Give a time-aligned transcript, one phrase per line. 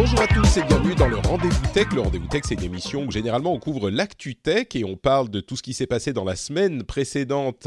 [0.00, 1.88] Bonjour à tous et bienvenue dans le Rendez-vous Tech.
[1.92, 5.28] Le Rendez-vous Tech, c'est une émission où généralement on couvre l'actu tech et on parle
[5.28, 7.66] de tout ce qui s'est passé dans la semaine précédente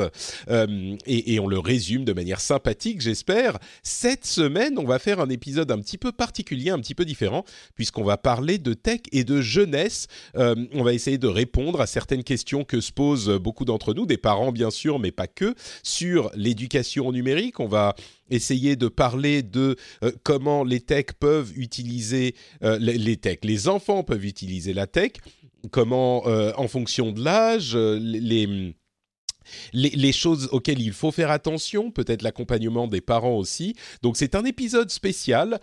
[0.50, 3.58] euh, et, et on le résume de manière sympathique, j'espère.
[3.84, 7.44] Cette semaine, on va faire un épisode un petit peu particulier, un petit peu différent,
[7.76, 10.08] puisqu'on va parler de tech et de jeunesse.
[10.38, 14.06] Euh, on va essayer de répondre à certaines questions que se posent beaucoup d'entre nous,
[14.06, 17.60] des parents bien sûr, mais pas que, sur l'éducation numérique.
[17.60, 17.94] On va
[18.32, 23.68] essayer de parler de euh, comment les techs peuvent utiliser euh, les, les techs, les
[23.68, 25.12] enfants peuvent utiliser la tech,
[25.70, 28.74] comment euh, en fonction de l'âge, les,
[29.74, 33.76] les, les choses auxquelles il faut faire attention, peut-être l'accompagnement des parents aussi.
[34.02, 35.60] Donc c'est un épisode spécial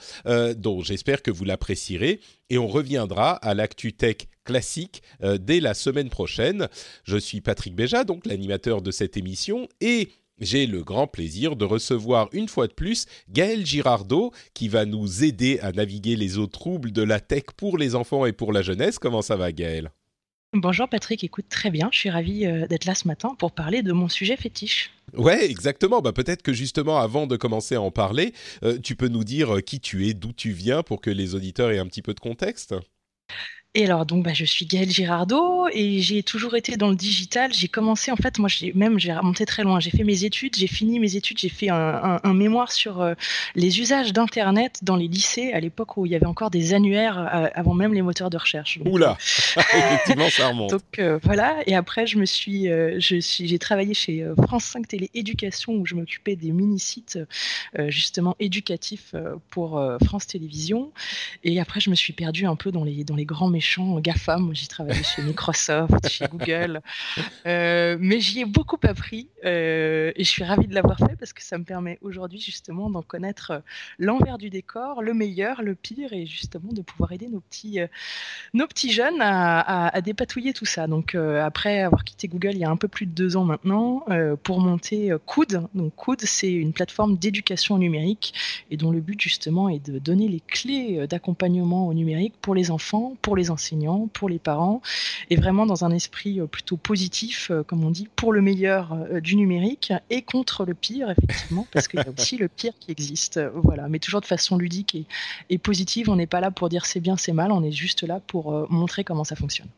[0.57, 5.03] dont j'espère que vous l'apprécierez et on reviendra à l'actu tech classique
[5.41, 6.69] dès la semaine prochaine.
[7.05, 11.65] Je suis Patrick Béja, donc l'animateur de cette émission et j'ai le grand plaisir de
[11.65, 16.47] recevoir une fois de plus Gaël Girardot qui va nous aider à naviguer les eaux
[16.47, 18.99] troubles de la tech pour les enfants et pour la jeunesse.
[18.99, 19.91] Comment ça va Gaël?
[20.55, 23.83] Bonjour Patrick, écoute très bien, je suis ravie euh, d'être là ce matin pour parler
[23.83, 24.93] de mon sujet fétiche.
[25.15, 26.01] Ouais, exactement.
[26.01, 29.57] Bah, peut-être que justement, avant de commencer à en parler, euh, tu peux nous dire
[29.57, 32.15] euh, qui tu es, d'où tu viens, pour que les auditeurs aient un petit peu
[32.15, 32.75] de contexte?
[33.75, 37.53] Et alors donc bah, je suis Gaëlle Girardot et j'ai toujours été dans le digital.
[37.53, 39.79] J'ai commencé en fait, moi j'ai même j'ai remonté très loin.
[39.79, 43.03] J'ai fait mes études, j'ai fini mes études, j'ai fait un, un, un mémoire sur
[43.03, 43.13] euh,
[43.57, 47.19] les usages d'internet dans les lycées à l'époque où il y avait encore des annuaires
[47.19, 48.79] euh, avant même les moteurs de recherche.
[48.79, 49.19] Donc, Oula,
[49.57, 50.71] effectivement ça remonte.
[50.71, 54.35] Donc euh, voilà, et après je me suis, euh, je suis, j'ai travaillé chez euh,
[54.47, 57.19] France 5 Télé Éducation où je m'occupais des mini-sites
[57.79, 60.91] euh, justement éducatifs euh, pour euh, France Télévisions.
[61.45, 63.58] Et après je me suis perdue un peu dans les, dans les grands
[64.01, 64.55] GAFAM.
[64.55, 66.81] J'ai travaillé chez Microsoft, chez Google,
[67.47, 71.33] Euh, mais j'y ai beaucoup appris euh, et je suis ravie de l'avoir fait parce
[71.33, 73.61] que ça me permet aujourd'hui justement d'en connaître euh,
[73.99, 77.79] l'envers du décor, le meilleur, le pire et justement de pouvoir aider nos petits,
[78.55, 80.87] nos petits jeunes à, dépatouiller tout ça.
[80.87, 84.05] Donc après avoir quitté Google il y a un peu plus de deux ans maintenant
[84.43, 85.67] pour monter Coud.
[85.75, 88.35] Donc Coud c'est une plateforme d'éducation numérique
[88.71, 92.71] et dont le but justement est de donner les clés d'accompagnement au numérique pour les
[92.71, 94.81] enfants, pour les enseignants, pour les parents
[95.31, 98.93] et vraiment dans un esprit euh, plutôt positif, euh, comme on dit, pour le meilleur
[98.93, 102.73] euh, du numérique et contre le pire effectivement parce qu'il y a aussi le pire
[102.79, 103.41] qui existe.
[103.55, 104.97] Voilà, mais toujours de façon ludique
[105.51, 106.09] et, positive.
[106.09, 107.53] On n'est pas là pour dire c'est bien, c'est mal.
[107.53, 109.69] On est juste là pour montrer comment ça fonctionne.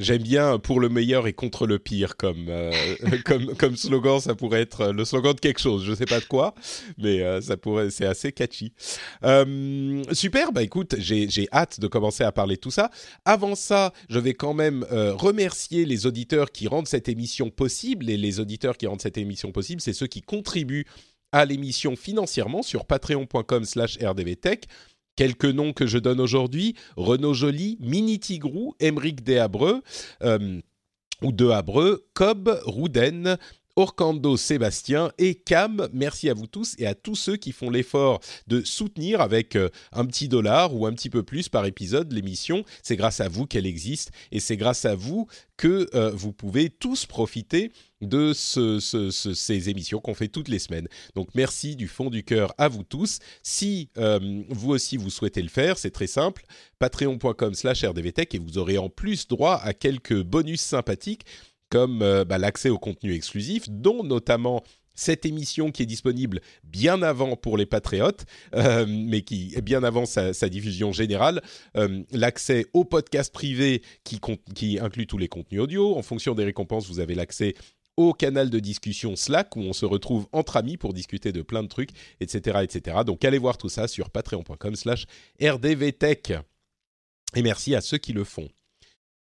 [0.00, 2.72] J'aime bien pour le meilleur et contre le pire comme, euh,
[3.26, 6.24] comme, comme slogan, ça pourrait être le slogan de quelque chose, je sais pas de
[6.24, 6.54] quoi,
[6.96, 8.72] mais euh, ça pourrait, c'est assez catchy.
[9.24, 12.90] Euh, super, bah écoute, j'ai hâte de commencer à parler de tout ça.
[13.26, 18.16] Avant ça, je vais quand même remercier les auditeurs qui rendent cette émission possible, et
[18.16, 20.86] les auditeurs qui rendent cette émission possible, c'est ceux qui contribuent
[21.32, 24.66] à l'émission financièrement sur patreon.com slash rdvtech.
[25.20, 29.82] Quelques noms que je donne aujourd'hui, Renaud Joly, Mini Tigrou, Emeric Deshabreux,
[30.22, 30.62] euh,
[31.20, 33.36] ou Dehabreux, Cobb, Rouden,
[33.80, 35.88] Orcando Sébastien et Cam.
[35.94, 39.70] Merci à vous tous et à tous ceux qui font l'effort de soutenir avec euh,
[39.92, 42.62] un petit dollar ou un petit peu plus par épisode l'émission.
[42.82, 46.68] C'est grâce à vous qu'elle existe et c'est grâce à vous que euh, vous pouvez
[46.68, 50.88] tous profiter de ce, ce, ce, ces émissions qu'on fait toutes les semaines.
[51.14, 53.18] Donc merci du fond du cœur à vous tous.
[53.42, 56.44] Si euh, vous aussi vous souhaitez le faire, c'est très simple,
[56.78, 61.24] patreon.com slash rdvtech et vous aurez en plus droit à quelques bonus sympathiques
[61.70, 64.62] comme euh, bah, l'accès au contenu exclusif, dont notamment
[64.94, 70.04] cette émission qui est disponible bien avant pour les patriotes, euh, mais qui bien avant
[70.04, 71.40] sa, diffusion générale,
[71.76, 74.20] euh, l'accès au podcast privé qui,
[74.54, 75.96] qui inclut tous les contenus audio.
[75.96, 77.54] En fonction des récompenses, vous avez l'accès
[77.96, 81.62] au canal de discussion Slack où on se retrouve entre amis pour discuter de plein
[81.62, 81.90] de trucs,
[82.20, 82.98] etc., etc.
[83.04, 85.06] Donc allez voir tout ça sur patreon.com/slash
[85.42, 86.32] rdvtech.
[87.36, 88.48] Et merci à ceux qui le font.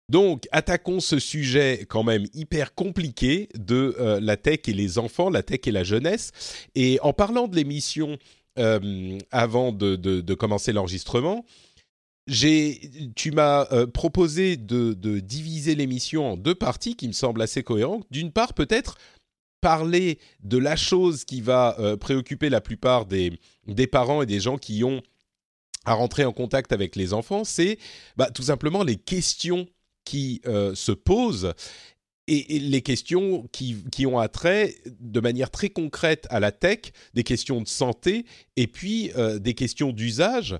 [0.08, 5.30] Donc, attaquons ce sujet quand même hyper compliqué de euh, la tech et les enfants,
[5.30, 6.32] la tech et la jeunesse.
[6.74, 8.18] Et en parlant de l'émission
[8.58, 11.44] euh, avant de, commencer l'enregistrement,
[12.26, 18.06] tu m'as proposé de, diviser l'émission en deux parties qui me semblent assez cohérentes.
[18.10, 18.98] D'une part, peut-être
[19.60, 24.58] parler de la chose qui va préoccuper la plupart des, des parents et des gens
[24.58, 25.02] qui ont
[25.84, 27.78] à rentrer en contact avec les enfants, c'est
[28.16, 29.66] bah, tout simplement les questions
[30.04, 31.52] qui euh, se posent
[32.26, 37.22] et, les questions qui, qui, ont attrait de manière très concrète à la tech, des
[37.22, 38.24] questions de santé
[38.56, 40.56] et puis euh, des questions d'usage.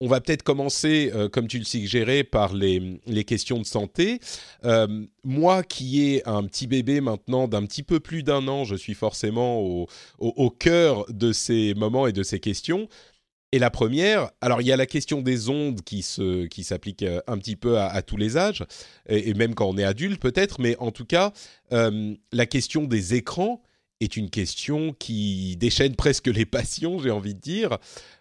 [0.00, 4.20] On va peut-être commencer, euh, comme tu le suggérais, par les, les questions de santé.
[5.24, 8.94] moi qui ai un petit bébé maintenant d'un petit peu plus d'un an, je suis
[8.94, 9.86] forcément au,
[10.18, 12.88] au, au, cœur de ces moments et de ces questions.
[13.52, 17.02] Et la première, alors il y a la question des ondes qui se qui s'applique
[17.02, 18.64] euh, un petit peu à, tous les âges
[19.08, 21.32] et, même quand on est adulte peut-être, mais en tout cas
[21.72, 23.62] euh, la question des écrans
[24.00, 27.78] est une question qui déchaîne presque les passions, j'ai envie de dire.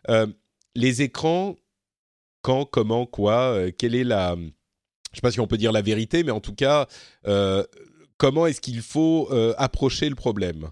[0.10, 0.28] Euh,
[0.76, 1.56] les écrans,
[2.42, 6.24] quand, comment, quoi, quelle est la, je sais pas si on peut dire la vérité,
[6.24, 6.88] mais en tout cas,
[8.18, 10.70] comment est-ce qu'il faut approcher le problème?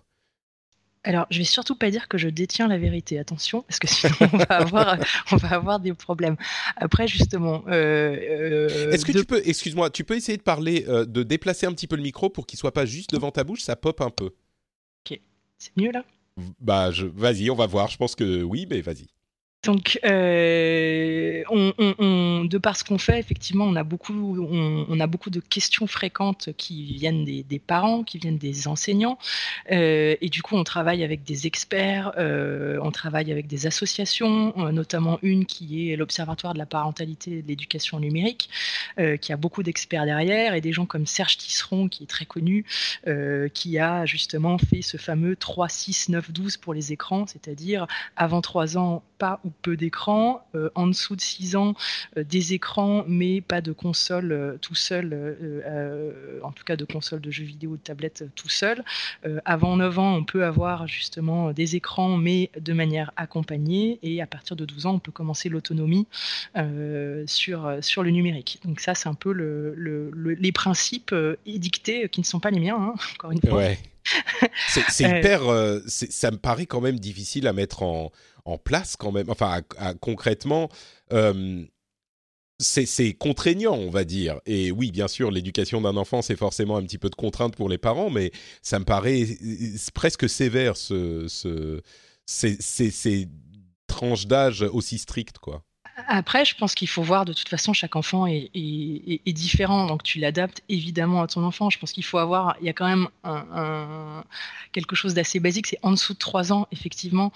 [1.05, 4.15] Alors, je vais surtout pas dire que je détiens la vérité, attention, parce que sinon
[4.21, 4.97] on va avoir,
[5.31, 6.37] on va avoir des problèmes.
[6.77, 7.63] Après, justement.
[7.67, 11.65] Euh, euh, Est-ce que tu peux, excuse-moi, tu peux essayer de parler, euh, de déplacer
[11.65, 13.99] un petit peu le micro pour qu'il soit pas juste devant ta bouche, ça pop
[13.99, 14.31] un peu?
[15.05, 15.19] Ok,
[15.57, 16.05] c'est mieux là?
[16.61, 17.05] Bah, je...
[17.05, 17.89] vas-y, on va voir.
[17.89, 19.07] Je pense que oui, mais vas-y.
[19.63, 21.43] Donc, euh,
[22.43, 26.49] de par ce qu'on fait, effectivement, on a beaucoup, on, a beaucoup de questions fréquentes
[26.57, 29.17] qui viennent des, parents, qui viennent des enseignants,
[29.71, 34.53] euh, et du coup, on travaille avec des experts, euh, on travaille avec des associations,
[34.71, 38.49] notamment une qui est l'Observatoire de la parentalité et de l'éducation numérique,
[39.21, 42.65] qui a beaucoup d'experts derrière, et des gens comme Serge Tisseron, qui est très connu,
[43.53, 47.87] qui a justement fait ce fameux 3, 6, 9, 12 pour les écrans, c'est-à-dire
[48.17, 51.73] avant 3 ans, pas ou peu d'écrans, euh, en dessous de 6 ans,
[52.17, 55.03] euh, des écrans, mais pas de console euh, tout seul,
[56.43, 58.83] en tout cas de console de jeux vidéo ou de tablette tout seul.
[59.45, 64.27] avant 9 ans, on peut avoir justement des écrans, mais de manière accompagnée, et à
[64.27, 66.07] partir de 12 ans, on peut commencer l'autonomie
[67.25, 68.59] sur, sur le numérique.
[68.65, 71.15] Donc ça, c'est un peu le, les principes
[71.45, 73.63] édictés qui ne sont pas les miens, hein, encore une fois.
[74.67, 75.41] c'est hyper.
[75.87, 78.11] ça me paraît quand même difficile à mettre en,
[78.45, 79.29] en place quand même.
[79.29, 79.61] Enfin,
[79.99, 80.69] concrètement,
[81.11, 81.65] euh,
[82.59, 84.39] c'est contraignant, on va dire.
[84.45, 87.69] Et oui, bien sûr, l'éducation d'un enfant, c'est forcément un petit peu de contrainte pour
[87.69, 88.31] les parents, mais
[88.61, 89.25] ça me paraît
[89.93, 91.81] presque sévère, ce, ce,
[92.25, 93.27] ces, ces,
[93.87, 95.63] tranches d'âge aussi strictes, quoi.
[96.07, 100.01] Après, je pense qu'il faut voir de toute façon, chaque enfant est, est, différent, donc
[100.01, 101.69] tu l'adaptes évidemment à ton enfant.
[101.69, 104.23] Je pense qu'il faut avoir, il y a quand même un,
[104.71, 107.31] quelque chose d'assez basique, c'est en dessous de 3 ans, effectivement.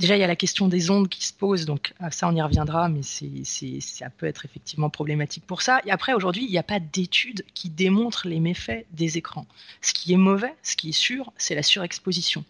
[0.00, 2.34] Déjà, il y a la question des ondes qui se pose, donc ah, ça, on
[2.34, 3.44] y reviendra, mais c'est,
[3.80, 5.82] ça peut être effectivement problématique pour ça.
[5.84, 9.46] Et après, aujourd'hui, il n'y a pas d'études qui démontrent les méfaits des écrans.
[9.82, 12.46] Ce qui est mauvais, ce qui est sûr, c'est la surexposition.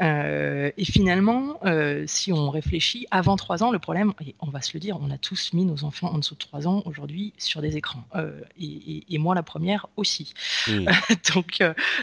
[0.00, 4.60] Euh, et finalement, euh, si on réfléchit, avant 3 ans, le problème, et on va
[4.60, 7.32] se le dire, on a tous mis nos enfants en dessous de 3 ans aujourd'hui
[7.38, 8.02] sur des écrans.
[8.16, 10.34] Euh, et, moi, la première aussi.
[10.66, 11.62] donc,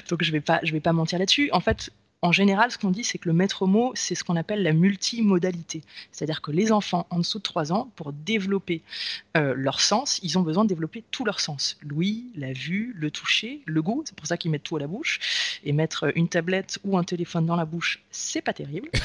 [0.09, 1.50] donc je ne vais, pas, je vais pas mentir là-dessus.
[1.51, 1.91] En fait,
[2.25, 4.74] en général, ce qu'on dit, c'est que le maître mot, c'est ce qu'on appelle la
[4.74, 5.83] multimodalité.
[6.12, 8.81] C'est-à-dire que les enfants en dessous de 3 ans, pour développer
[9.38, 11.77] euh, leur sens, ils ont besoin de développer tous leurs sens.
[11.83, 14.01] L'ouïe, la vue, le toucher, le goût.
[14.05, 15.60] C'est pour ça qu'ils mettent tout à la bouche.
[15.63, 18.89] Et mettre une tablette ou un téléphone dans la bouche, c'est pas terrible.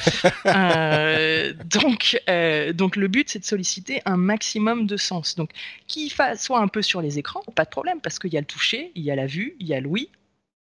[0.45, 5.35] Euh, donc, euh, donc, le but, c'est de solliciter un maximum de sens.
[5.35, 5.51] Donc,
[5.87, 8.45] qu'il soit un peu sur les écrans, pas de problème, parce qu'il y a le
[8.45, 10.09] toucher, il y a la vue, il y a l'ouïe,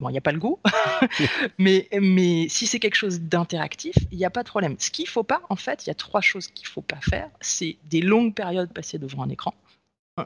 [0.00, 0.58] Bon, il n'y a pas le goût,
[1.58, 4.76] mais, mais si c'est quelque chose d'interactif, il n'y a pas de problème.
[4.78, 6.82] Ce qu'il ne faut pas, en fait, il y a trois choses qu'il ne faut
[6.82, 7.28] pas faire.
[7.40, 9.54] C'est des longues périodes passées devant un écran.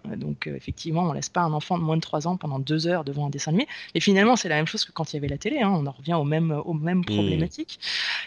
[0.06, 2.58] Euh, donc euh, effectivement, on laisse pas un enfant de moins de 3 ans pendant
[2.58, 3.66] 2 heures devant un dessin animé.
[3.94, 5.60] Et finalement, c'est la même chose que quand il y avait la télé.
[5.60, 5.70] Hein.
[5.70, 7.04] on en revient aux mêmes, aux mêmes mmh.
[7.04, 7.80] problématiques.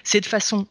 [0.03, 0.67] C'est de façon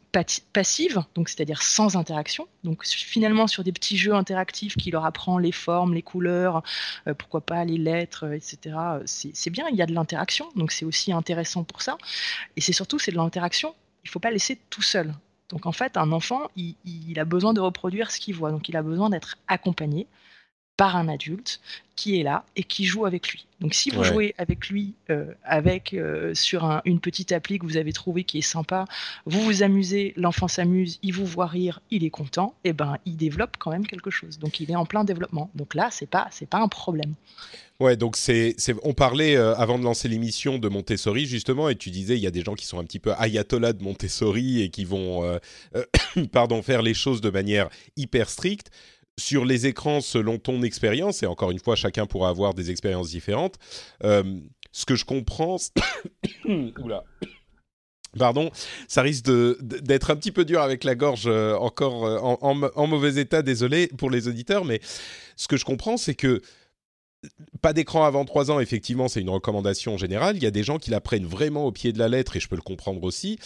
[0.52, 2.48] passive, donc c'est-à-dire sans interaction.
[2.64, 6.62] Donc finalement, sur des petits jeux interactifs qui leur apprend les formes, les couleurs,
[7.06, 8.76] euh, pourquoi pas les lettres, etc.
[9.04, 10.48] C'est bien, il y a de l'interaction.
[10.56, 11.98] Donc c'est aussi intéressant pour ça.
[12.56, 13.74] Et c'est surtout, c'est de l'interaction.
[14.04, 15.12] Il faut pas laisser tout seul.
[15.48, 18.50] Donc en fait, un enfant, il, il a besoin de reproduire ce qu'il voit.
[18.50, 20.06] Donc il a besoin d'être accompagné
[20.76, 21.61] par un adulte
[21.97, 23.47] qui est là et qui joue avec lui.
[23.61, 27.78] Donc si vous jouez avec lui, euh, avec euh, sur une petite appli que vous
[27.78, 28.85] avez trouvée qui est sympa,
[29.25, 32.99] vous vous amusez, l'enfant s'amuse, il vous voit rire, il est content, et eh ben
[33.06, 34.38] il développe quand même quelque chose.
[34.38, 35.50] Donc il est en plein développement.
[35.54, 37.14] Donc là c'est pas c'est pas un problème.
[37.78, 41.90] Ouais, donc c'est, on parlait euh, avant de lancer l'émission de Montessori justement, et tu
[41.90, 44.68] disais il y a des gens qui sont un petit peu ayatollahs de Montessori et
[44.68, 45.38] qui vont,
[46.33, 48.71] pardon, faire les choses de manière hyper stricte
[49.18, 53.11] sur les écrans, selon ton expérience, et encore une fois, chacun pourra avoir des expériences
[53.11, 53.56] différentes,
[54.04, 54.23] euh,
[54.73, 55.56] ce que je comprends...
[56.44, 57.04] Oula
[58.18, 58.50] Pardon,
[58.88, 59.26] ça risque
[59.61, 64.08] d'être un petit peu dur avec la gorge encore en, en, mauvais état, désolé pour
[64.08, 64.80] les auditeurs, mais
[65.37, 66.40] ce que je comprends, c'est que
[67.61, 70.37] pas d'écran avant 3 ans, effectivement, c'est une recommandation générale.
[70.37, 72.40] Il y a des gens qui la prennent vraiment au pied de la lettre et
[72.40, 73.38] je peux le comprendre aussi.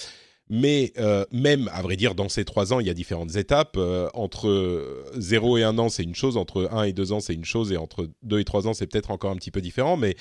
[0.52, 3.76] Mais euh, même, à vrai dire, dans ces 3 ans, il y a différentes étapes.
[3.76, 6.36] Euh, entre 0 et 1 an, c'est une chose.
[6.36, 7.70] Entre 1 et 2 ans, c'est une chose.
[7.70, 9.96] Et entre 2 et 3 ans, c'est peut-être encore un petit peu différent.
[9.96, 10.16] Mais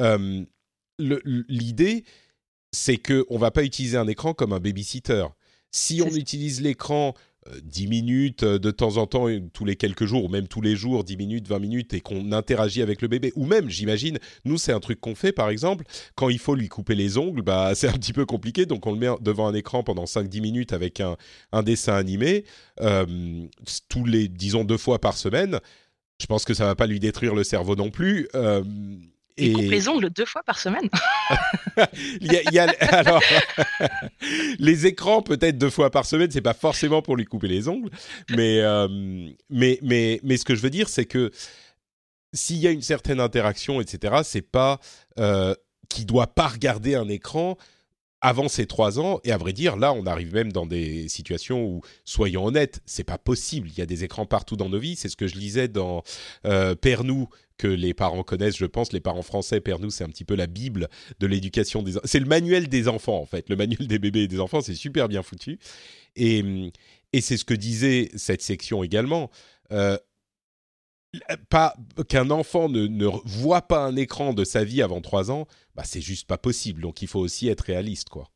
[0.00, 0.44] euh,
[0.98, 2.04] l'idée,
[2.72, 5.26] c'est qu'on ne va pas utiliser un écran comme un babysitter.
[5.70, 7.14] Si on utilise l'écran
[7.62, 10.76] 10 minutes euh, de temps en temps, tous les quelques jours, ou même tous les
[10.76, 13.32] jours, 10 minutes, 20 minutes, et qu'on interagit avec le bébé.
[13.36, 16.68] Ou même, j'imagine, nous, c'est un truc qu'on fait, par exemple, quand il faut lui
[16.68, 19.54] couper les ongles, bah, c'est un petit peu compliqué, donc on le met devant un
[19.54, 21.16] écran pendant 5-10 minutes avec un,
[21.62, 22.44] dessin animé,
[22.80, 23.06] euh,
[23.88, 25.60] tous les, disons, deux fois par semaine.
[26.20, 28.28] Je pense que ça va pas lui détruire le cerveau non plus.
[28.34, 28.62] Euh,
[29.38, 29.52] et...
[29.52, 30.88] coupe les ongles deux fois par semaine.
[32.20, 33.22] il y a, alors,
[34.58, 37.90] les écrans peut-être deux fois par semaine, c'est pas forcément pour lui couper les ongles,
[38.30, 38.88] mais euh,
[39.50, 41.30] mais mais mais ce que je veux dire, c'est que
[42.32, 44.80] s'il y a une certaine interaction, etc., c'est pas
[45.18, 45.54] euh,
[45.88, 47.56] qui doit pas regarder un écran
[48.20, 51.64] avant ces trois ans, et à vrai dire, là, on arrive même dans des situations
[51.64, 53.68] où, soyons honnêtes, c'est pas possible.
[53.68, 54.96] Il y a des écrans partout dans nos vies.
[54.96, 56.02] C'est ce que je lisais dans
[56.44, 58.92] euh, Père nous que les parents connaissent, je pense.
[58.92, 60.88] Les parents français, Père nous, c'est un petit peu la bible
[61.20, 61.94] de l'éducation des.
[62.04, 63.48] C'est le manuel des enfants, en fait.
[63.48, 65.58] Le manuel des bébés et des enfants, c'est super bien foutu.
[66.16, 66.44] Et,
[67.12, 69.30] et c'est ce que disait cette section également.
[69.70, 69.98] Euh,
[71.48, 71.74] pas
[72.08, 75.82] qu'un enfant ne, ne, voit pas un écran de sa vie avant trois ans, bah
[75.84, 76.82] c'est juste pas possible.
[76.82, 78.30] Donc il faut aussi être réaliste, quoi.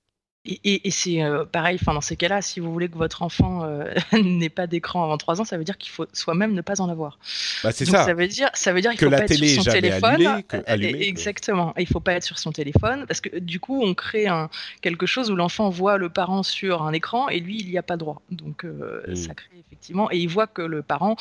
[0.45, 3.95] Et, c'est euh, pareil, enfin dans ces cas-là, si vous voulez que votre enfant euh,
[4.12, 6.88] n'ait pas d'écran avant 3 ans, ça veut dire qu'il faut soi-même ne pas en
[6.88, 7.21] avoir.
[7.62, 8.05] Bah, c'est ça.
[8.05, 10.43] Ça veut dire, ça veut dire qu'il faut la pas télé être sur son téléphone.
[10.67, 11.73] Exactement.
[11.76, 14.50] Et il faut pas être sur son téléphone parce que du coup, on crée un,
[14.81, 17.85] quelque chose où l'enfant voit le parent sur un écran et lui, il n'y a
[17.85, 18.21] pas droit.
[18.33, 19.14] Donc euh, mmh.
[19.14, 21.17] ça crée effectivement et il voit que le parent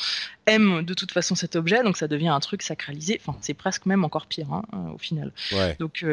[0.46, 3.20] aime de toute façon cet objet, donc ça devient un truc sacralisé.
[3.20, 4.62] Enfin, c'est presque même encore pire hein,
[4.94, 5.32] au final.
[5.78, 6.04] Donc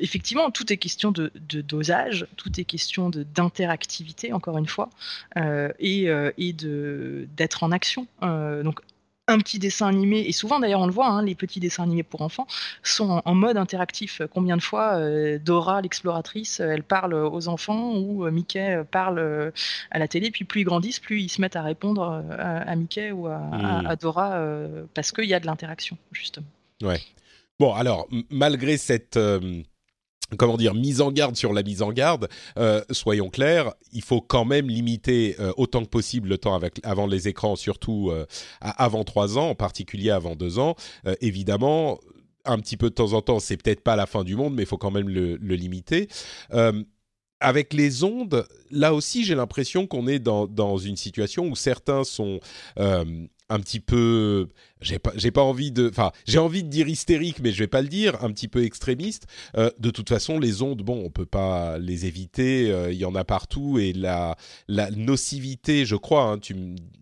[0.00, 4.90] effectivement, tout est question de, de dosage, tout est question d'interactivité, encore une fois,
[5.36, 8.06] euh, et, euh, et d'être en action.
[8.22, 8.80] Euh, donc,
[9.28, 12.02] un petit dessin animé, et souvent d'ailleurs on le voit, hein, les petits dessins animés
[12.02, 12.46] pour enfants
[12.82, 14.20] sont en, mode interactif.
[14.32, 15.00] Combien de fois
[15.38, 19.52] Dora, l'exploratrice, elle parle aux enfants ou Mickey parle
[19.90, 23.12] à la télé, puis plus ils grandissent, plus ils se mettent à répondre à, Mickey
[23.12, 23.40] ou à,
[23.86, 24.44] à, Dora
[24.94, 26.46] parce qu'il y a de l'interaction, justement.
[26.82, 27.00] Ouais.
[27.58, 29.18] Bon, alors, malgré cette
[30.36, 34.20] comment dire, mise en garde sur la mise en garde, euh, soyons clairs, il faut
[34.20, 38.26] quand même limiter euh, autant que possible le temps avant les écrans, surtout euh,
[38.60, 40.74] avant 3 ans, en particulier avant 2 ans.
[41.20, 41.98] évidemment,
[42.44, 44.62] un petit peu de temps en temps, c'est peut-être pas la fin du monde, mais
[44.62, 46.08] il faut quand même le, limiter
[47.44, 52.38] avec les ondes, là aussi, j'ai l'impression qu'on est dans, une situation où certains sont
[53.52, 54.48] un petit peu,
[54.80, 57.66] j'ai pas, j'ai pas envie de, enfin, j'ai envie de dire hystérique, mais je vais
[57.68, 59.26] pas le dire, un petit peu extrémiste.
[59.56, 63.04] Euh, de toute façon, les ondes, bon, on peut pas les éviter, euh, il y
[63.04, 64.36] en a partout, et la,
[64.68, 66.56] la nocivité, je crois, hein, tu,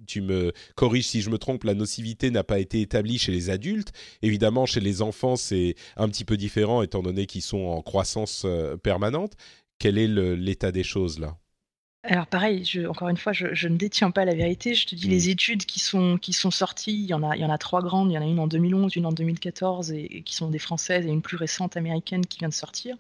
[0.06, 3.48] tu me corriges si je me trompe, la nocivité n'a pas été établie chez les
[3.48, 3.92] adultes.
[4.22, 8.42] Évidemment, chez les enfants, c'est un petit peu différent, étant donné qu'ils sont en croissance
[8.44, 9.34] euh, permanente.
[9.78, 11.39] Quel est l'état des choses là?
[12.02, 14.74] Alors pareil, je, encore une fois, je, ne détiens pas la vérité.
[14.74, 15.32] Je te dis les mmh.
[15.32, 17.82] études qui sont, qui sont sorties, il y, en a, il y en a trois
[17.82, 18.10] grandes.
[18.10, 21.04] Il y en a une en 2011, une en 2014, et, qui sont des françaises,
[21.04, 22.96] et une plus récente américaine qui vient de sortir,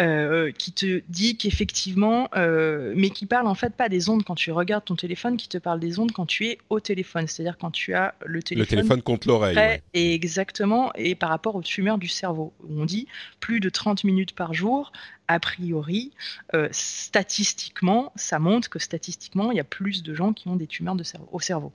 [0.00, 4.34] euh, qui te dit qu'effectivement, euh, mais qui parle en fait pas des ondes quand
[4.34, 7.56] tu regardes ton téléphone, qui te parle des ondes quand tu es au téléphone, c'est-à-dire
[7.56, 8.64] quand tu as le téléphone.
[8.64, 9.80] Le téléphone contre l'oreille.
[9.94, 12.52] Et exactement, et par rapport aux tumeurs du cerveau.
[12.68, 13.06] On dit
[13.38, 14.90] plus de 30 minutes par jour
[15.28, 16.12] a priori,
[16.54, 20.66] euh, statistiquement, ça montre que statistiquement, il y a plus de gens qui ont des
[20.66, 20.96] tumeurs
[21.32, 21.72] au cerveau.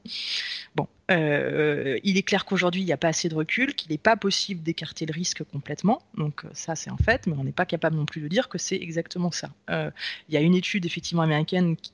[0.76, 3.98] Bon, euh, il est clair qu'aujourd'hui, il n'y a pas assez de recul, qu'il n'est
[3.98, 6.02] pas possible d'écarter le risque complètement.
[6.16, 8.50] Donc euh, ça, c'est en fait, mais on n'est pas capable non plus de dire
[8.50, 9.50] que c'est exactement ça.
[9.70, 11.92] il y a une étude effectivement américaine qui,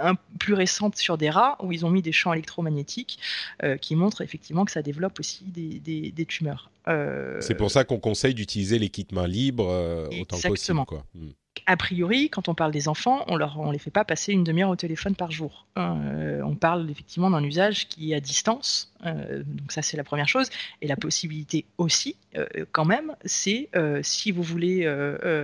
[0.00, 3.18] un, plus récente sur des rats où ils ont mis des champs électromagnétiques
[3.80, 6.70] qui montrent effectivement que ça développe aussi des tumeurs.
[6.88, 10.84] Euh, c'est pour ça qu'on conseille d'utiliser les kits mains libres euh, autant que possible.
[10.86, 11.04] Quoi.
[11.66, 11.72] Hmm.
[11.72, 14.44] a priori, quand on parle des enfants, on leur, on les fait pas passer une
[14.44, 15.66] demi-heure au téléphone par jour.
[15.76, 15.98] Hein.
[16.06, 18.92] Euh, on parle effectivement d'un usage qui est à distance.
[19.06, 20.50] Euh, donc ça, c'est la première chose.
[20.82, 23.70] Et la possibilité aussi, euh, quand même, c'est
[24.02, 24.82] si vous voulez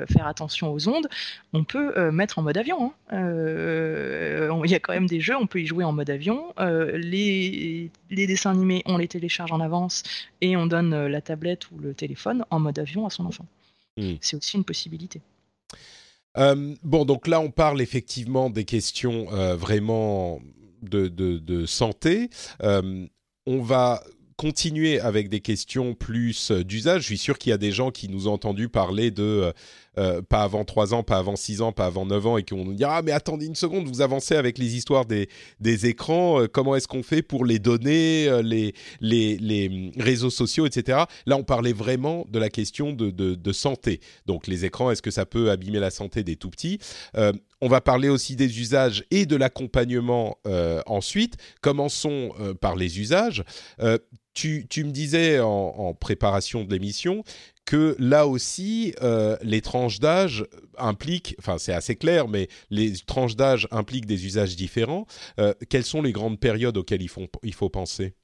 [0.09, 1.09] faire attention aux ondes,
[1.53, 2.93] on peut mettre en mode avion.
[3.11, 4.63] Hein.
[4.65, 6.55] Il y a quand même des jeux, on peut y jouer en mode avion.
[6.59, 10.03] Les, les, dessins animés, on les télécharge en avance
[10.41, 13.47] et on donne la tablette ou le téléphone en mode avion à son enfant.
[13.97, 14.15] Mmh.
[14.21, 15.21] C'est aussi une possibilité.
[16.37, 20.41] Euh, bon, donc là, on parle effectivement des questions euh, vraiment
[20.83, 22.31] de, santé.
[22.63, 23.07] Euh,
[23.47, 24.03] on va
[24.37, 27.03] continuer avec des questions plus d'usage.
[27.03, 29.53] Je suis sûr qu'il y a des gens qui nous ont entendu parler de
[29.99, 32.55] euh, pas avant 3 ans, pas avant 6 ans, pas avant 9 ans, et qui
[32.55, 35.29] vont nous dire Ah, mais attendez une seconde, vous avancez avec les histoires des,
[35.61, 40.03] des écrans, euh, comment est-ce qu'on fait pour les données, euh, les, les, les, hum,
[40.03, 41.05] réseaux sociaux, etc.
[41.27, 44.01] Là, on parlait vraiment de la question de, de, santé.
[44.27, 46.79] Donc, les écrans, est-ce que ça peut abîmer la santé des tout petits?
[47.61, 50.39] On va parler aussi des usages et de l'accompagnement
[50.87, 51.37] ensuite.
[51.61, 53.45] Commençons par les usages.
[54.35, 57.23] Tu, tu, me disais en préparation de l'émission
[57.65, 60.45] que là aussi, euh, les tranches d'âge
[60.79, 65.07] impliquent, enfin c'est assez clair, mais les tranches d'âge impliquent des usages différents.
[65.39, 68.15] Euh, quelles sont les grandes périodes auxquelles il faut, il faut penser?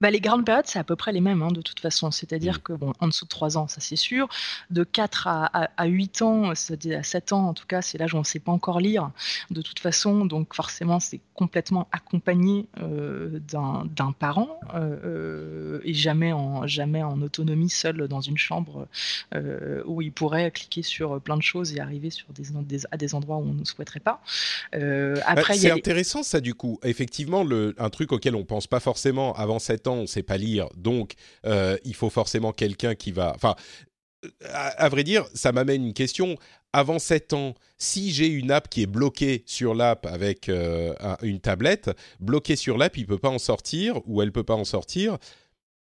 [0.00, 2.10] Bah, les grandes périodes, c'est à peu près les mêmes, hein, de toute façon.
[2.10, 2.62] C'est-à-dire mmh.
[2.62, 4.28] que, bon, en dessous de 3 ans, ça c'est sûr.
[4.70, 8.12] De 4 à, à, 8 ans, c'est-à-dire à 7 ans, en tout cas, c'est l'âge
[8.12, 9.10] où on ne sait pas encore lire,
[9.50, 10.26] de toute façon.
[10.26, 17.20] Donc, forcément, c'est complètement accompagné euh, d'un parent euh, euh, et jamais en, jamais en
[17.22, 18.86] autonomie, seul dans une chambre
[19.86, 23.36] où il pourrait cliquer sur plein de choses et arriver sur des, à des endroits
[23.36, 24.22] où on ne souhaiterait pas.
[25.26, 26.78] après, c'est intéressant, ça, du coup.
[26.82, 30.22] Effectivement, le, un truc auquel on ne pense pas forcément avant 7 ans, on sait
[30.22, 31.14] pas lire, donc
[31.46, 33.32] euh, il faut forcément quelqu'un qui va...
[33.34, 33.54] Enfin,
[34.50, 36.36] à, vrai dire, ça m'amène une question.
[36.72, 41.40] Avant 7 ans, si j'ai une app qui est bloquée sur l'app avec euh, une
[41.40, 45.18] tablette, bloquée sur l'app, il peut pas en sortir ou elle peut pas en sortir.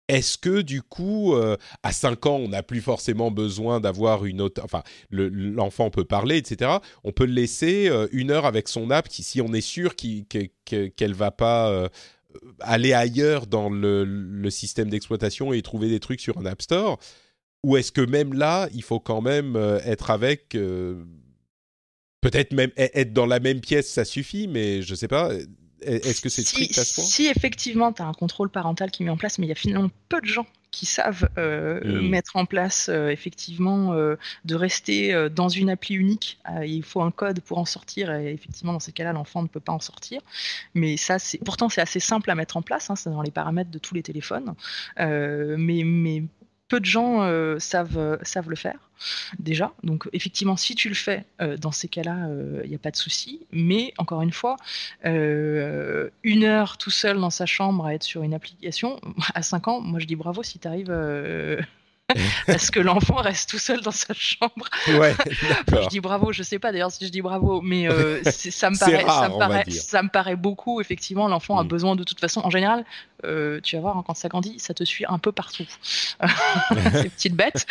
[0.06, 4.40] Est-ce que du coup, euh, à 5 ans, on n'a plus forcément besoin d'avoir une
[4.40, 4.62] autre...
[4.64, 6.78] Enfin, l'enfant peut parler, etc.
[7.04, 10.50] On peut le laisser une heure avec son app, qui, si on est sûr qu'elle
[11.00, 11.90] ne va pas
[12.60, 16.98] aller ailleurs dans le, système d'exploitation et trouver des trucs sur un App Store
[17.64, 21.04] Ou est-ce que même là, il faut quand même euh, être avec euh,
[22.20, 25.30] Peut-être même e-, être dans la même pièce, ça suffit, mais je sais pas.
[25.82, 27.04] Est-ce que c'est strict à ce point?
[27.04, 29.52] Si effectivement, tu as un contrôle parental qui est mis en place, mais il y
[29.52, 32.08] a finalement peu de gens qui savent euh, mmh.
[32.08, 36.38] mettre en place euh, effectivement euh, de rester dans une appli unique.
[36.64, 39.60] il faut un code pour en sortir et effectivement dans ces cas-là l'enfant ne peut
[39.60, 40.20] pas en sortir.
[40.74, 42.90] Mais ça c'est pourtant c'est assez simple à mettre en place.
[42.90, 44.54] Hein, c'est dans les paramètres de tous les téléphones.
[44.98, 46.24] mais mais
[46.68, 48.78] peu de gens euh, savent, euh, savent le faire
[49.38, 49.72] déjà.
[49.84, 52.28] Donc effectivement, si tu le fais, euh, dans ces cas-là,
[52.64, 53.40] il n'y a pas de souci.
[53.52, 54.56] Mais encore une fois,
[55.04, 59.00] une heure tout seul dans sa chambre à être sur une application,
[59.34, 60.92] à 5 ans, moi je dis bravo si tu arrives
[62.46, 64.68] parce que l'enfant reste tout seul dans sa chambre.
[64.88, 65.14] Ouais,
[65.68, 68.78] je dis bravo, je sais pas d'ailleurs si je dis bravo, mais euh, ça, me
[68.78, 70.80] paraît, ça, me paraît ça me paraît beaucoup.
[70.80, 71.68] Effectivement, l'enfant a mm.
[71.68, 72.40] besoin de toute façon.
[72.44, 72.84] En général,
[73.24, 75.66] euh, tu vas voir, hein, quand ça grandit, ça te suit un peu partout.
[76.92, 77.66] Ces petites bêtes.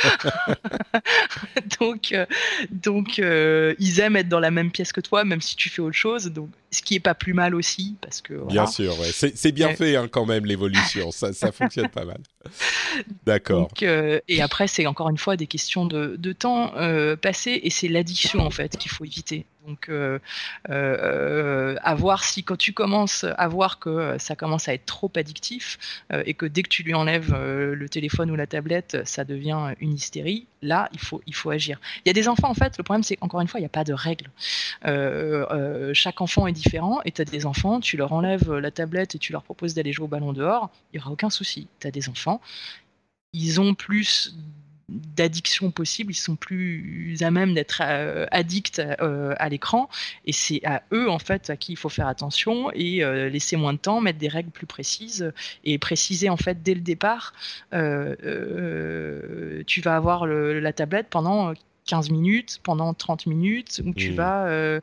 [1.80, 2.26] donc, euh,
[2.70, 5.96] donc ils aiment être dans la même pièce que toi, même si tu fais autre
[5.96, 6.26] chose.
[6.26, 8.46] Donc, ce qui est pas plus mal aussi, parce que.
[8.48, 9.12] Bien sûr, ouais.
[9.12, 11.12] c'est bien fait hein, quand même l'évolution.
[11.12, 12.20] ça, ça fonctionne pas mal.
[13.26, 13.70] D'accord.
[13.84, 17.70] Euh, et après, c'est encore une fois des questions de, de temps euh, passé et
[17.70, 19.46] c'est l'addiction en fait qu'il faut éviter.
[19.67, 20.17] Donc, euh,
[20.69, 25.12] euh, à voir si quand tu commences à voir que ça commence à être trop
[25.15, 25.77] addictif
[26.25, 29.93] et que dès que tu lui enlèves le téléphone ou la tablette, ça devient une
[29.93, 31.80] hystérie, là, il faut, il faut agir.
[32.06, 33.67] Il y a des enfants, en fait, le problème, c'est qu'encore une fois, il n'y
[33.67, 34.30] a pas de règles.
[35.93, 39.19] chaque enfant est différent et tu as des enfants, tu leur enlèves la tablette et
[39.19, 41.67] tu leur proposes d'aller jouer au ballon dehors, il n'y aura aucun souci.
[41.82, 42.39] Tu as des enfants,
[43.34, 44.34] ils ont plus
[44.89, 49.89] d'addiction possible, ils sont plus à même d'être euh, addicts euh, à l'écran.
[50.26, 53.58] Et c'est à eux en fait à qui il faut faire attention et euh, laisser
[53.58, 55.34] moins de temps, mettre des règles plus précises
[55.65, 57.34] et préciser en fait dès le départ
[59.67, 61.54] tu vas avoir la tablette pendant
[61.88, 64.15] 15 minutes, pendant 30 minutes, où tu mmh.
[64.15, 64.80] vas euh,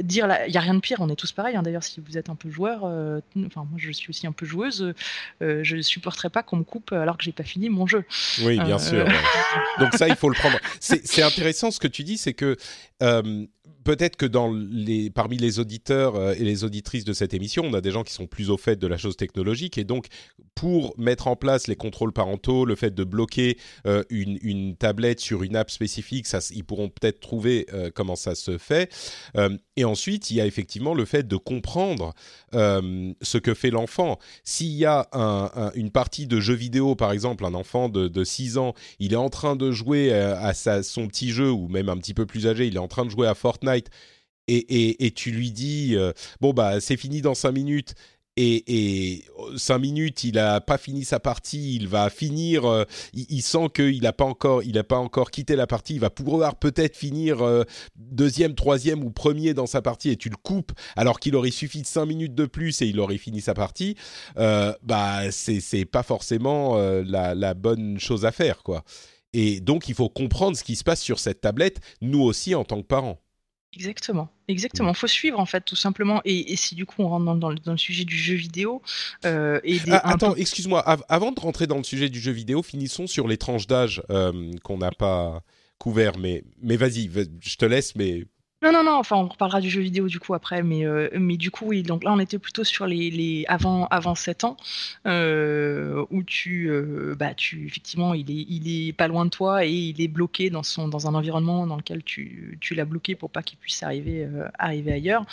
[0.00, 1.62] dire, il n'y a rien de pire, on est tous pareils, hein.
[1.62, 4.46] d'ailleurs si vous êtes un peu joueur, euh, enfin moi je suis aussi un peu
[4.46, 4.94] joueuse,
[5.42, 8.04] euh, je ne supporterais pas qu'on me coupe alors que j'ai pas fini mon jeu.
[8.42, 9.04] Oui, bien sûr.
[9.78, 10.58] Donc ça, il faut le prendre.
[10.80, 12.56] C'est intéressant ce que tu dis, c'est que
[13.82, 14.26] peut-être que
[15.08, 18.12] parmi les auditeurs euh, et les auditrices de cette émission, on a des gens qui
[18.12, 20.06] sont plus au fait de la chose technologique et donc
[20.54, 25.42] pour mettre en place les contrôles parentaux, le fait de bloquer euh, une, tablette sur
[25.42, 28.92] une app spécifique, ils pourront peut-être trouver euh, comment ça se fait.
[29.76, 32.12] et ensuite, il y a effectivement le fait de comprendre
[32.52, 34.18] ce que fait l'enfant.
[34.44, 35.08] S'il y a
[35.74, 39.16] une partie de jeu vidéo, par exemple, un enfant de, de 6 ans, il est
[39.16, 42.66] en train de jouer à son petit jeu ou même un petit peu plus âgé,
[42.66, 43.88] il est en train de jouer à Fortnite
[44.48, 47.94] et, tu lui dis euh, bon bah c'est fini dans cinq minutes
[48.38, 49.24] et,
[49.56, 54.00] cinq minutes, il a pas fini sa partie, il va finir, euh, il, sent qu'il
[54.04, 57.42] n'a pas encore, il a pas encore quitté la partie, il va pouvoir peut-être finir
[57.42, 61.50] euh, deuxième, troisième ou premier dans sa partie et tu le coupes alors qu'il aurait
[61.50, 63.96] suffi de cinq minutes de plus et il aurait fini sa partie,
[64.34, 68.82] bah c'est pas forcément la, bonne chose à faire quoi.
[69.32, 72.64] Et donc il faut comprendre ce qui se passe sur cette tablette, nous aussi en
[72.64, 73.18] tant que parents.
[73.74, 74.90] Exactement, exactement.
[74.90, 74.96] Il mmh.
[74.96, 76.20] faut suivre en fait tout simplement.
[76.26, 78.82] Et, si du coup on rentre dans, le, sujet du jeu vidéo
[79.24, 80.80] euh, et des, ah, attends, excuse-moi.
[80.80, 84.52] avant de rentrer dans le sujet du jeu vidéo, finissons sur les tranches d'âge euh,
[84.62, 85.42] qu'on n'a pas
[85.78, 86.18] couvert.
[86.18, 87.96] Mais mais vas-y, je te laisse.
[87.96, 88.24] Mais
[88.62, 91.36] non, non, non, enfin on reparlera du jeu vidéo du coup après, mais, euh, mais
[91.36, 94.56] du coup oui, donc là on était plutôt sur les, les avant, avant 7 ans,
[95.04, 99.64] euh, où tu, euh, bah, tu, effectivement, il est, il est pas loin de toi
[99.66, 103.16] et il est bloqué dans, son, dans un environnement dans lequel tu, tu l'as bloqué
[103.16, 105.24] pour pas qu'il puisse arriver, arriver ailleurs.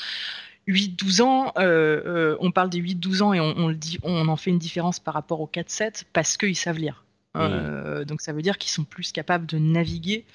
[0.68, 4.50] 8-12 ans, on parle des 8-12 ans et on, on, le dit, on en fait
[4.50, 7.04] une différence par rapport aux 4-7 parce qu'ils savent lire.
[7.38, 10.26] Euh, donc ça veut dire qu'ils sont plus capables de naviguer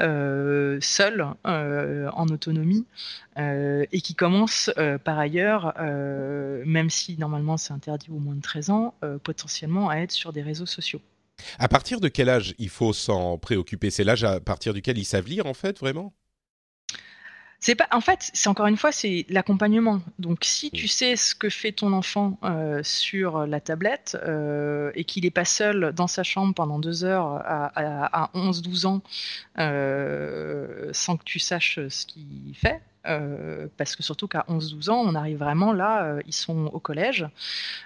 [0.00, 2.86] euh, seuls euh, en autonomie
[3.36, 4.70] et qui commencent
[5.02, 10.12] par ailleurs, même si normalement c'est interdit au moins de 13 ans, potentiellement à être
[10.12, 11.00] sur des réseaux sociaux.
[11.58, 13.88] À partir de quel âge il faut s'en préoccuper?
[13.90, 16.12] C'est l'âge à partir duquel ils savent lire en fait vraiment?
[17.60, 20.00] C'est pas, en fait, c'est encore une fois, c'est l'accompagnement.
[20.18, 25.04] Donc, si tu sais ce que fait ton enfant euh, sur la tablette euh, et
[25.04, 29.02] qu'il n'est pas seul dans sa chambre pendant deux heures à, à, 11-12 ans
[29.58, 35.02] euh, sans que tu saches ce qu'il fait, euh, parce que surtout qu'à 11-12 ans,
[35.06, 37.26] on arrive vraiment là, euh, ils sont au collège.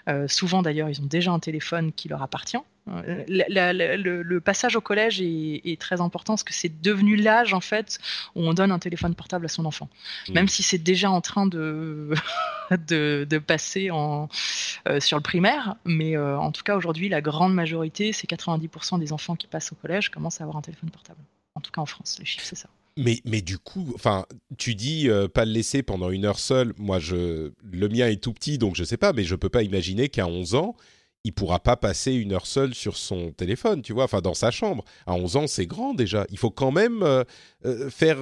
[0.09, 2.59] Euh, souvent d'ailleurs, ils ont déjà un téléphone qui leur appartient.
[2.87, 7.99] Le, passage au collège est, très important parce que c'est devenu l'âge en fait
[8.35, 9.89] où on donne un téléphone portable à son enfant,
[10.29, 10.33] mmh.
[10.33, 12.11] même si c'est déjà en train de
[12.89, 14.29] de, passer en,
[15.01, 15.77] sur le primaire.
[15.85, 19.77] Mais en tout cas aujourd'hui, la grande majorité, c'est 90% des enfants qui passent au
[19.77, 21.21] collège commencent à avoir un téléphone portable.
[21.55, 22.69] En tout cas en France, les chiffres c'est ça.
[22.97, 24.25] Mais, mais du coup, enfin,
[24.57, 26.73] tu dis euh, pas le laisser pendant une heure seul.
[26.79, 29.63] Moi, je, le mien est tout petit, donc je sais pas, mais je peux pas
[29.63, 30.77] imaginer qu'à 11 ans,
[31.25, 34.51] il pourra pas passer une heure seul sur son téléphone, tu vois, enfin dans sa
[34.51, 34.85] chambre.
[35.07, 36.27] À 11 ans, c'est grand déjà.
[36.31, 37.25] Il faut quand même euh,
[37.65, 38.19] euh, faire,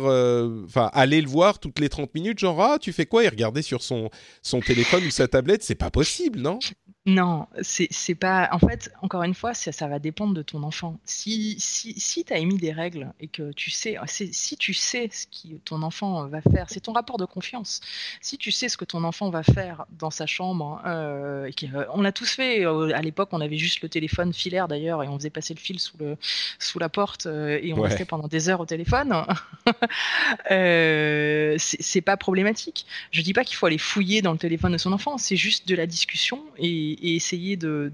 [0.64, 3.24] enfin, aller le voir toutes les 30 minutes, genre ah, tu fais quoi?
[3.24, 4.08] et regarder sur son
[4.42, 6.58] son téléphone ou sa tablette, c'est pas possible, non?
[7.04, 8.48] Non, c'est pas.
[8.52, 11.00] En fait, encore une fois, ça, ça va dépendre de ton enfant.
[11.04, 15.10] Si, si, si tu as émis des règles et que tu sais, si tu sais
[15.10, 17.80] ce que ton enfant va faire, c'est ton rapport de confiance.
[18.20, 21.86] Si tu sais ce que ton enfant va faire dans sa chambre, euh, et euh,
[21.92, 22.64] on l'a tous fait.
[22.64, 25.58] Euh, à l'époque, on avait juste le téléphone filaire d'ailleurs, et on faisait passer le
[25.58, 26.16] fil sous, le,
[26.60, 29.26] sous la porte, et on restait pendant des heures au téléphone.
[31.58, 32.86] c'est pas problématique.
[33.10, 35.66] Je dis pas qu'il faut aller fouiller dans le téléphone de son enfant, c'est juste
[35.66, 37.90] de la discussion et et, essayer de,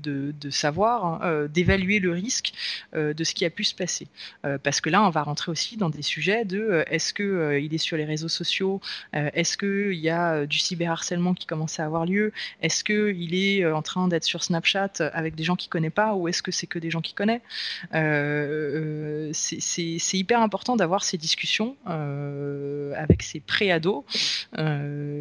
[0.51, 2.53] savoir, hein, euh, d'évaluer le risque
[2.95, 4.09] euh, de ce qui a pu se passer.
[4.45, 7.75] Euh, parce que là, on va rentrer aussi dans des sujets de est-ce qu'il il
[7.75, 8.81] est sur les réseaux sociaux,
[9.13, 12.33] est-ce qu'il y a du cyberharcèlement qui commence à avoir lieu,
[12.63, 16.29] est-ce qu'il est en train d'être sur Snapchat avec des gens qu'il connaît pas ou
[16.29, 17.43] est-ce que c'est que des gens qu'il connaît?
[19.33, 24.05] C'est hyper important d'avoir ces discussions avec ces pré-ados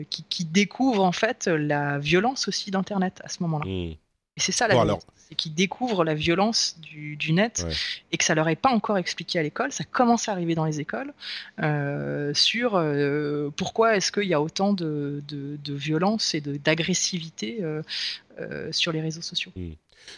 [0.10, 3.66] qui, qui découvrent en fait la violence aussi d'Internet à ce moment-là.
[3.68, 4.00] Et
[4.38, 7.66] c'est ça la bon, c'est qu'ils découvrent la violence du, net
[8.12, 9.72] et que ça leur est pas encore expliqué à l'école.
[9.72, 11.14] Ça commence à arriver dans les écoles
[11.62, 15.24] euh, sur euh, pourquoi est-ce qu'il y a autant de,
[15.68, 19.52] violence et d'agressivité euh, sur les réseaux sociaux.
[19.56, 19.74] Hmm.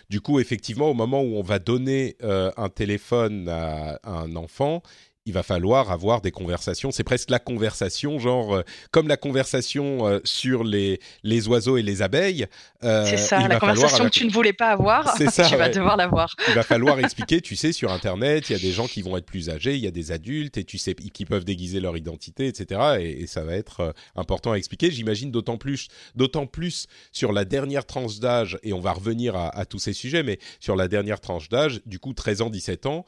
[0.09, 4.83] Du coup, effectivement, au moment où on va donner un téléphone à un enfant,
[5.29, 6.89] il va falloir avoir des conversations.
[6.89, 11.83] C'est presque la conversation, genre euh, comme la conversation euh, sur les, les oiseaux et
[11.83, 12.47] les abeilles.
[12.83, 15.97] Euh, c'est ça, la conversation que tu ne voulais pas avoir, ça, tu vas devoir
[15.97, 16.35] l'avoir.
[16.47, 19.17] il va falloir expliquer, tu sais, sur Internet, il y a des gens qui vont
[19.17, 21.95] être plus âgés, il y a des adultes, et tu sais, qui peuvent déguiser leur
[21.95, 22.97] identité, etc.
[22.99, 24.89] Et, ça va être important à expliquer.
[24.89, 29.55] J'imagine d'autant plus, d'autant plus sur la dernière tranche d'âge, et on va revenir à,
[29.55, 32.87] à, tous ces sujets, mais sur la dernière tranche d'âge, du coup, 13 ans, 17
[32.87, 33.05] ans,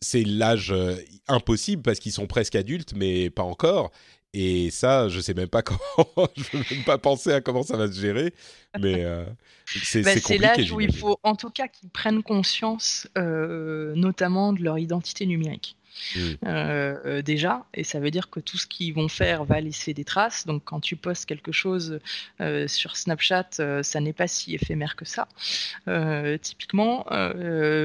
[0.00, 0.74] c'est l'âge
[1.28, 3.90] impossible parce qu'ils sont presque adultes, mais pas encore.
[4.38, 7.78] Et ça, je sais même pas comment, je veux même pas penser à comment ça
[7.78, 8.34] va se gérer,
[8.78, 9.24] mais euh,
[9.64, 14.52] c'est bah, C'est l'âge où il faut, en tout cas, qu'ils prennent conscience, euh, notamment
[14.52, 15.76] de leur identité numérique.
[16.14, 16.18] Mmh.
[16.46, 19.94] Euh, euh, déjà, et ça veut dire que tout ce qu'ils vont faire va laisser
[19.94, 20.46] des traces.
[20.46, 22.00] Donc quand tu postes quelque chose
[22.40, 23.48] euh, sur Snapchat,
[23.82, 25.28] ça n'est pas si éphémère que ça.
[26.40, 27.06] typiquement,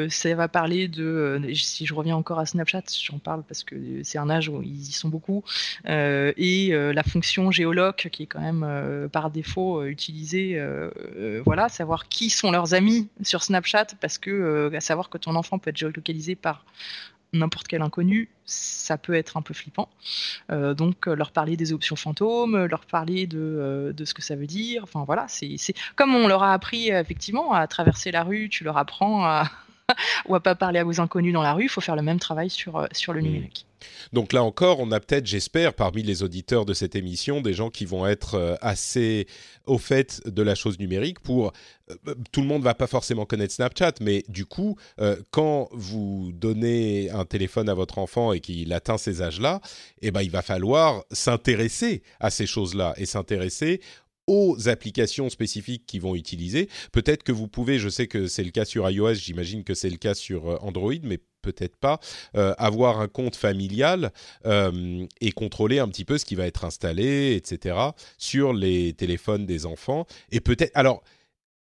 [0.09, 4.17] ça va parler de, si je reviens encore à Snapchat, j'en parle parce que c'est
[4.17, 5.43] un âge où ils y sont beaucoup,
[5.85, 10.61] et la fonction géoloc qui est quand même par défaut utilisée,
[11.45, 15.59] voilà, savoir qui sont leurs amis sur Snapchat, parce que à savoir que ton enfant
[15.59, 16.65] peut être géolocalisé par
[17.33, 19.89] n'importe quel inconnu, ça peut être un peu flippant.
[20.51, 24.21] Euh, donc euh, leur parler des options fantômes, leur parler de, euh, de ce que
[24.21, 24.83] ça veut dire.
[24.83, 25.57] Enfin voilà, c'est
[25.95, 29.49] comme on leur a appris effectivement à traverser la rue, tu leur apprends à
[30.27, 31.63] ou à pas parler à vos inconnus dans la rue.
[31.63, 33.23] Il faut faire le même travail sur sur le mmh.
[33.23, 33.65] numérique.
[34.13, 37.69] Donc là encore, on a peut-être, j'espère, parmi les auditeurs de cette émission, des gens
[37.69, 39.27] qui vont être euh, assez
[39.65, 41.47] au fait de la chose numérique pour...
[41.47, 44.77] Euh, euh, tout le monde va pas forcément connaître Snapchat, mais du coup,
[45.31, 49.59] quand vous donnez un téléphone à votre enfant et qu'il atteint ces âges-là,
[50.01, 53.81] eh ben, il va falloir s'intéresser à ces choses-là et s'intéresser
[54.31, 56.69] aux applications spécifiques qu'ils vont utiliser.
[56.93, 59.89] Peut-être que vous pouvez, je sais que c'est le cas sur iOS, j'imagine que c'est
[59.89, 61.99] le cas sur Android, mais peut-être pas,
[62.37, 64.13] euh, avoir un compte familial
[64.45, 67.75] euh, et contrôler un petit peu ce qui va être installé, etc.,
[68.17, 70.05] sur les téléphones des enfants.
[70.31, 70.71] Et peut-être...
[70.75, 71.03] Alors,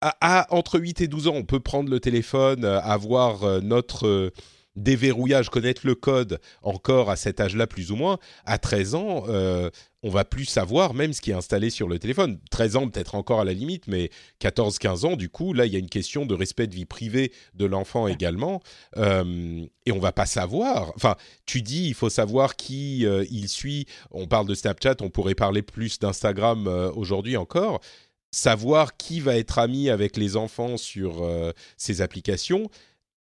[0.02, 4.32] à, entre 8 et 12 ans, on peut prendre le téléphone, euh, avoir notre
[4.78, 8.18] déverrouillage, connaître le code encore à cet âge-là plus ou moins.
[8.46, 9.70] À 13 ans, euh,
[10.08, 12.40] on va plus savoir même ce qui est installé sur le téléphone.
[12.50, 14.10] 13 ans peut-être encore à la limite, mais
[14.42, 17.34] 14-15 ans, du coup, là, il y a une question de respect de vie privée
[17.56, 18.62] de l'enfant également.
[18.96, 20.94] Euh, et on va pas savoir.
[20.96, 23.86] Enfin, tu dis, il faut savoir qui euh, il suit.
[24.12, 27.82] On parle de Snapchat, on pourrait parler plus d'Instagram euh, aujourd'hui encore
[28.30, 31.26] savoir qui va être ami avec les enfants sur
[31.78, 32.70] ces applications,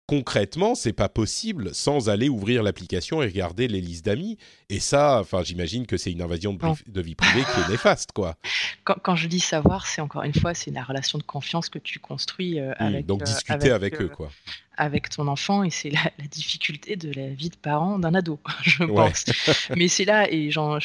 [0.06, 4.38] concrètement, c'est pas possible sans aller ouvrir l'application et regarder les listes d'amis.
[4.68, 6.54] Et ça, enfin, j'imagine que c'est une invasion
[6.86, 8.36] de, vie privée qui est néfaste, quoi.
[8.84, 11.98] Quand, je dis savoir, c'est encore une fois, c'est la relation de confiance que tu
[11.98, 13.06] construis euh, mmh, avec.
[13.06, 14.30] Donc euh, discuter avec, eux, quoi
[14.76, 18.84] avec ton enfant et c'est la, difficulté de la vie de parent d'un ado, je
[18.84, 19.24] pense.
[19.76, 20.78] Mais c'est là, et j'en,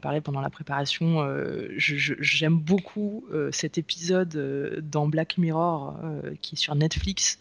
[0.00, 5.96] parlais pendant la préparation, euh, j'aime beaucoup euh, cet épisode euh, dans Black Mirror
[6.40, 7.38] qui est sur Netflix.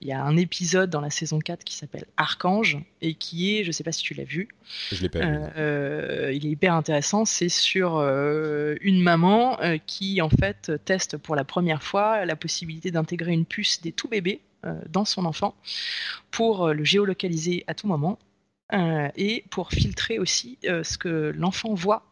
[0.00, 3.64] Il y a un épisode dans la saison 4 qui s'appelle Archange et qui est,
[3.64, 4.48] je sais pas si tu l'as vu.
[4.92, 6.34] Je l'ai pas vu.
[6.34, 7.24] il est hyper intéressant.
[7.24, 13.32] C'est sur une maman qui en fait teste pour la première fois la possibilité d'intégrer
[13.32, 14.40] une puce des tout bébés
[14.88, 15.54] dans son enfant
[16.30, 18.18] pour euh, le géolocaliser à tout moment
[18.72, 22.04] euh, et pour filtrer aussi ce que l'enfant voit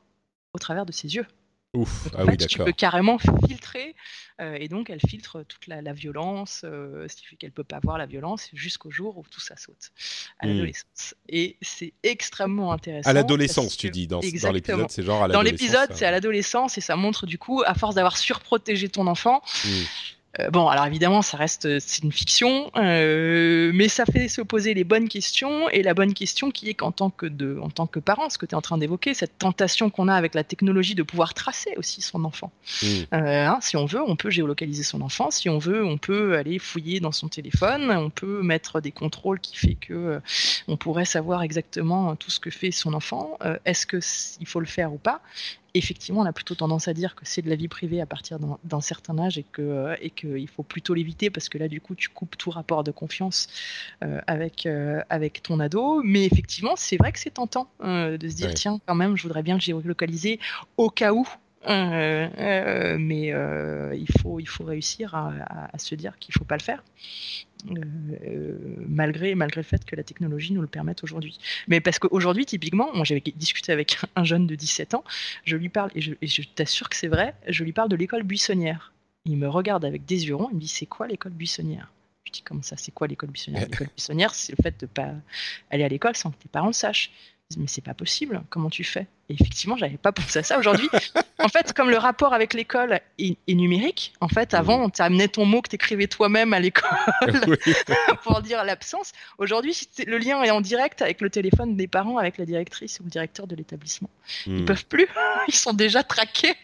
[0.53, 1.27] au travers de ses yeux.
[1.75, 3.17] Ouf, ah oui, Tu peux carrément
[3.49, 3.97] filtrer,
[4.39, 8.05] et donc elle filtre toute la, violence, ce qui fait qu'elle peut pas voir la
[8.05, 9.91] violence jusqu'au jour où tout ça saute,
[10.39, 10.51] à hmm.
[10.51, 11.15] l'adolescence.
[11.31, 13.09] Et c'est extrêmement intéressant.
[13.09, 15.33] À l'adolescence, tu dis, dans, dans l'épisode, c'est genre à l'adolescence.
[15.33, 19.07] Dans l'épisode, c'est à l'adolescence, et ça montre du coup, à force d'avoir surprotégé ton
[19.07, 19.85] enfant, hmm.
[20.41, 24.41] Euh, bon, alors évidemment, ça reste euh, c'est une fiction, euh, mais ça fait se
[24.41, 27.69] poser les bonnes questions et la bonne question qui est qu'en tant que de, en
[27.69, 30.35] tant que parent, ce que tu es en train d'évoquer, cette tentation qu'on a avec
[30.35, 32.51] la technologie de pouvoir tracer aussi son enfant.
[32.83, 32.87] Mmh.
[33.13, 35.31] Hein, si on veut, on peut géolocaliser son enfant.
[35.31, 37.91] Si on veut, on peut aller fouiller dans son téléphone.
[37.91, 40.21] On peut mettre des contrôles qui fait que
[40.69, 43.39] on pourrait savoir exactement tout ce que fait son enfant.
[43.65, 43.99] Est-ce que
[44.41, 45.21] il faut le faire ou pas?
[45.75, 48.39] Effectivement, on a plutôt tendance à dire que c'est de la vie privée à partir
[48.39, 51.81] d'un certain âge et que euh, et qu'il faut plutôt l'éviter parce que là, du
[51.81, 53.49] coup, tu coupes tout rapport de confiance
[54.05, 56.03] euh, avec euh, avec ton ado.
[56.03, 59.43] Mais effectivement, c'est vrai que c'est tentant de se dire tiens, quand même, je voudrais
[59.43, 60.39] bien le géolocaliser
[60.77, 61.27] au cas où.
[61.69, 66.83] Mais il faut il faut réussir à, à se dire qu'il faut pas le faire.
[67.71, 68.57] Euh,
[68.89, 71.39] malgré, malgré le fait que la technologie nous le permette aujourd'hui.
[71.69, 75.05] Mais parce qu'aujourd'hui, typiquement, moi j'avais discuté avec un jeune de 17 ans,
[75.45, 78.25] je lui parle, et je, je t'assure que c'est vrai, je lui parle de l'école
[78.25, 78.93] buissonnière.
[79.25, 81.93] Il me regarde avec des yeux ronds, il me dit c'est quoi l'école buissonnière?
[82.25, 83.63] Je dis comme ça, c'est quoi l'école buissonnière?
[83.71, 85.13] L'école buissonnière, c'est le fait de pas
[85.71, 87.11] aller à l'école sans que tes parents le sachent
[87.57, 89.07] mais c'est pas possible, comment tu fais?
[89.33, 90.91] Et effectivement, j'avais pas pensé à ça aujourd'hui.
[91.39, 95.47] en fait, comme le rapport avec l'école est, numérique, en fait, avant, tu amenais ton
[95.47, 96.91] mot que tu écrivais toi-même à l'école
[98.25, 99.13] pour dire l'absence.
[99.39, 103.05] Aujourd'hui, le lien est en direct avec le téléphone des parents, avec la directrice ou
[103.05, 104.11] le directeur de l'établissement.
[104.47, 104.65] Ils hmm.
[104.67, 105.07] peuvent plus,
[105.49, 106.55] ils sont déjà traqués.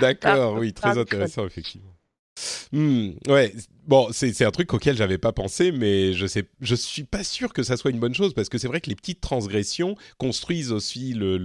[0.00, 1.92] D'accord, oui, très intéressant, effectivement.
[2.72, 3.52] Hmm, ouais,
[3.86, 7.52] bon, c'est un truc auquel j'avais pas pensé, mais je sais, je suis pas sûr
[7.52, 10.72] que ça soit une bonne chose parce que c'est vrai que les petites transgressions construisent
[10.72, 11.42] aussi le,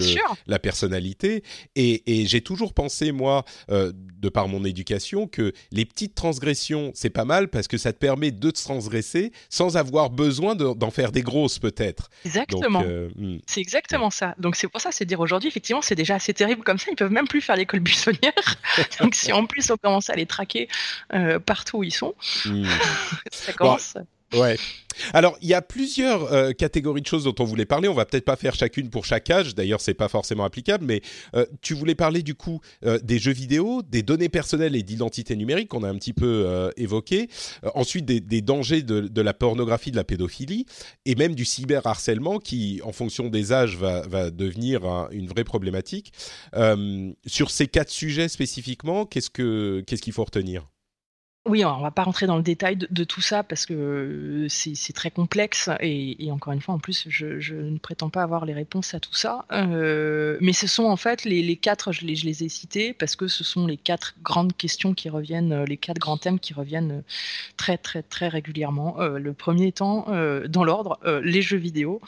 [0.47, 1.43] la personnalité.
[1.75, 6.91] Et, et j'ai toujours pensé moi, euh, de par mon éducation, que les petites transgressions
[6.93, 10.91] c'est pas mal parce que ça te permet de te transgresser sans avoir besoin d'en
[10.91, 12.09] faire des grosses peut-être.
[12.25, 12.83] Exactement.
[12.85, 13.39] Euh, hmm.
[13.45, 14.35] C'est exactement ça.
[14.37, 16.87] Donc c'est pour ça, c'est dire aujourd'hui effectivement c'est déjà assez terrible comme ça.
[16.91, 18.33] Ils peuvent même plus faire l'école buissonnière.
[18.99, 20.67] Donc si en plus on commence à les traquer
[21.13, 22.65] euh, partout où ils sont, hmm.
[23.31, 23.95] ça commence.
[24.33, 24.57] Ouais.
[25.13, 27.87] Alors, il y a plusieurs euh, catégories de choses dont on voulait parler.
[27.87, 29.55] On va peut-être pas faire chacune pour chaque âge.
[29.55, 30.85] D'ailleurs, c'est pas forcément applicable.
[30.85, 31.01] Mais
[31.35, 35.35] euh, tu voulais parler du coup euh, des jeux vidéo, des données personnelles et d'identité
[35.35, 37.29] numérique qu'on a un petit peu évoqué.
[37.75, 40.65] ensuite, des, dangers de, la pornographie, de la pédophilie
[41.05, 46.13] et même du cyberharcèlement qui, en fonction des âges, va, devenir une vraie problématique.
[47.25, 50.67] sur ces quatre sujets spécifiquement, qu'est-ce que qu'est-ce qu'il faut retenir?
[51.49, 54.93] Oui, on va pas rentrer dans le détail de, tout ça parce que euh, c'est
[54.93, 58.93] très complexe et, encore une fois, en plus, je, ne prétends pas avoir les réponses
[58.93, 59.45] à tout ça.
[59.51, 63.43] Euh, mais ce sont en fait les, quatre, je les, ai cités parce que ce
[63.43, 67.03] sont les quatre grandes questions qui reviennent, euh, les quatre grands thèmes qui reviennent
[67.57, 68.97] très très très régulièrement.
[68.99, 70.05] le premier étant,
[70.47, 72.01] dans l'ordre, les jeux vidéo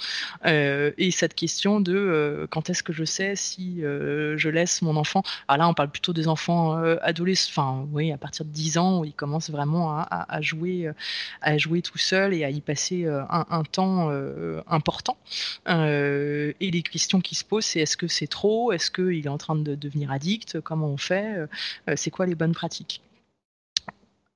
[0.45, 5.23] et cette question de quand est-ce que je sais si je laisse mon enfant?
[5.47, 8.99] Alors là, on parle plutôt des enfants adolescents, enfin oui, à partir de 10 ans
[8.99, 10.93] où ils commence vraiment à, jouer, euh,
[11.41, 15.15] à jouer tout seul et à y passer euh, un, temps euh, important.
[15.67, 18.73] et les questions qui se posent, c'est est-ce que c'est trop?
[18.73, 20.59] Est-ce qu'il est en train de devenir addict?
[20.59, 21.47] Comment on fait?
[21.95, 23.01] C'est quoi les bonnes pratiques?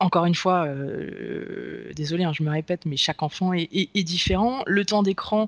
[0.01, 4.61] Encore une fois, euh, désolé, hein, je me répète, mais chaque enfant est, différent.
[4.67, 5.47] Le temps d'écran,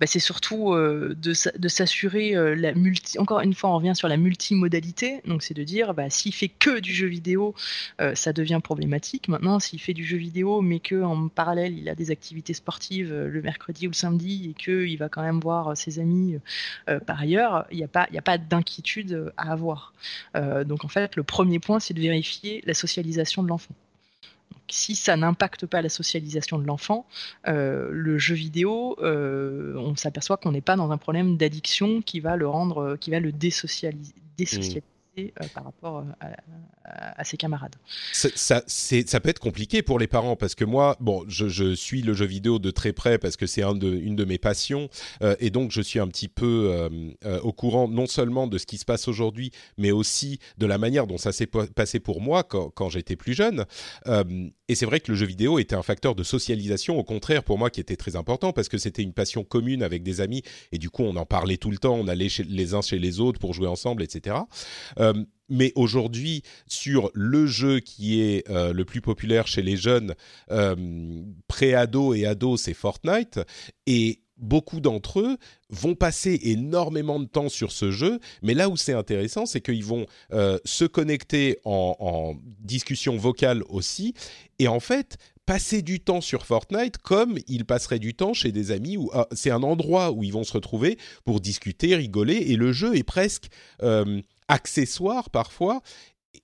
[0.00, 1.34] bah, c'est surtout euh, de,
[1.68, 3.18] s'assurer euh, la multi.
[3.18, 5.20] Encore une fois, on revient sur la multimodalité.
[5.26, 7.54] Donc, c'est de dire, bah, s'il fait que du jeu vidéo,
[8.14, 9.28] ça devient problématique.
[9.28, 13.12] Maintenant, s'il fait du jeu vidéo, mais que en parallèle, il a des activités sportives
[13.12, 16.38] le mercredi ou le samedi et qu'il va quand même voir ses amis
[17.06, 19.92] par ailleurs, il n'y a pas d'inquiétude à avoir.
[20.34, 23.74] donc, en fait, le premier point, c'est de vérifier la socialisation de l'enfant
[24.72, 27.06] si ça n'impacte pas la socialisation de l'enfant,
[27.46, 32.20] euh, le jeu vidéo, euh, on s'aperçoit qu'on n'est pas dans un problème d'addiction qui
[32.20, 34.14] va le rendre, qui va le désocialiser.
[34.38, 34.82] désocialiser
[35.18, 36.32] euh, par rapport euh,
[36.84, 37.76] à, ses camarades.
[38.14, 42.14] Ça, ça, peut être compliqué pour les parents parce que moi, bon, je, suis le
[42.14, 44.88] jeu vidéo de très près parce que c'est une de mes passions
[45.22, 46.88] euh, et donc je suis un petit peu
[47.42, 51.06] au courant non seulement de ce qui se passe aujourd'hui, mais aussi de la manière
[51.06, 53.66] dont ça s'est passé pour moi quand, j'étais plus jeune.
[54.06, 57.58] et c'est vrai que le jeu vidéo était un facteur de socialisation, au contraire pour
[57.58, 60.78] moi qui était très important parce que c'était une passion commune avec des amis et
[60.78, 63.38] du coup on en parlait tout le temps, on allait les uns chez les autres
[63.38, 64.36] pour jouer ensemble, etc.
[65.02, 65.12] Euh,
[65.48, 70.14] mais aujourd'hui, sur le jeu qui est euh, le plus populaire chez les jeunes
[70.50, 73.40] euh, pré-ados et ados, c'est Fortnite.
[73.86, 75.36] Et beaucoup d'entre eux
[75.68, 79.84] vont passer énormément de temps sur ce jeu, mais là où c'est intéressant, c'est qu'ils
[79.84, 80.06] vont
[80.64, 84.14] se connecter en, discussion vocale aussi,
[84.58, 88.72] et en fait passer du temps sur Fortnite comme ils passeraient du temps chez des
[88.72, 92.72] amis, ah, c'est un endroit où ils vont se retrouver pour discuter, rigoler, et le
[92.72, 93.48] jeu est presque
[94.52, 95.82] accessoire parfois.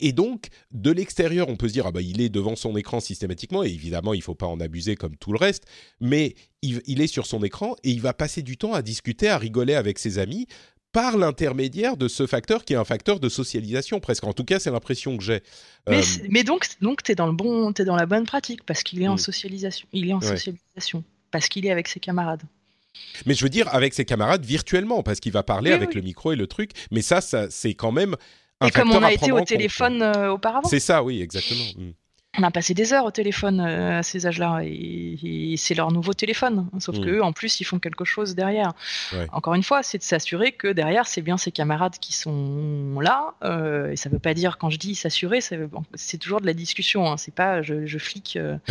[0.01, 3.01] Et donc, de l'extérieur, on peut se dire, ah bah, il est devant son écran
[3.01, 5.65] systématiquement, et évidemment, il ne faut pas en abuser comme tout le reste,
[6.01, 9.39] mais il, est sur son écran et il va passer du temps à discuter, à
[9.39, 10.47] rigoler avec ses amis
[10.93, 14.25] par l'intermédiaire de ce facteur qui est un facteur de socialisation presque.
[14.25, 15.43] En tout cas, c'est l'impression que j'ai.
[15.89, 18.83] Mais, euh, donc, donc tu es dans le bon, es dans la bonne pratique parce
[18.83, 19.19] qu'il est en mm.
[19.19, 19.89] socialisation.
[19.93, 22.43] Il est en socialisation parce qu'il est avec ses camarades.
[23.27, 26.33] Mais je veux dire avec ses camarades virtuellement, parce qu'il va parler avec le micro
[26.33, 26.73] et le truc.
[26.91, 28.17] Mais ça, ça c'est quand même
[28.61, 30.69] un et comme on a été au téléphone euh, auparavant.
[30.69, 31.65] C'est ça, oui, exactement.
[31.77, 31.91] Mm.
[32.41, 36.13] On a passé des heures au téléphone euh, à ces âges-là et, c'est leur nouveau
[36.13, 36.69] téléphone.
[36.79, 37.05] Sauf mm.
[37.05, 38.73] que en plus, ils font quelque chose derrière.
[39.33, 43.35] Encore une fois, c'est de s'assurer que derrière, c'est bien ses camarades qui sont là.
[43.45, 46.55] Euh, et ça ne veut pas dire, quand je dis s'assurer, c'est toujours de la
[46.55, 47.11] discussion.
[47.11, 47.17] Hein.
[47.17, 48.39] C'est pas je, je flic.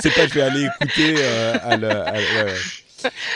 [0.00, 1.14] c'est pas je vais aller écouter
[1.62, 1.76] à,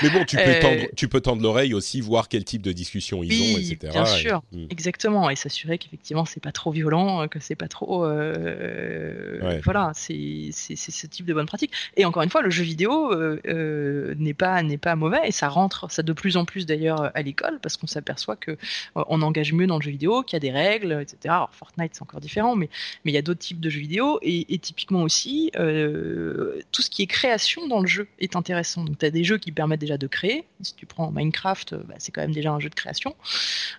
[0.03, 2.73] mais bon, tu peux, euh, tendre, tu peux tendre l'oreille aussi, voir quel type de
[2.73, 3.93] discussion ils ont, etc.
[3.93, 4.67] Bien sûr, hmm.
[4.71, 10.51] exactement, et s'assurer qu'effectivement c'est pas trop violent, que c'est pas trop, euh, voilà, c'est
[10.53, 11.73] ce type de bonne pratique.
[11.97, 15.91] Et encore une fois, le jeu vidéo euh, n'est pas pas mauvais et ça rentre,
[15.91, 18.57] ça de plus en plus d'ailleurs à l'école parce qu'on s'aperçoit que
[18.95, 21.19] on engage mieux dans le jeu vidéo, qu'il y a des règles, etc.
[21.25, 22.69] Alors Fortnite c'est encore différent, mais
[23.05, 26.91] mais il y a d'autres types de jeux vidéo et, et typiquement aussi tout ce
[26.91, 28.85] qui est création dans le jeu est intéressant.
[28.85, 30.45] Donc tu as des jeux qui permettent déjà de créer.
[30.61, 33.15] Si tu prends Minecraft, bah, c'est quand même déjà un jeu de création.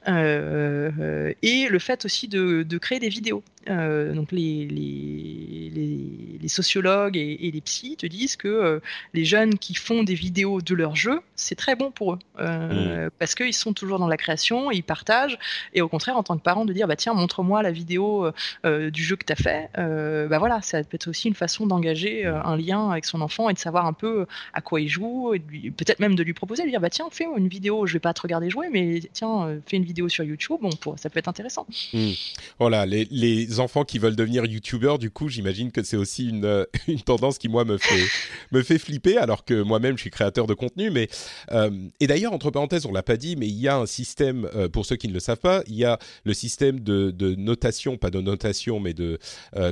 [0.07, 3.43] Euh, et le fait aussi de, créer des vidéos.
[3.67, 8.81] Donc les, les, les, sociologues et, les psys te disent que
[9.13, 12.19] les jeunes qui font des vidéos de leurs jeux, c'est très bon pour eux.
[12.39, 13.09] Mmh.
[13.19, 15.37] Parce qu'ils sont toujours dans la création, ils partagent.
[15.73, 18.31] Et au contraire, en tant que parent, de dire bah, tiens, montre-moi la vidéo
[18.65, 19.69] du jeu que tu as fait.
[19.75, 23.53] bah voilà, ça peut être aussi une façon d'engager un lien avec son enfant et
[23.53, 25.33] de savoir un peu à quoi il joue.
[25.33, 25.39] Et
[25.71, 27.99] peut-être même de lui proposer, de lui dire bah, tiens, fais une vidéo, je vais
[27.99, 30.57] pas te regarder jouer, mais tiens, fais une vidéo sur YouTube.
[30.61, 31.65] Bon, pour, ça peut être intéressant.
[31.93, 32.11] Mmh.
[32.59, 36.45] Voilà, les, les enfants qui veulent devenir youtubeurs, du coup, j'imagine que c'est aussi une,
[36.45, 38.07] euh, une, tendance qui, moi, me fait,
[38.51, 40.89] me fait flipper, alors que moi-même, je suis créateur de contenu.
[40.89, 41.09] Mais,
[41.51, 44.49] euh, et d'ailleurs, entre parenthèses, on l'a pas dit, mais il y a un système,
[44.55, 47.35] euh, pour ceux qui ne le savent pas, il y a le système de, de
[47.35, 49.19] notation, pas de notation, mais de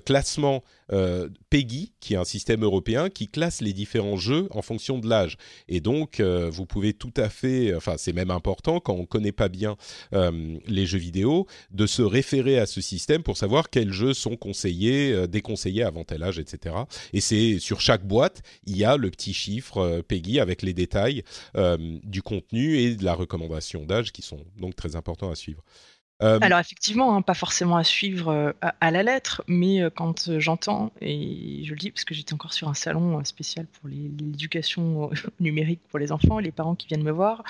[0.05, 0.63] classement
[1.49, 5.37] PEGI, qui est un système européen qui classe les différents jeux en fonction de l'âge.
[5.67, 9.31] Et donc, vous pouvez tout à fait, enfin, c'est même important quand on ne connaît
[9.31, 9.77] pas bien
[10.11, 15.27] les jeux vidéo, de se référer à ce système pour savoir quels jeux sont conseillés,
[15.27, 16.75] déconseillés avant tel âge, etc.
[17.13, 21.23] Et c'est sur chaque boîte, il y a le petit chiffre PEGI avec les détails
[22.03, 25.63] du contenu et de la recommandation d'âge qui sont donc très importants à suivre.
[26.21, 30.37] Euh, Alors effectivement, hein, pas forcément à suivre euh, à, la lettre, mais euh, quand
[30.37, 35.11] j'entends, et je le dis parce que j'étais encore sur un salon spécial pour l'éducation
[35.39, 37.43] numérique pour les enfants, les parents qui viennent me voir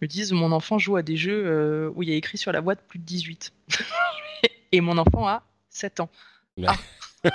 [0.00, 2.62] me disent mon enfant joue à des jeux où il y a écrit sur la
[2.62, 3.52] boîte plus de 18.
[4.72, 5.42] et mon enfant a
[5.74, 6.08] 7 ans.
[6.66, 6.76] Ah.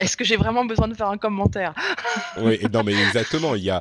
[0.00, 1.72] Est-ce que j'ai vraiment besoin de faire un commentaire?
[2.40, 3.54] Oui, non, mais exactement.
[3.54, 3.80] Il y a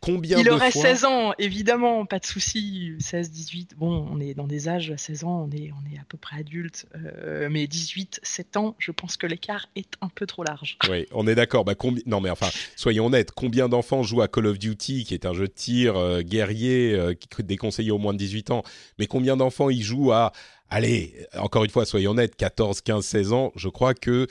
[0.00, 2.94] combien Il aurait 16 ans, évidemment, pas de souci.
[2.98, 3.74] 16, 18.
[3.76, 6.18] Bon, on est dans des âges à 16 ans, on est, on est à peu
[6.18, 6.86] près adulte.
[6.96, 10.76] Euh, mais 18, 7 ans, je pense que l'écart est un peu trop large.
[10.90, 11.64] Oui, on est d'accord.
[11.64, 11.74] Bah,
[12.06, 13.30] Non, mais enfin, soyons honnêtes.
[13.30, 16.94] Combien d'enfants jouent à Call of Duty, qui est un jeu de tir euh, guerrier,
[16.94, 18.62] euh, déconseillé au moins de 18 ans
[18.98, 20.32] Mais combien d'enfants y jouent à
[20.72, 24.26] allez, encore une fois, soyons honnêtes, 14, 15, 16 ans, je crois que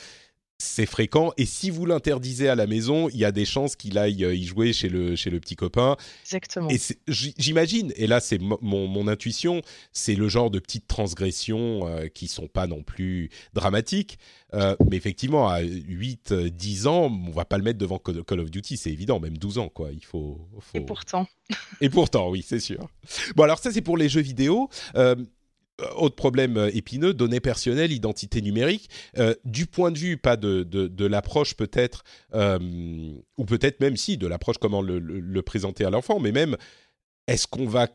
[0.57, 1.33] c'est fréquent.
[1.37, 4.33] Et si vous l'interdisez à la maison, il y a des chances qu'il aille euh,
[4.33, 5.97] y jouer chez le, chez le petit copain.
[6.23, 6.69] Exactement.
[6.69, 6.77] Et
[7.07, 9.61] j'imagine, et là c'est mon, intuition,
[9.91, 14.19] c'est le genre de petites transgressions euh, qui sont pas non plus dramatiques.
[14.53, 18.51] Euh, mais effectivement, à 8, 10 ans, on va pas le mettre devant Call of
[18.51, 19.91] Duty, c'est évident, même 12 ans, quoi.
[19.91, 20.77] Il faut, faut...
[20.77, 21.27] Et pourtant.
[21.81, 22.87] et pourtant, oui, c'est sûr.
[23.35, 24.69] Bon, alors ça, c'est pour les jeux vidéo.
[24.95, 25.15] Euh,
[25.95, 28.89] autre problème euh, épineux, données personnelles, identité numérique.
[29.17, 32.03] Euh, du point de vue, pas de, de, l'approche peut-être,
[32.33, 36.55] ou peut-être même si, de l'approche comment le, présenter à l'enfant, mais même,
[37.27, 37.87] est-ce qu'on va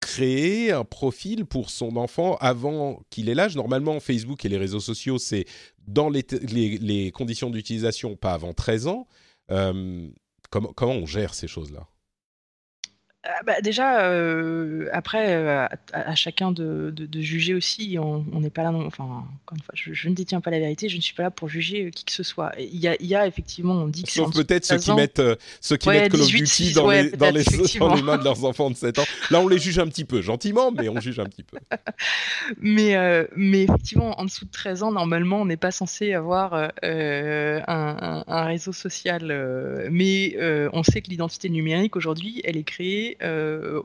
[0.00, 3.56] créer un profil pour son enfant avant qu'il ait l'âge?
[3.56, 5.46] Normalement, Facebook et les réseaux sociaux, c'est
[5.86, 9.06] dans les, les, les conditions d'utilisation, pas avant 13 ans.
[9.48, 11.86] comment, comment on gère ces choses-là?
[13.22, 17.98] Ah, bah, déjà, euh, après, euh, à, chacun de, de, juger aussi.
[17.98, 20.88] On n'est pas là, non, enfin, encore une fois, je, ne détiens pas la vérité.
[20.88, 22.52] Je ne suis pas là pour juger euh, qui que ce soit.
[22.58, 25.20] Il y a, il y a effectivement, on dit que Sauf peut-être ceux qui mettent,
[25.60, 27.44] ceux qui mettent Call of Duty dans, les, dans, les,
[27.78, 29.04] dans, les, mains de leurs enfants de 7 ans.
[29.30, 31.58] Là, on les juge un petit peu, gentiment, mais on juge un petit peu.
[32.58, 32.96] mais,
[33.36, 38.24] mais effectivement, en dessous de 13 ans, normalement, on n'est pas censé avoir un, un,
[38.26, 39.26] un, réseau social.
[39.90, 40.38] mais
[40.72, 43.82] on sait que l'identité numérique, aujourd'hui, elle est créée euh,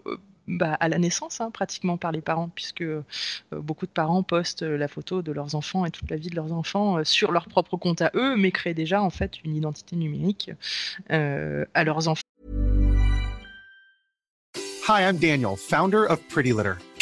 [0.47, 3.03] bah, à la naissance, hein, pratiquement par les parents, puisque euh,
[3.51, 6.53] beaucoup de parents postent la photo de leurs enfants et toute la vie de leurs
[6.53, 9.95] enfants euh, sur leur propre compte à eux, mais créent déjà en fait une identité
[9.95, 10.51] numérique
[11.09, 12.21] à leurs enfants.
[14.87, 16.73] Hi, I'm Daniel, founder of Pretty Litter.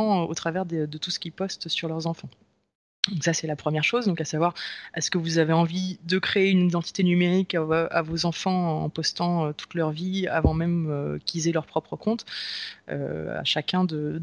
[0.00, 2.28] Au travers de, tout ce qu'ils postent sur leurs enfants.
[3.10, 4.54] Donc ça c'est la première chose, donc à savoir
[4.94, 9.46] est-ce que vous avez envie de créer une identité numérique à, vos enfants en postant
[9.46, 12.24] euh, toute leur vie avant même euh, qu'ils aient leur propre compte,
[12.90, 14.20] euh, à chacun de,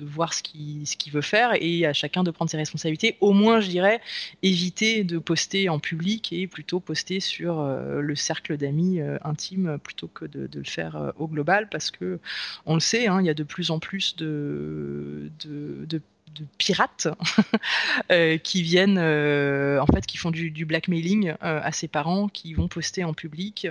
[0.00, 3.16] voir ce qu'il veut faire et à chacun de prendre ses responsabilités.
[3.20, 4.00] Au moins, je dirais,
[4.42, 9.78] éviter de poster en public et plutôt poster sur euh, le cercle d'amis euh, intime
[9.82, 12.20] plutôt que de, le faire au global parce que
[12.66, 16.00] on le sait, hein, il y a de plus en plus de, de
[16.34, 17.08] de pirates
[18.12, 22.54] euh, qui viennent, euh, en fait, qui font du, blackmailing euh, à ses parents, qui
[22.54, 23.66] vont poster en public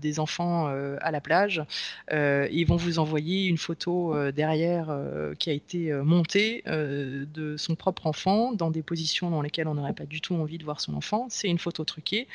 [0.00, 1.62] des enfants à la plage.
[2.10, 4.96] ils vont vous envoyer une photo derrière
[5.38, 9.92] qui a été montée de son propre enfant dans des positions dans lesquelles on n'aurait
[9.92, 11.26] pas du tout envie de voir son enfant.
[11.30, 12.26] C'est une photo truquée,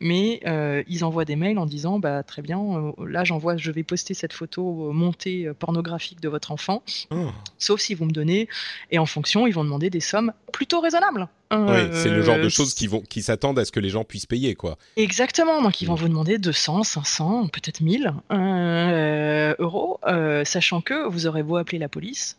[0.00, 0.40] mais
[0.88, 4.32] ils envoient des mails en disant bah très bien, là j'envoie, je vais poster cette
[4.32, 7.28] photo montée pornographique de votre enfant, oh.
[7.58, 8.48] sauf si vous me donnez
[8.90, 11.28] et en fonction ils vont demander des sommes plutôt raisonnables.
[11.52, 13.90] oui, c'est le genre de euh, choses qui vont, qui s'attendent à ce que les
[13.90, 14.78] gens puissent payer, quoi.
[14.96, 15.62] Exactement.
[15.62, 15.98] Donc, ils vont mm.
[15.98, 21.78] vous demander 200, 500, peut-être 1000 euh, euros, euh, sachant que vous aurez beau appeler
[21.78, 22.38] la police,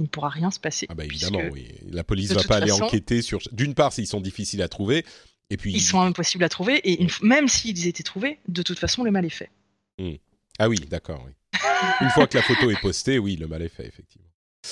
[0.00, 0.86] il ne pourra rien se passer.
[0.90, 1.68] Ah bah évidemment, oui.
[1.90, 3.40] La police ne va pas aller enquêter sur.
[3.52, 5.04] D'une part, s'ils sont difficiles à trouver,
[5.50, 5.72] et puis.
[5.72, 9.24] Ils sont impossibles à trouver, et même s'ils étaient trouvés, de toute façon, le mal
[9.24, 9.50] est fait.
[9.98, 10.16] Mm.
[10.58, 11.32] Ah oui, d'accord, oui.
[12.00, 14.25] Une fois que la photo est postée, oui, le mal est fait, effectivement.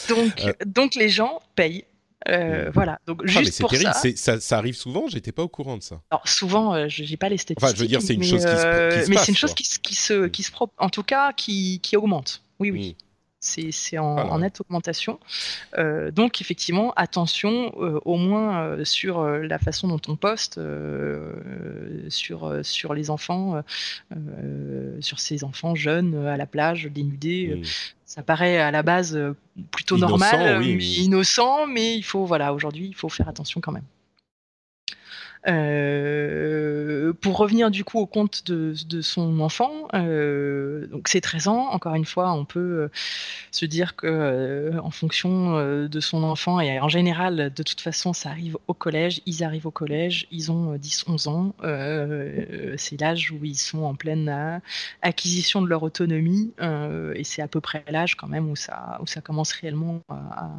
[0.09, 0.53] Donc, euh.
[0.67, 1.85] donc les gens payent.
[2.29, 3.93] Euh, voilà, donc ah, juste pour terrible.
[4.17, 4.41] ça.
[4.41, 4.57] ça.
[4.57, 6.01] arrive souvent, j'étais pas au courant de ça.
[6.11, 7.63] Alors souvent, euh, je j'ai pas les statistiques.
[7.63, 9.95] Enfin, je veux dire, c'est une chose qui se, mais c'est une chose qui, qui,
[9.95, 12.43] se, qui se, en tout cas, qui, qui augmente.
[12.61, 12.97] Oui, oui.
[13.45, 15.21] Mm c'est en, nette augmentation.
[15.79, 20.61] Euh, donc effectivement, attention euh, au moins euh, sur la façon dont on poste
[22.09, 23.63] sur, sur les enfants,
[25.01, 27.63] sur ces enfants jeunes à la plage, dénudés.
[28.05, 29.19] Ça paraît à la base
[29.71, 33.85] plutôt normal, innocent, mais il faut voilà aujourd'hui il faut faire attention quand même.
[35.47, 41.49] Euh, pour revenir du coup au compte de, de son enfant, euh, donc c'est 13
[41.49, 41.69] ans.
[41.71, 42.89] Encore une fois, on peut euh,
[43.51, 48.13] se dire que euh, en fonction de son enfant et en général, de toute façon,
[48.13, 49.21] ça arrive au collège.
[49.27, 51.55] Ils arrivent au collège, ils ont 10-11 ans.
[52.77, 54.61] c'est l'âge où ils sont en pleine
[55.03, 59.07] acquisition de leur autonomie et c'est à peu près l'âge quand même où ça où
[59.07, 60.51] ça commence réellement à,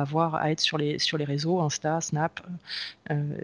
[0.00, 2.40] avoir à être sur les sur les réseaux Insta, Snap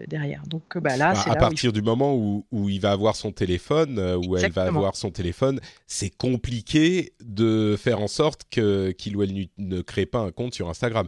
[0.07, 0.43] derrière.
[0.75, 4.37] Bah, là, bah, à partir du moment où, il va avoir son téléphone, euh, où
[4.37, 9.81] elle va avoir son téléphone, c'est compliqué de faire en sorte qu'il ou elle ne
[9.81, 11.07] crée pas un compte sur Instagram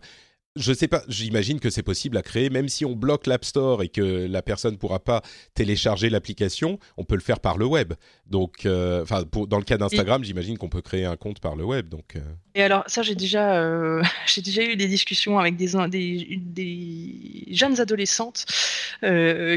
[0.56, 3.84] je sais pas, j'imagine que c'est possible à créer, même si on bloque l'App Store
[3.84, 5.22] et que la personne ne pourra pas
[5.54, 7.94] télécharger l'application, on peut le faire par le web.
[8.28, 11.66] Donc, euh, enfin, dans le cas d'Instagram, j'imagine qu'on peut créer un compte par le
[11.66, 11.90] web.
[11.90, 12.16] Donc.
[12.16, 12.22] Euh.
[12.56, 17.48] Et alors, ça, j'ai déjà, euh, j'ai déjà eu des discussions avec des des, des
[17.52, 18.46] jeunes adolescentes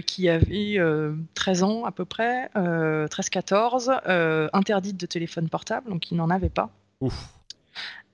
[0.07, 0.79] qui avaient
[1.35, 6.71] 13 ans à peu près, 13-14, interdites de téléphone portable, donc ils n'en avaient pas.
[7.01, 7.38] Ouf.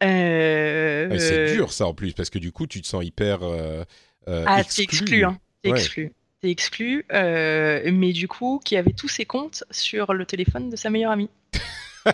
[0.02, 3.84] Euh, c'est dur ça en plus parce que du coup tu te sens hyper euh,
[4.28, 4.84] euh ah, exclu.
[4.84, 5.38] exclu, hein.
[5.62, 6.12] exclu.
[6.40, 10.76] T'es exclu, euh, mais du coup qui avait tous ses comptes sur le téléphone de
[10.76, 11.30] sa meilleure amie.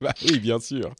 [0.00, 0.94] bah oui, bien sûr.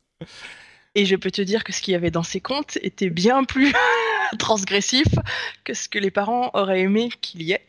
[0.95, 3.45] Et je peux te dire que ce qu'il y avait dans ses comptes était bien
[3.45, 3.73] plus
[4.39, 5.07] transgressif
[5.65, 7.67] que ce que les parents auraient aimé qu'il y ait.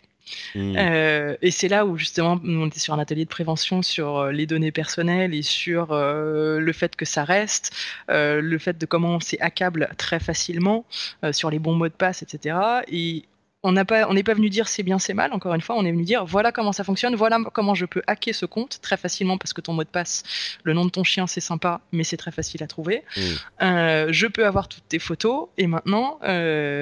[0.55, 0.75] Mm.
[0.77, 4.31] Euh, et c'est là où justement on était sur un atelier de prévention sur euh,
[4.31, 7.75] les données personnelles et sur euh, le fait que ça reste,
[8.07, 10.85] le fait de comment on s'accable très facilement
[11.31, 12.57] sur les bons mots de passe, etc.
[12.87, 13.23] Et
[13.61, 15.91] on n'est pas, pas venu dire c'est bien, c'est mal, encore une fois, on est
[15.91, 19.37] venu dire voilà comment ça fonctionne, voilà comment je peux hacker ce compte très facilement
[19.37, 20.23] parce que ton mot de passe,
[20.63, 23.03] le nom de ton chien, c'est sympa, mais c'est très facile à trouver.
[23.17, 23.21] Mm.
[23.63, 26.77] Euh, je peux avoir toutes tes photos et maintenant, euh,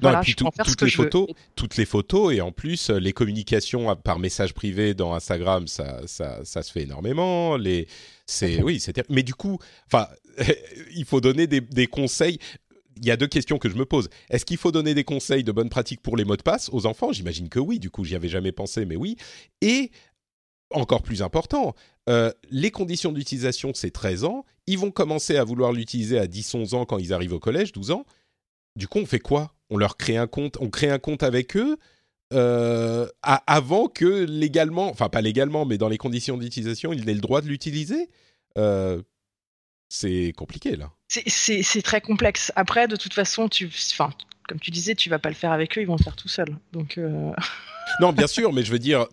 [0.00, 1.26] voilà, je peux faire toutes ce que les je photos,
[1.56, 6.42] Toutes les photos et en plus, les communications par message privé dans Instagram, ça, ça,
[6.44, 7.58] ça se fait énormément.
[7.58, 7.86] Les,
[8.24, 10.08] c'est, oui, c'est, mais du coup, enfin,
[10.94, 12.38] il faut donner des, des conseils
[12.96, 14.08] il y a deux questions que je me pose.
[14.28, 16.86] Est-ce qu'il faut donner des conseils de bonne pratique pour les mots de passe aux
[16.86, 17.12] enfants?
[17.12, 19.16] J'imagine que oui, du coup, j'y avais jamais pensé, mais oui.
[19.60, 19.90] Et
[20.72, 21.74] encore plus important,
[22.08, 24.44] euh, les conditions d'utilisation, c'est 13 ans.
[24.66, 27.90] Ils vont commencer à vouloir l'utiliser à 10-11 ans quand ils arrivent au collège, 12
[27.90, 28.04] ans.
[28.76, 29.54] Du coup, on fait quoi?
[29.70, 31.76] On leur crée un compte, on crée un compte avec eux
[32.32, 37.20] euh, avant que légalement, enfin pas légalement, mais dans les conditions d'utilisation, ils aient le
[37.20, 38.08] droit de l'utiliser?
[38.56, 39.02] Euh,
[39.90, 40.92] c'est compliqué là.
[41.08, 42.52] C'est très complexe.
[42.54, 44.10] Après, de toute façon, tu, enfin,
[44.48, 46.28] comme tu disais, tu vas pas le faire avec eux, ils vont le faire tout
[46.28, 46.56] seuls.
[46.72, 46.96] Donc.
[46.96, 47.32] Euh,
[48.00, 49.08] non, bien sûr, mais je veux dire,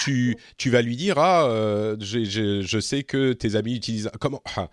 [0.00, 4.40] tu, tu, vas lui dire ah, euh, je sais que tes amis utilisent comment.
[4.56, 4.70] Ah.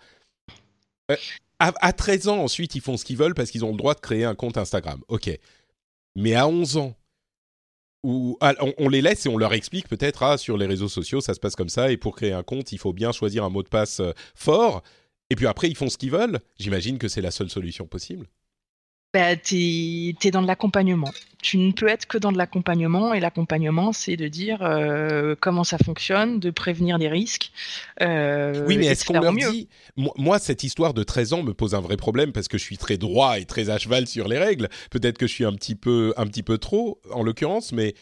[1.10, 1.16] Euh,
[1.58, 4.00] à, 13 ans, ensuite, ils font ce qu'ils veulent parce qu'ils ont le droit de
[4.00, 5.02] créer un compte Instagram.
[5.08, 5.28] Ok.
[6.14, 6.96] Mais à 11 ans,
[8.04, 11.20] où, ah, on, les laisse et on leur explique peut-être ah, sur les réseaux sociaux,
[11.20, 13.50] ça se passe comme ça, et pour créer un compte, il faut bien choisir un
[13.50, 14.00] mot de passe
[14.36, 14.84] fort
[15.30, 16.40] Et puis après, ils font ce qu'ils veulent.
[16.58, 18.26] J'imagine que c'est la seule solution possible.
[19.14, 21.10] Bah, tu es, dans de l'accompagnement.
[21.42, 25.64] Tu ne peux être que dans de l'accompagnement, et l'accompagnement, c'est de dire euh, comment
[25.64, 27.50] ça fonctionne, de prévenir des risques.
[28.02, 31.74] Euh, oui, mais est-ce qu'on leur dit moi, cette histoire de 13 ans me pose
[31.74, 34.38] un vrai problème parce que je suis très droit et très à cheval sur les
[34.38, 34.68] règles.
[34.90, 37.94] Peut-être que je suis un petit peu, un petit peu trop, en l'occurrence, mais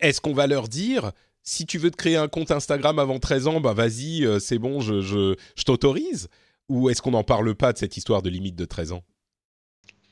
[0.00, 1.12] est-ce qu'on va leur dire
[1.48, 4.58] si tu veux te créer un compte Instagram avant 13 ans, bah vas-y, euh, c'est
[4.58, 6.28] bon, je, je, je t'autorise
[6.68, 9.02] Ou est-ce qu'on n'en parle pas de cette histoire de limite de 13 ans?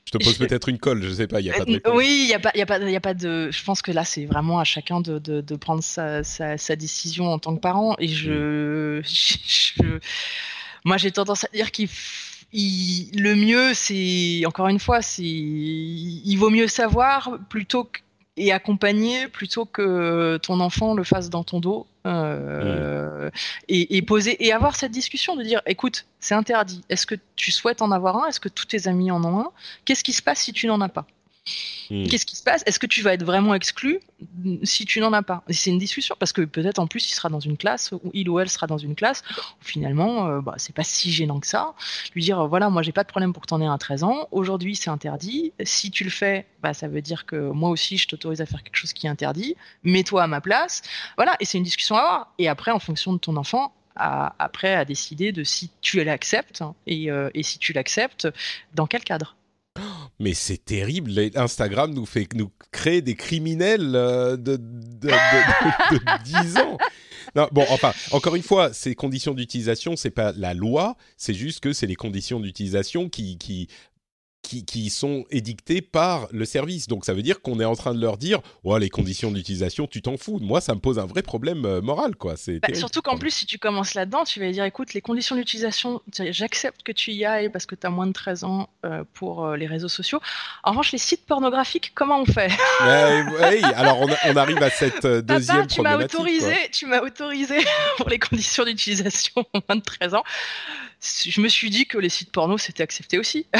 [0.07, 1.95] Je te pose peut-être une colle, je sais pas, il y a pas de euh,
[1.95, 3.51] Oui, il y a pas, y a pas, y a pas de.
[3.51, 6.74] Je pense que là, c'est vraiment à chacun de, de, de prendre sa, sa, sa,
[6.76, 7.97] décision en tant que parent.
[7.99, 9.99] Et je, je,
[10.84, 11.89] moi, j'ai tendance à dire qu'il
[12.53, 17.99] le mieux, c'est encore une fois, c'est il vaut mieux savoir plutôt que
[18.37, 23.30] et accompagner plutôt que ton enfant le fasse dans ton dos euh,
[23.68, 26.82] et, et, poser et avoir cette discussion de dire écoute c'est interdit.
[26.89, 28.28] Est-ce que tu souhaites en avoir un?
[28.28, 29.51] Est-ce que tous tes amis en ont un?
[29.84, 31.07] Qu'est-ce qui se passe si tu n'en as pas?
[31.90, 32.07] Hmm.
[32.07, 32.62] Qu'est-ce qui se passe?
[32.66, 34.01] Est-ce que tu vas être vraiment exclu
[34.62, 35.42] si tu n'en as pas?
[35.49, 38.28] C'est une discussion parce que peut-être en plus il sera dans une classe ou il
[38.28, 39.22] ou elle sera dans une classe
[39.61, 41.74] où finalement euh, bah, c'est pas si gênant que ça.
[42.14, 43.78] Lui dire euh, voilà moi j'ai pas de problème pour que tu en aies un
[43.78, 44.28] 13 ans.
[44.32, 45.53] Aujourd'hui c'est interdit.
[45.64, 48.62] Si tu le fais, bah, ça veut dire que moi aussi je t'autorise à faire
[48.62, 49.57] quelque chose qui est interdit.
[49.84, 50.82] Mets-toi à ma place.
[51.16, 52.32] Voilà et c'est une discussion à avoir.
[52.38, 57.11] Et après en fonction de ton enfant après à décider de si tu l'acceptes et,
[57.11, 58.28] euh, et si tu l'acceptes
[58.74, 59.36] dans quel cadre?
[60.18, 61.12] Mais c'est terrible.
[61.35, 66.79] Instagram nous fait nous crée des criminels euh, de, de, de, 10 ans.
[67.53, 71.72] Bon, enfin, encore une fois, ces conditions d'utilisation, c'est pas la loi, c'est juste que
[71.72, 73.68] c'est les conditions d'utilisation qui, qui
[74.47, 76.86] qui, sont édictés par le service.
[76.86, 79.86] Donc ça veut dire qu'on est en train de leur dire ouais, les conditions d'utilisation,
[79.86, 80.38] tu t'en fous.
[80.40, 82.16] Moi, ça me pose un vrai problème euh, moral.
[82.16, 82.36] quoi.
[82.36, 85.36] C'est bah, surtout qu'en plus, si tu commences là-dedans, tu vas dire écoute, les conditions
[85.36, 89.05] d'utilisation, j'accepte que tu y ailles parce que tu as moins de 13 ans euh,
[89.14, 90.20] pour euh, les réseaux sociaux.
[90.62, 92.51] En revanche, les sites pornographiques, comment on fait?
[92.82, 97.59] Oui, alors on, arrive à cette deuxième Papa, tu m'as autorisé, tu m'as autorisé
[97.97, 100.24] pour les conditions d'utilisation moins de 13 ans
[101.01, 103.47] je me suis dit que les sites porno c'était accepté aussi.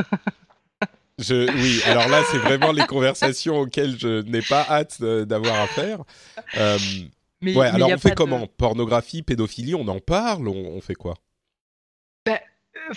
[1.18, 5.66] Je, oui, alors là, c'est vraiment les conversations auxquelles je n'ai pas hâte d'avoir à
[5.66, 6.00] faire.
[6.58, 6.78] Euh,
[7.40, 8.46] mais, ouais, alors on fait comment?
[8.46, 10.46] Pornographie, pédophilie, on en parle?
[10.46, 11.14] On, on fait quoi?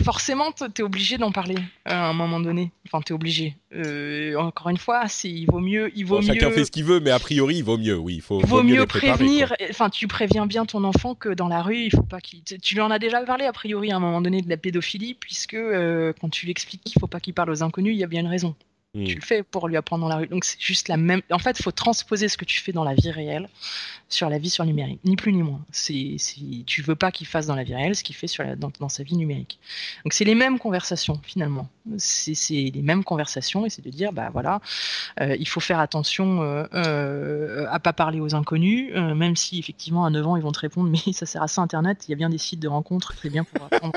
[0.04, 2.72] Forcément, tu es obligé d'en parler euh, à un moment donné.
[2.86, 3.56] Enfin, tu es obligé.
[3.74, 5.92] Euh, encore une fois, il vaut mieux.
[5.96, 7.98] Il vaut Chacun fait ce qu'il veut, mais a priori, il vaut mieux.
[7.98, 8.40] Oui, il faut.
[8.40, 9.54] Vaut, mieux, prévenir.
[9.70, 12.44] Enfin, tu préviens bien ton enfant que dans la rue, il faut pas qu'il.
[12.44, 15.14] Tu lui en as déjà parlé a priori à un moment donné de la pédophilie,
[15.14, 18.04] puisque euh, quand tu lui expliques qu'il faut pas qu'il parle aux inconnus, il y
[18.04, 18.56] a bien une raison.
[18.96, 20.28] Tu le fais pour lui apprendre dans la rue.
[20.28, 21.22] Donc c'est juste la même.
[21.30, 23.48] En fait, il faut transposer ce que tu fais dans la vie réelle
[24.08, 25.64] sur la vie sur numérique, ni plus ni moins.
[25.72, 26.18] C'est,
[26.66, 29.04] tu veux pas qu'il fasse dans la vie réelle ce qu'il fait sur dans, sa
[29.04, 29.60] vie numérique.
[30.04, 31.70] Donc c'est les mêmes conversations finalement.
[31.98, 34.62] C'est, les mêmes conversations et c'est de dire bah voilà,
[35.22, 39.60] euh, il faut faire attention euh, euh, à pas parler aux inconnus, euh, même si
[39.60, 42.06] effectivement à 9 ans ils vont te répondre mais ça sert à ça Internet.
[42.08, 43.94] Il y a bien des sites de rencontres, c'est bien pour apprendre.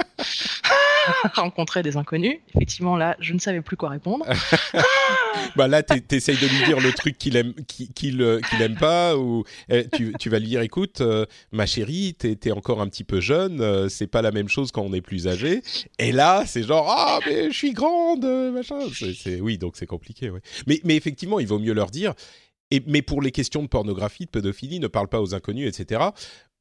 [1.35, 2.39] rencontrer des inconnus.
[2.55, 4.27] Effectivement, là, je ne savais plus quoi répondre.
[5.57, 9.45] bah là, tu essayes de lui dire le truc qu'il aime, qu'il aime pas, ou
[9.69, 13.21] eh, tu, vas lui dire, écoute, euh, ma chérie, t'es es encore un petit peu
[13.21, 15.63] jeune, euh, c'est pas la même chose quand on est plus âgé.
[15.99, 18.81] Et là, c'est genre, ah, mais je suis grande, machin.
[18.93, 20.31] c'est oui, donc c'est compliqué.
[20.31, 20.41] Ouais.
[20.67, 22.15] Mais, mais effectivement, il vaut mieux leur dire.
[22.71, 26.11] Et, mais pour les questions de pornographie, de pédophilie, ne parle pas aux inconnus, etc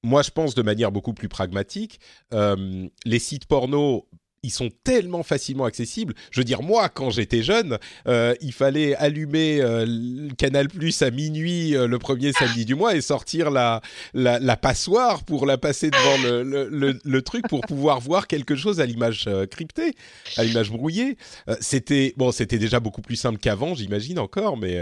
[0.04, 2.00] moi, je pense de manière beaucoup plus pragmatique,
[2.34, 4.08] euh, les sites porno
[4.44, 6.16] ils sont tellement facilement accessibles.
[6.32, 7.78] Je veux dire, moi, quand j'étais jeune,
[8.08, 12.96] euh, il fallait allumer euh, Canal Plus à minuit euh, le premier samedi du mois
[12.96, 13.82] et sortir la,
[14.14, 18.86] la, passoire pour la passer devant le, le, truc pour pouvoir voir quelque chose à
[18.86, 19.94] l'image cryptée,
[20.38, 21.18] à l'image brouillée.
[21.60, 24.80] c'était bon, c'était déjà beaucoup plus simple qu'avant, j'imagine encore, mais.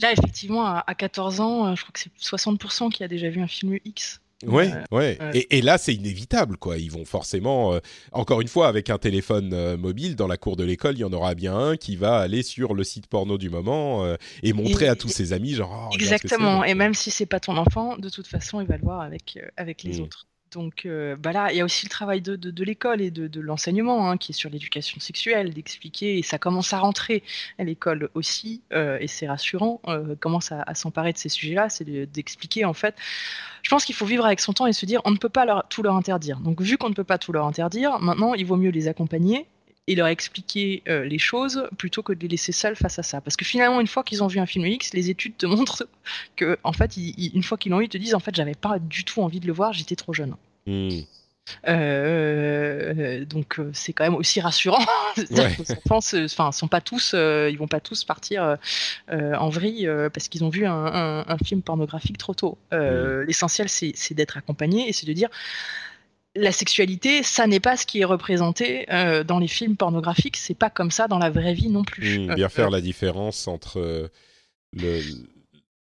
[0.00, 3.46] Là, effectivement, à 14 ans, je crois que c'est 60% qui a déjà vu un
[3.46, 4.21] film X.
[4.46, 5.18] Ouais, ouais.
[5.50, 6.78] Et, là, c'est inévitable, quoi.
[6.78, 7.80] Ils vont forcément, euh,
[8.12, 11.04] encore une fois, avec un téléphone euh, mobile dans la cour de l'école, il y
[11.04, 14.52] en aura bien un qui va aller sur le site porno du moment euh, et
[14.52, 15.90] montrer à tous ses amis, genre.
[15.90, 16.64] Oh, exactement.
[16.64, 19.38] et même si c'est pas ton enfant, de toute façon, il va le voir avec
[19.56, 20.02] avec les mm.
[20.02, 20.26] autres.
[20.52, 24.16] Donc euh, bah il y a aussi le travail de, l'école et de, l'enseignement hein,
[24.16, 27.22] qui est sur l'éducation sexuelle, d'expliquer, et ça commence à rentrer
[27.58, 31.84] à l'école aussi, euh, et c'est rassurant, euh, commence à, s'emparer de ces sujets-là, c'est
[31.84, 32.94] d'expliquer en fait.
[33.62, 35.64] Je pense qu'il faut vivre avec son temps et se dire, on ne peut pas
[35.68, 36.40] tout leur interdire.
[36.40, 39.46] Donc vu qu'on ne peut pas tout leur interdire, maintenant, il vaut mieux les accompagner
[39.88, 43.20] et leur expliquer euh, les choses plutôt que de les laisser seuls face à ça.
[43.20, 45.86] Parce que finalement, une fois qu'ils ont vu un film X, les études te montrent
[46.36, 48.78] que, en fait, une fois qu'ils l'ont vu, ils te disent en fait, j'avais pas
[48.78, 50.34] du tout envie de le voir, j'étais trop jeune.
[50.66, 51.00] Hmm.
[51.66, 54.84] Euh, donc c'est quand même aussi rassurant.
[55.30, 55.54] Ouais.
[55.58, 58.56] Les enfants, enfin, sont pas tous, ils vont pas tous partir
[59.10, 62.56] en vrille parce qu'ils ont vu un, film pornographique trop tôt.
[62.70, 63.22] Mmh.
[63.26, 65.28] L'essentiel, c'est d'être accompagné et c'est de dire
[66.34, 68.86] la sexualité, ça n'est pas ce qui est représenté
[69.26, 70.36] dans les films pornographiques.
[70.36, 72.20] C'est pas comme ça dans la vraie vie non plus.
[72.20, 74.10] Mmh, bien faire la différence entre
[74.72, 75.00] le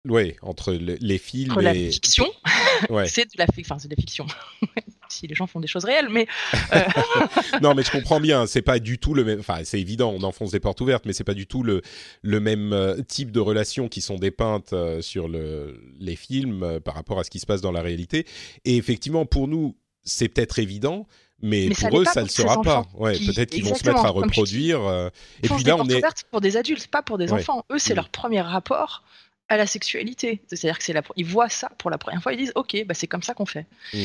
[0.08, 1.64] oui, entre les films entre et...
[1.64, 2.26] la fiction,
[3.06, 4.26] c'est de la, enfin, de la fiction.
[5.10, 6.26] si les gens font des choses réelles, mais
[6.72, 6.80] euh,
[7.62, 8.46] non, mais je comprends bien.
[8.46, 9.40] C'est pas du tout le même.
[9.40, 11.82] Enfin, c'est évident, on enfonce des portes ouvertes, mais c'est pas du tout le
[12.22, 16.94] le même euh, type de relations qui sont dépeintes euh, sur le, les films par
[16.94, 18.26] rapport à ce qui se passe dans la réalité.
[18.64, 19.76] Et effectivement, pour nous,
[20.08, 21.06] c'est peut-être évident,
[21.40, 22.86] mais, pour eux, ça ne sera pas.
[22.94, 25.10] Ouais, peut-être qu'ils vont se mettre à reproduire.
[25.42, 27.64] et puis là, on est pour des adultes, pas pour des enfants.
[27.70, 29.04] Eux, c'est leur premier rapport
[29.48, 30.42] à la sexualité.
[30.46, 31.02] C'est-à-dire que c'est la...
[31.16, 33.46] ils voient ça pour la première fois, ils disent ok, bah c'est comme ça qu'on
[33.46, 33.66] fait.
[33.94, 33.98] Mmh.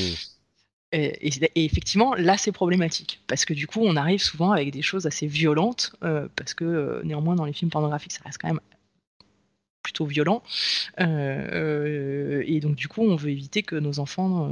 [0.93, 5.08] Et, effectivement, là, c'est problématique parce que du coup, on arrive souvent avec des choses
[5.08, 8.60] assez violentes, euh, parce que euh, néanmoins, dans les films pornographiques, ça reste quand même
[9.84, 10.41] plutôt violent.
[10.99, 14.51] Euh, et donc, du coup, on veut éviter que nos enfants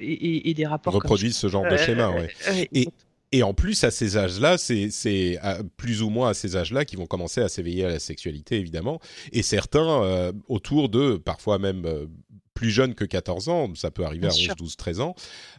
[0.00, 0.94] aient, des rapports.
[0.94, 2.28] Reproduisent ce genre de schéma, ouais.
[2.72, 2.88] Et,
[3.32, 5.38] et en plus, à ces âges-là, c'est
[5.76, 9.00] plus ou moins à ces âges-là qu'ils vont commencer à s'éveiller à la sexualité, évidemment.
[9.32, 12.06] Et certains, euh, autour de, parfois même euh,
[12.54, 15.14] plus jeunes que 14 ans, ça peut arriver à 11, 12, 13 ans,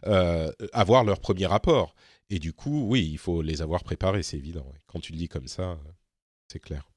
[0.06, 1.94] euh, avoir leur premier rapport.
[2.28, 4.66] Et du coup, oui, il faut les avoir préparés, c'est évident.
[4.86, 5.78] Quand tu le dis comme ça,
[6.48, 6.90] c'est clair.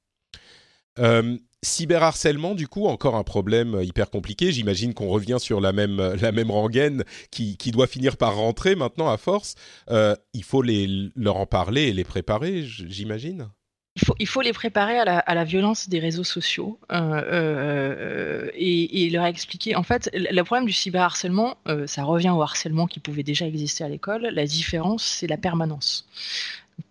[1.66, 4.52] Euh, cyberharcèlement, du coup, encore un problème hyper compliqué.
[4.52, 8.74] J'imagine qu'on revient sur la même, la même rengaine qui, qui doit finir par rentrer
[8.74, 9.54] maintenant à force.
[9.90, 13.48] Euh, il faut les, leur en parler et les préparer, j'imagine
[13.96, 17.22] il faut, il faut les préparer à la, à la violence des réseaux sociaux euh,
[17.32, 19.74] euh et, leur expliquer.
[19.74, 23.84] En fait, le problème du cyberharcèlement, euh, ça revient au harcèlement qui pouvait déjà exister
[23.84, 24.28] à l'école.
[24.32, 26.06] La différence, c'est la permanence.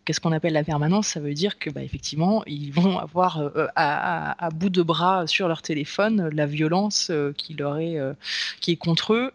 [0.06, 1.08] Qu'est-ce qu'on appelle la permanence?
[1.08, 5.47] Ça veut dire que, bah, effectivement, ils vont avoir euh, à, bout de bras sur
[5.47, 8.14] leur téléphone la violence euh, qui leur est, euh,
[8.62, 9.32] qui est contre eux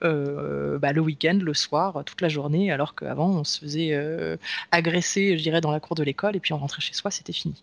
[0.80, 4.38] bah, le week-end, le soir, toute la journée, alors qu'avant on se faisait
[4.70, 7.32] agresser, je dirais, dans la cour de l'école et puis on rentrait chez soi, c'était
[7.32, 7.54] fini.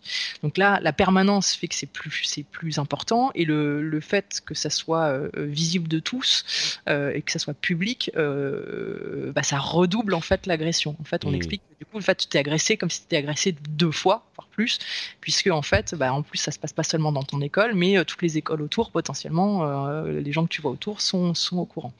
[0.42, 4.42] Donc là, la permanence fait que c'est plus, c'est plus important et le, le, fait
[4.44, 10.20] que ça soit visible de tous et que ça soit public, bah, ça redouble en
[10.20, 10.96] fait l'agression.
[11.00, 11.34] En fait, on mmh.
[11.34, 14.24] explique que du coup, le fait tu t'es agressé comme si étais agressé deux fois,
[14.36, 14.78] voire plus,
[15.20, 17.98] puisque en fait, bah, en plus, ça se passe pas seulement dans ton école, mais
[17.98, 21.58] euh, toutes les écoles autour, potentiellement, euh, les gens que tu vois autour sont, sont
[21.58, 21.92] au courant.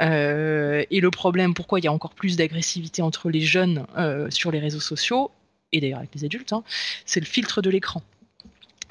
[0.00, 3.86] Euh, et le problème, pourquoi il y a encore plus d'agressivité entre les jeunes
[4.30, 5.30] sur les réseaux sociaux,
[5.72, 6.62] et d'ailleurs avec les adultes, hein,
[7.04, 8.02] c'est le filtre de l'écran.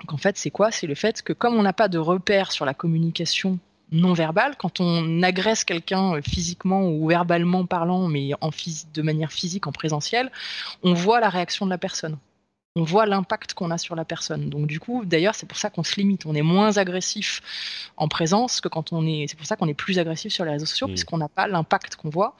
[0.01, 0.71] Donc en fait, c'est quoi?
[0.71, 3.59] C'est le fait que comme on n'a pas de repères sur la communication
[3.93, 4.55] non verbal.
[4.57, 8.49] Quand on agresse quelqu'un euh, physiquement ou verbalement parlant, mais en
[8.93, 10.31] de manière physique, en présentiel,
[10.83, 12.17] on voit la réaction de la personne.
[12.75, 14.49] On voit l'impact qu'on a sur la personne.
[14.49, 16.25] Donc du coup, d'ailleurs, c'est pour ça qu'on se limite.
[16.25, 17.41] On est moins agressif
[17.97, 19.27] en présence que quand on est.
[19.29, 20.91] C'est pour ça qu'on est plus agressif sur les réseaux sociaux, mmh.
[20.91, 22.35] puisqu'on n'a pas l'impact qu'on voit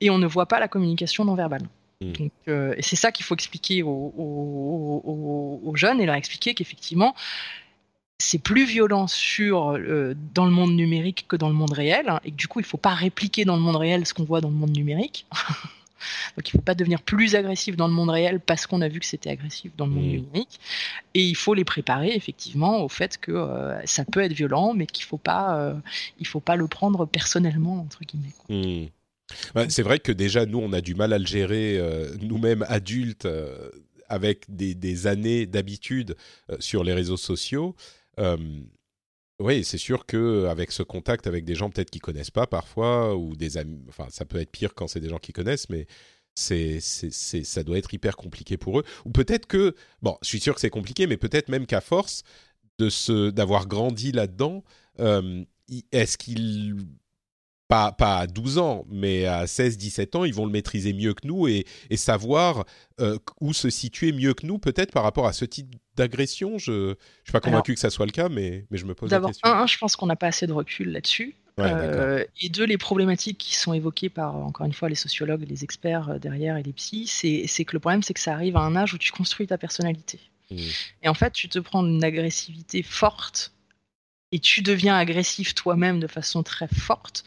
[0.00, 1.64] et on ne voit pas la communication non verbale.
[2.00, 2.12] Mmh.
[2.12, 4.14] Donc, euh, et c'est ça qu'il faut expliquer aux,
[5.62, 7.14] aux, jeunes et leur expliquer qu'effectivement,
[8.20, 12.20] c'est plus violent sur, euh, dans le monde numérique que dans le monde réel, hein,
[12.24, 14.24] et que du coup, il ne faut pas répliquer dans le monde réel ce qu'on
[14.24, 15.26] voit dans le monde numérique.
[16.36, 18.88] Donc il ne faut pas devenir plus agressif dans le monde réel parce qu'on a
[18.88, 20.08] vu que c'était agressif dans le monde mmh.
[20.08, 20.60] numérique.
[21.12, 24.86] Et il faut les préparer effectivement au fait que euh, ça peut être violent, mais
[24.86, 25.74] qu'il ne faut, pas, euh,
[26.24, 28.32] faut pas le prendre personnellement, entre guillemets.
[28.48, 28.88] Mmh.
[29.54, 31.80] Bah, c'est vrai que déjà, nous, on a du mal à le gérer,
[32.20, 33.28] nous-mêmes adultes,
[34.08, 36.16] avec des, des années d'habitude
[36.58, 37.76] sur les réseaux sociaux
[39.40, 43.16] oui, c'est sûr que avec ce contact avec des gens peut-être qui connaissent pas parfois
[43.16, 45.86] ou des amis, enfin ça peut être pire quand c'est des gens qui connaissent, mais
[46.34, 48.84] c'est, c'est, ça doit être hyper compliqué pour eux.
[49.04, 52.22] Ou peut-être que, bon, je suis sûr que c'est compliqué, mais peut-être même qu'à force
[52.78, 54.64] de se, d'avoir grandi là-dedans,
[55.92, 56.76] est-ce qu'ils
[57.68, 61.26] pas, pas à 12 ans, mais à 16-17 ans, ils vont le maîtriser mieux que
[61.26, 61.64] nous et,
[61.96, 62.64] savoir
[63.40, 66.58] où se situer mieux que nous, peut-être par rapport à ce type d'agression.
[66.58, 66.94] Je ne
[67.24, 69.40] suis pas convaincu que ça soit le cas, mais, mais je me pose la question.
[69.44, 71.36] D'abord, un, je pense qu'on n'a pas assez de recul là-dessus.
[71.58, 75.64] Euh, et deux, les problématiques qui sont évoquées par, encore une fois, les sociologues, les
[75.64, 78.60] experts euh, derrière et les psys, c'est que le problème, c'est que ça arrive à
[78.60, 80.18] un âge où tu construis ta personnalité.
[80.50, 80.56] Mmh.
[81.02, 83.52] Et en fait, tu te prends une agressivité forte
[84.32, 87.24] et tu deviens agressif toi-même de façon très forte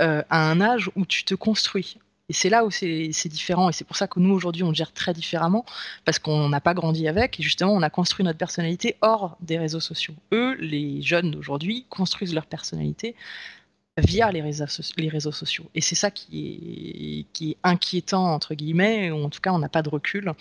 [0.00, 1.98] euh, à un âge où tu te construis.
[2.28, 4.92] Et c'est là où c'est différent, et c'est pour ça que nous aujourd'hui on gère
[4.92, 5.64] très différemment,
[6.04, 9.58] parce qu'on n'a pas grandi avec, et justement on a construit notre personnalité hors des
[9.58, 10.14] réseaux sociaux.
[10.32, 13.14] Eux, les jeunes d'aujourd'hui, construisent leur personnalité
[13.96, 15.70] via les réseaux, sociaux.
[15.74, 19.58] Et c'est ça qui est, qui est inquiétant, entre guillemets, ou en tout cas, on
[19.58, 20.32] n'a pas de recul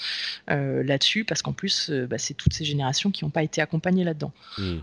[0.49, 3.61] euh, là-dessus, parce qu'en plus, euh, bah, c'est toutes ces générations qui n'ont pas été
[3.61, 4.31] accompagnées là-dedans.
[4.57, 4.75] Mmh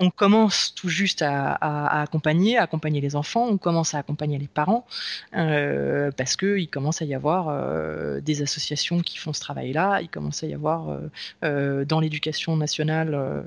[0.00, 4.48] on commence tout juste à, accompagner, à accompagner les enfants, on commence à accompagner les
[4.48, 4.86] parents,
[5.34, 10.08] euh, parce qu'il commence à y avoir euh, des associations qui font ce travail-là, il
[10.08, 10.98] commence à y avoir
[11.44, 13.44] euh, dans l'éducation nationale,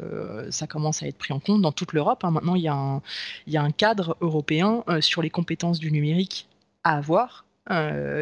[0.50, 2.24] ça commence à être pris en compte dans toute l'Europe.
[2.24, 2.32] Hein.
[2.32, 3.02] Maintenant, il y, a un,
[3.48, 6.48] il y, a un, cadre européen sur les compétences du numérique
[6.84, 7.46] à avoir,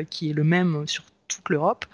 [0.10, 1.86] qui est le même sur toute l'Europe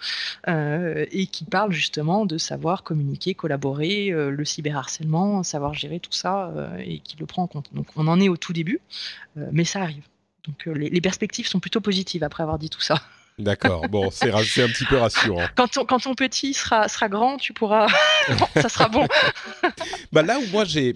[0.47, 6.11] euh, et qui parle justement de savoir communiquer, collaborer, euh, le cyberharcèlement, savoir gérer tout
[6.11, 7.69] ça euh, et qui le prend en compte.
[7.73, 8.79] Donc on en est au tout début,
[9.35, 10.03] mais ça arrive.
[10.45, 13.01] Donc les, perspectives sont plutôt positives après avoir dit tout ça.
[13.37, 15.45] D'accord, bon, c'est un petit peu rassurant.
[15.55, 17.87] Quand ton, quand ton petit sera, sera grand, tu pourras.
[18.55, 19.07] ça sera bon.
[20.11, 20.95] bah là où moi j'ai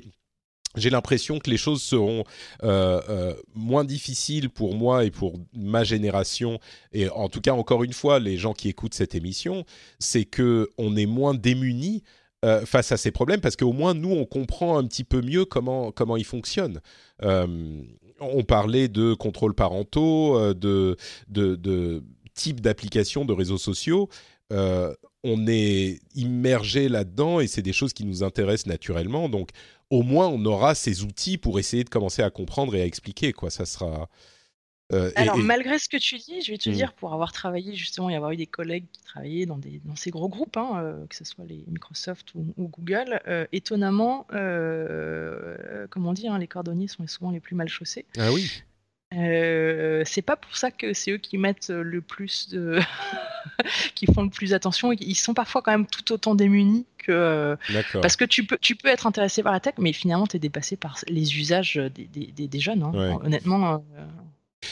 [0.76, 2.24] j'ai l'impression que les choses seront
[2.64, 6.60] euh, euh, moins difficiles pour moi et pour ma génération,
[6.92, 9.66] et en tout cas, encore une fois, les gens qui écoutent cette émission,
[10.00, 12.04] c'est que on est moins démunis
[12.44, 15.46] euh, face à ces problèmes parce qu'au moins nous, on comprend un petit peu mieux
[15.46, 16.82] comment comment ils fonctionnent.
[17.22, 20.96] on parlait de contrôles parentaux, de,
[21.28, 22.04] de, de
[22.34, 24.10] type d'applications de réseaux sociaux.
[25.26, 29.28] On est immergé là-dedans et c'est des choses qui nous intéressent naturellement.
[29.28, 29.50] Donc,
[29.90, 33.34] au moins on aura ces outils pour essayer de commencer à comprendre et à expliquer
[33.34, 33.50] quoi.
[33.50, 34.08] Ça sera.
[34.94, 36.74] Euh, Alors malgré ce que tu dis, je vais te mmh.
[36.74, 39.96] dire pour avoir travaillé justement et avoir eu des collègues qui travaillaient dans des dans
[39.96, 44.28] ces gros groupes, hein, euh, que ce soit les Microsoft ou, Google, euh, étonnamment,
[45.90, 48.06] comment dire, hein, les cordonniers sont souvent les plus mal chaussés.
[48.20, 48.62] Ah oui.
[49.12, 52.80] C'est pas pour ça que c'est eux qui mettent le plus de.
[53.96, 54.92] qui font le plus attention.
[54.92, 57.58] Ils sont parfois quand même tout autant démunis que.
[58.02, 60.40] Parce que tu peux, tu peux être intéressé par la tech, mais finalement, tu es
[60.40, 62.84] dépassé par les usages des, des, jeunes.
[62.84, 63.20] Hein.
[63.24, 63.74] Honnêtement.
[63.74, 64.06] Euh,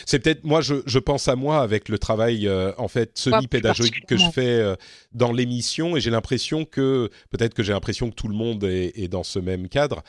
[0.06, 3.46] c'est peut-être moi je, je, pense à moi avec le travail euh, en fait semi
[3.46, 4.76] pédagogique que je fais
[5.12, 8.92] dans l'émission et j'ai l'impression que peut-être que j'ai l'impression que tout le monde est,
[8.96, 10.02] est dans ce même cadre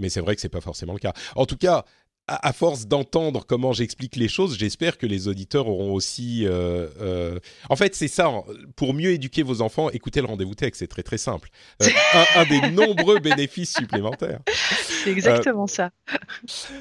[0.00, 1.12] mais c'est vrai que c'est pas forcément le cas.
[1.36, 1.84] En tout cas,
[2.30, 6.46] à, force d'entendre comment j'explique les choses, j'espère que les auditeurs auront aussi.
[6.46, 8.30] Euh, euh, en fait, c'est ça.
[8.76, 10.72] Pour mieux éduquer vos enfants, écoutez le rendez-vous tech.
[10.74, 11.50] C'est très très simple.
[11.82, 11.86] Euh,
[12.36, 14.40] un, des nombreux bénéfices supplémentaires.
[15.02, 15.90] C'est exactement ça.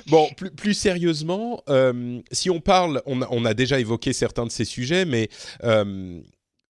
[0.07, 1.63] Bon, plus, plus sérieusement,
[2.31, 5.29] si on parle, on a, on a, déjà évoqué certains de ces sujets, mais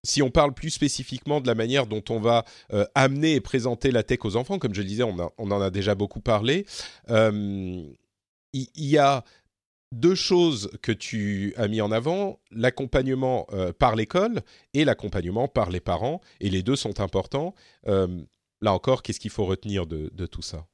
[0.03, 2.45] si on parle plus spécifiquement de la manière dont on va
[2.95, 5.69] amener et présenter la tech aux enfants, comme je le disais, on, on en a
[5.69, 6.65] déjà beaucoup parlé
[8.53, 9.23] il y, a
[9.91, 14.41] deux choses que tu as mis en avant, l'accompagnement euh, par l'école
[14.73, 17.55] et l'accompagnement par les parents, et les deux sont importants.
[17.87, 18.21] Euh,
[18.61, 20.67] là encore, qu'est-ce qu'il faut retenir de tout ça?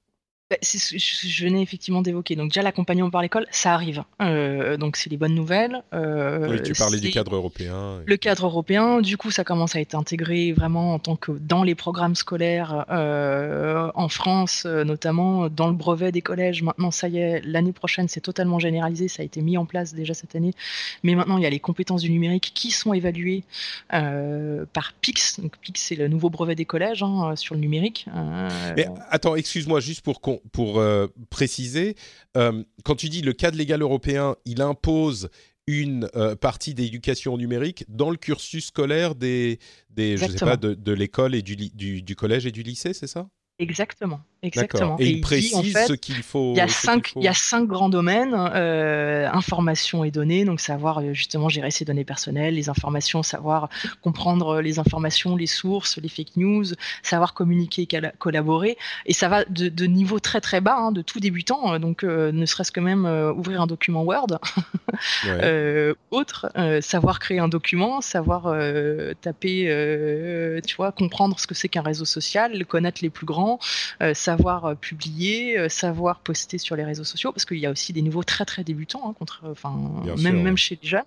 [0.55, 2.35] Bah, je venais effectivement d'évoquer.
[2.35, 4.03] Donc déjà l'accompagnement par l'école, ça arrive.
[4.21, 5.83] Euh, donc c'est des bonnes nouvelles.
[5.93, 8.01] Euh, oui, tu parlais du cadre européen.
[8.05, 11.63] Le cadre européen, du coup, ça commence à être intégré vraiment en tant que dans
[11.63, 16.63] les programmes scolaires euh, en France, notamment dans le brevet des collèges.
[16.63, 19.07] Maintenant, ça y est, l'année prochaine, c'est totalement généralisé.
[19.07, 20.53] Ça a été mis en place déjà cette année.
[21.03, 23.43] Mais maintenant, il y a les compétences du numérique qui sont évaluées
[23.89, 25.39] par PIX.
[25.41, 28.07] Donc PIX, c'est le nouveau brevet des collèges hein, sur le numérique.
[28.75, 31.95] Mais attends, excuse-moi, juste pour qu'on pour euh, préciser,
[32.37, 35.29] euh, quand tu dis le cadre légal européen, il impose
[35.67, 40.91] une euh, partie d'éducation numérique dans le cursus scolaire des, des je sais pas, de,
[40.91, 43.27] l'école et du, du, collège et du lycée, c'est ça?
[43.57, 44.21] Exactement.
[44.45, 44.95] Exactement.
[44.99, 46.53] Et, il, précise ce qu'il faut.
[46.53, 50.59] Il y a cinq, il y a cinq grands domaines euh, information et données, donc
[50.59, 53.69] savoir euh, justement gérer ses données personnelles, les informations, savoir
[54.01, 56.65] comprendre les informations, les sources, les fake news,
[57.03, 57.87] savoir communiquer,
[58.19, 61.79] collaborer, et ça va de, de niveau très très bas, hein, de tout débutant, euh,
[61.79, 64.39] donc euh, ne serait-ce que même euh, ouvrir un document Word,
[65.25, 65.93] ouais.
[66.11, 68.43] autre, savoir créer un document, savoir
[69.21, 73.59] taper, tu vois, comprendre ce que c'est qu'un réseau social, connaître les plus grands,
[74.13, 77.71] savoir savoir euh, publier, euh, savoir poster sur les réseaux sociaux, parce qu'il y a
[77.71, 79.73] aussi des niveaux très très débutants, hein, contre, enfin
[80.17, 81.03] même même chez les jeunes.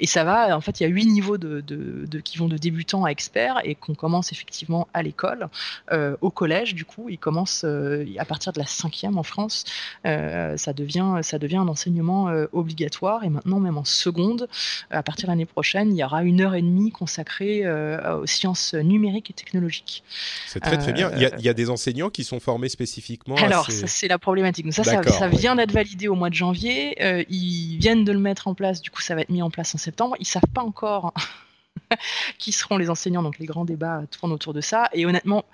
[0.00, 0.56] Et ça va.
[0.56, 3.60] En fait, il y a huit niveaux de, de, qui vont de débutants à experts
[3.64, 5.48] et qu'on commence effectivement à l'école,
[5.92, 6.74] euh, au collège.
[6.74, 9.64] Du coup, ils commencent à partir de la cinquième en France.
[10.04, 14.48] ça devient ça devient un enseignement obligatoire et maintenant même en seconde,
[14.90, 17.62] à partir de l'année prochaine, il y aura une heure et demie consacrée
[18.20, 20.02] aux sciences numériques et technologiques.
[20.46, 21.10] C'est très très bien.
[21.14, 24.08] Il y, a, il y, a, des enseignants qui sont formés spécifiquement Alors, ça, c'est
[24.08, 24.72] la problématique.
[24.72, 27.02] ça, ça, vient d'être validé au mois de janvier.
[27.02, 28.80] Euh, ils viennent de le mettre en place.
[28.80, 30.16] Du coup, ça va être mis en place en septembre.
[30.20, 31.12] Ils savent pas encore
[32.38, 33.22] qui seront les enseignants.
[33.22, 34.88] Donc les grands débats tournent autour de ça.
[34.92, 35.44] Et honnêtement,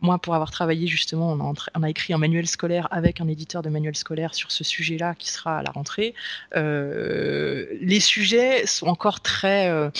[0.00, 3.68] moi, pour avoir travaillé justement, on a, écrit un manuel scolaire avec un éditeur de
[3.68, 6.14] manuel scolaire sur ce sujet-là qui sera à la rentrée.
[6.54, 9.90] Euh, les sujets sont encore très euh,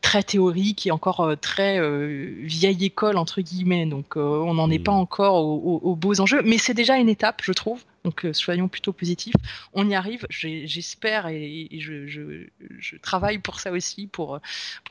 [0.00, 1.80] très théoriques et encore euh, très
[2.44, 3.86] vieille école entre guillemets.
[3.86, 4.94] Donc on n'en est pas mmh.
[4.94, 7.82] encore aux beaux enjeux, mais c'est déjà une étape, je trouve.
[8.06, 9.34] Donc euh, soyons plutôt positifs.
[9.72, 14.38] On y arrive, j'espère et, je, travaille pour ça aussi, pour,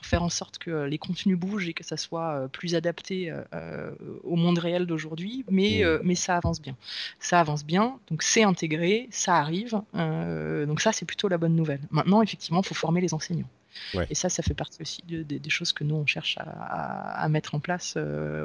[0.02, 3.90] faire en sorte que les contenus bougent et que ça soit euh, plus adapté euh,
[4.22, 5.46] au monde réel d'aujourd'hui.
[5.50, 6.00] Mais, mmh.
[6.04, 6.76] mais ça avance bien.
[7.18, 9.80] Ça avance bien, donc c'est intégré, ça arrive.
[9.94, 11.80] donc ça, c'est plutôt la bonne nouvelle.
[11.90, 13.48] Maintenant, effectivement, il faut former les enseignants.
[14.10, 17.60] Et ça, ça fait partie aussi des choses que nous, on cherche à, mettre en
[17.60, 17.96] place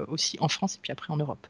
[0.08, 1.46] aussi en France et puis après en Europe.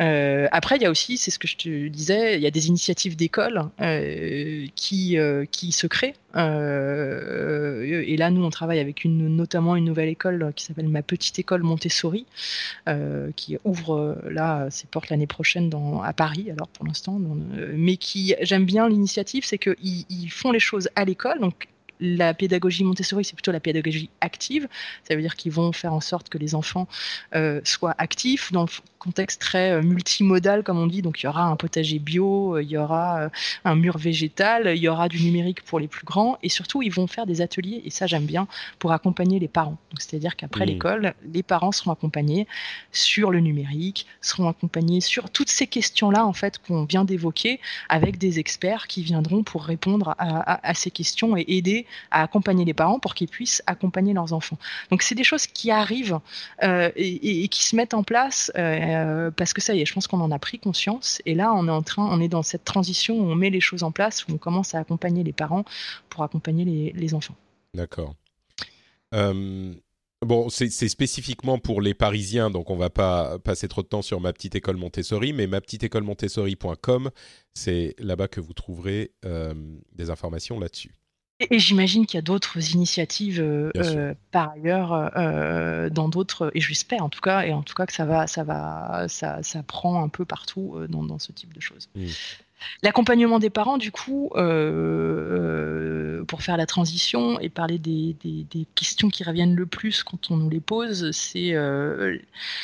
[0.00, 2.50] Euh, après, il y a aussi, c'est ce que je te disais, il y a
[2.50, 6.14] des initiatives d'écoles euh, qui, euh, qui se créent.
[6.36, 11.62] et là, nous, on travaille avec notamment une nouvelle école qui s'appelle Ma Petite École
[11.62, 12.26] Montessori,
[13.36, 15.70] qui ouvre là ses portes l'année prochaine
[16.04, 17.20] à Paris, alors pour l'instant.
[17.74, 21.38] mais qui, j'aime bien l'initiative, c'est qu'ils ils font les choses à l'école,
[22.00, 24.68] la pédagogie Montessori, c'est plutôt la pédagogie active.
[25.06, 26.88] Ça veut dire qu'ils vont faire en sorte que les enfants
[27.64, 28.68] soient actifs dans le
[28.98, 31.02] contexte très euh, multimodal, comme on dit.
[31.02, 33.28] Donc, il y aura un potager bio, euh, il y aura euh,
[33.64, 36.38] un mur végétal, il y aura du numérique pour les plus grands.
[36.42, 38.46] Et surtout, ils vont faire des ateliers, et ça, j'aime bien,
[38.78, 39.78] pour accompagner les parents.
[39.98, 40.68] c'est-à-dire qu'après mmh.
[40.68, 42.46] l'école, les parents seront accompagnés
[42.92, 48.18] sur le numérique, seront accompagnés sur toutes ces questions-là, en fait, qu'on vient d'évoquer, avec
[48.18, 52.98] des experts qui viendront pour répondre à, ces questions et aider à accompagner les parents
[52.98, 54.58] pour qu'ils puissent accompagner leurs enfants.
[54.90, 56.18] Donc, c'est des choses qui arrivent
[56.62, 58.52] et, qui se mettent en place.
[58.56, 61.22] Euh, parce que ça y est, je pense qu'on en a pris conscience.
[61.26, 63.60] Et là, on est en train, on est dans cette transition où on met les
[63.60, 65.64] choses en place, où on commence à accompagner les parents
[66.08, 67.36] pour accompagner les, enfants.
[67.74, 68.14] D'accord.
[69.14, 69.74] Euh,
[70.20, 74.20] bon, c'est spécifiquement pour les Parisiens, donc on va pas passer trop de temps sur
[74.20, 77.10] ma petite école Montessori, mais ma petite école Montessori.com,
[77.54, 79.54] c'est là-bas que vous trouverez euh,
[79.94, 80.94] des informations là-dessus.
[81.40, 86.60] Et, j'imagine qu'il y a d'autres initiatives euh, euh, par ailleurs euh, dans d'autres, et
[86.60, 89.62] j'espère en tout cas, et en tout cas que ça va, ça va, ça, ça
[89.62, 91.88] prend un peu partout dans, dans, ce type de choses.
[91.94, 92.06] Mmh.
[92.82, 98.16] L'accompagnement des parents, du coup, euh, euh, pour faire la transition et parler des,
[98.74, 102.18] questions qui reviennent le plus quand on nous les pose, c'est euh,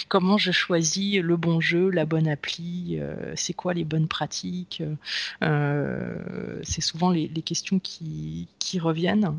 [0.08, 3.00] comment je choisis le bon jeu, la bonne appli,
[3.34, 4.82] c'est quoi les bonnes pratiques.
[5.40, 9.38] c'est souvent les, questions qui, reviennent.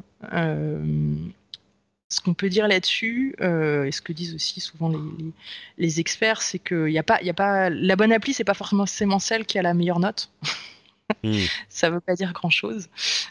[2.10, 4.92] Ce qu'on peut dire là-dessus, et ce que disent aussi souvent
[5.78, 8.54] les, experts, c'est que y a pas, y a pas, la bonne appli, c'est pas
[8.54, 10.30] forcément celle qui a la meilleure note.
[11.24, 11.34] Hmm.
[11.70, 12.90] Ça veut pas dire grand-chose.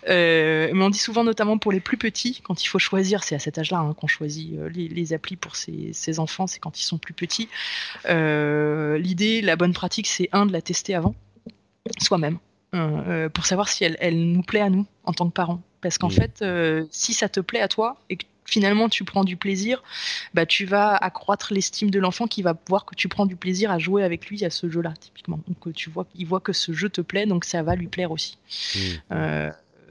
[0.08, 3.34] Euh, mais on dit souvent, notamment pour les plus petits, quand il faut choisir, c'est
[3.34, 6.84] à cet âge-là hein, qu'on choisit euh, les, applis pour ses, enfants, c'est quand ils
[6.84, 7.48] sont plus petits.
[8.08, 11.14] Euh, l'idée, la bonne pratique, c'est un, de la tester avant,
[11.98, 12.38] soi-même,
[13.32, 15.62] pour savoir si elle, elle, nous plaît à nous en tant que parents.
[15.80, 16.12] Parce qu'en hmm.
[16.12, 16.44] fait,
[16.90, 19.82] si ça te plaît à toi et que finalement tu prends du plaisir,
[20.34, 23.70] bah tu vas accroître l'estime de l'enfant qui va voir que tu prends du plaisir
[23.70, 25.40] à jouer avec lui à ce jeu-là typiquement.
[25.48, 27.88] Donc euh, tu vois, il voit que ce jeu te plaît, donc ça va lui
[27.88, 28.38] plaire aussi.
[28.74, 28.78] Mmh.
[29.12, 29.50] Euh,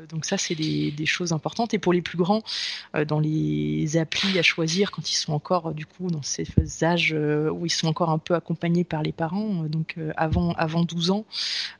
[0.09, 1.73] donc ça, c'est des, choses importantes.
[1.73, 2.41] Et pour les plus grands,
[2.93, 6.45] euh, dans les applis à choisir, quand ils sont encore du coup dans ces
[6.83, 11.11] âges où ils sont encore un peu accompagnés par les parents, donc avant avant 12
[11.11, 11.25] ans,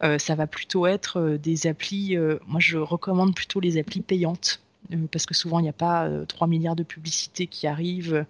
[0.02, 2.16] ça va plutôt être des applis.
[2.48, 4.63] moi, je recommande plutôt les applis payantes
[5.12, 8.26] parce que souvent il n'y a pas 3 euh, milliards de publicités qui arrivent.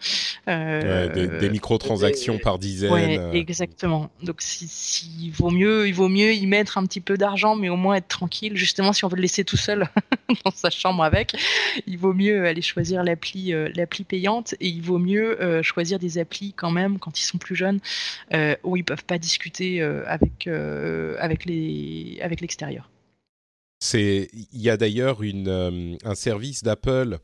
[0.47, 2.91] Euh, des, microtransactions par dizaines.
[2.91, 4.10] Ouais, exactement.
[4.22, 7.76] Donc si, vaut mieux, il vaut mieux y mettre un petit peu d'argent, mais au
[7.76, 8.56] moins être tranquille.
[8.56, 9.89] Justement, si on veut le laisser tout seul
[10.45, 11.36] dans sa chambre avec,
[11.88, 16.54] il vaut mieux aller choisir l'appli, l'appli payante, et il vaut mieux choisir des applis
[16.54, 17.80] quand même quand ils sont plus jeunes,
[18.64, 22.89] où ils peuvent pas discuter avec avec les avec l'extérieur
[23.94, 27.18] il y a d'ailleurs euh, un service d'Apple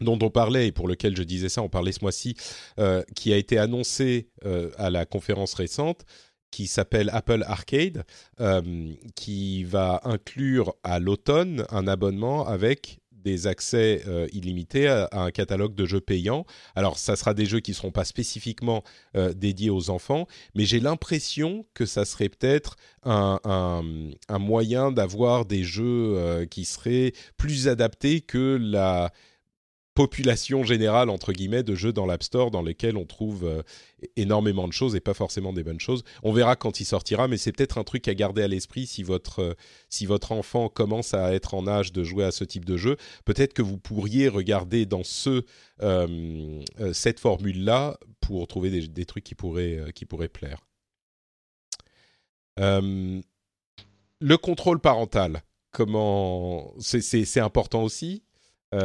[0.00, 2.36] dont on parlait et pour lequel je disais ça, on parlait ce mois-ci,
[2.78, 6.04] euh, qui a été annoncé euh, à la conférence récente,
[6.50, 8.04] qui s'appelle Apple Arcade,
[9.16, 15.74] qui va inclure à l'automne un abonnement avec des accès euh, illimités à, un catalogue
[15.74, 16.44] de jeux payants.
[16.76, 18.84] Alors, ça sera des jeux qui ne seront pas spécifiquement
[19.16, 23.82] euh, dédiés aux enfants, mais j'ai l'impression que ça serait peut-être un,
[24.38, 29.10] moyen d'avoir des jeux euh, qui seraient plus adaptés que la
[29.94, 33.62] population générale entre guillemets de jeux dans l'App Store dans lesquels on trouve euh,
[34.16, 36.02] énormément de choses et pas forcément des bonnes choses.
[36.22, 39.02] On verra quand il sortira, mais c'est peut-être un truc à garder à l'esprit si
[39.02, 39.54] votre euh,
[39.88, 42.96] si votre enfant commence à être en âge de jouer à ce type de jeu.
[43.24, 45.44] Peut-être que vous pourriez regarder dans ce
[45.82, 50.66] euh, cette formule là pour trouver des, trucs qui pourraient qui pourraient plaire.
[52.56, 53.22] le
[54.38, 58.22] contrôle parental, comment c'est important aussi?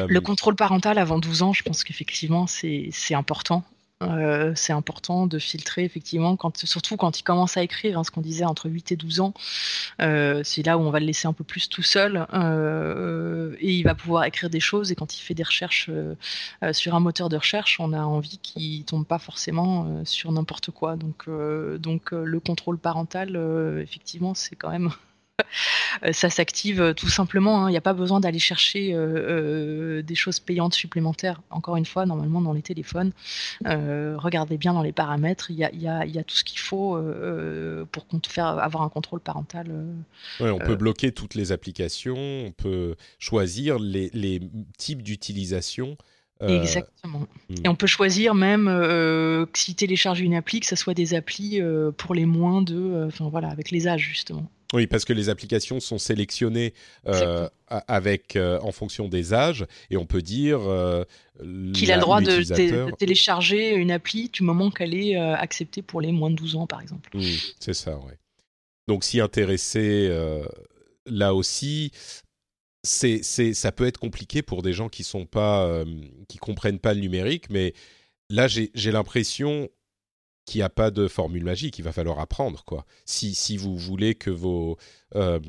[0.08, 3.64] Le contrôle parental avant 12 ans, je pense qu'effectivement, c'est important.
[4.02, 8.22] Euh, c'est important de filtrer effectivement, surtout quand il commence à écrire, hein, ce qu'on
[8.22, 9.34] disait entre 8 et 12 ans,
[10.02, 12.26] euh, c'est là où on va le laisser un peu plus tout seul
[13.60, 15.90] et il va pouvoir écrire des choses et quand il fait des recherches
[16.72, 20.96] sur un moteur de recherche, on a envie qu'il tombe pas forcément sur n'importe quoi.
[20.96, 21.30] Donc,
[21.80, 23.38] donc le contrôle parental,
[23.82, 25.09] effectivement, c'est quand même Euh,
[26.12, 27.64] ça s'active euh, tout simplement.
[27.64, 27.70] Hein.
[27.70, 31.42] Il n'y a pas besoin d'aller chercher euh, des choses payantes supplémentaires.
[31.50, 33.12] Encore une fois, normalement dans les téléphones,
[33.64, 37.00] regardez bien dans les paramètres, il y a, tout ce qu'il faut
[37.92, 39.68] pour faire avoir un contrôle parental.
[40.40, 44.42] on peut bloquer toutes les applications, on peut choisir les,
[44.78, 45.98] types d'utilisation.
[46.42, 47.28] Exactement.
[47.50, 47.56] Hmm.
[47.66, 51.62] Et on peut choisir même euh, si télécharger une appli, que ce soit des applis
[51.98, 54.50] pour les moins de, enfin voilà, avec les âges justement.
[54.74, 56.74] Oui, parce que les applications sont sélectionnées
[57.08, 57.50] euh,
[57.88, 61.04] avec euh, en fonction des âges et on peut dire euh,
[61.74, 66.12] qu'il a le droit de, télécharger une appli du moment qu'elle est acceptée pour les
[66.12, 67.10] moins de 12 ans, par exemple.
[67.60, 68.14] c'est ça, oui.
[68.88, 70.10] Donc, s'y intéresser
[71.06, 71.92] là aussi,
[72.84, 75.84] c'est, ça peut être compliqué pour des gens qui sont pas,
[76.28, 77.74] qui comprennent pas le numérique, mais
[78.30, 79.70] là, j'ai, j'ai l'impression
[80.50, 81.78] qu'il n'y a pas de formule magique.
[81.80, 82.86] Il va falloir apprendre, quoi.
[83.06, 84.78] Si, si vous voulez que vos.
[85.16, 85.40] Euh,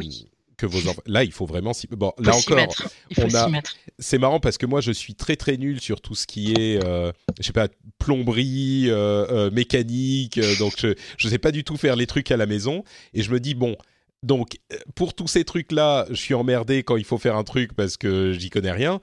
[0.56, 1.86] que vos Là, il faut vraiment s'y.
[1.86, 2.74] Bon, là encore,
[3.16, 3.50] on a.
[3.98, 6.84] C'est marrant parce que moi, je suis très très nul sur tout ce qui est,
[6.84, 10.38] euh, je sais pas, plomberie, euh, euh, mécanique.
[10.58, 12.84] donc, je ne sais pas du tout faire les trucs à la maison.
[13.14, 13.76] Et je me dis bon,
[14.22, 14.58] donc
[14.94, 17.96] pour tous ces trucs là, je suis emmerdé quand il faut faire un truc parce
[17.96, 19.00] que j'y connais rien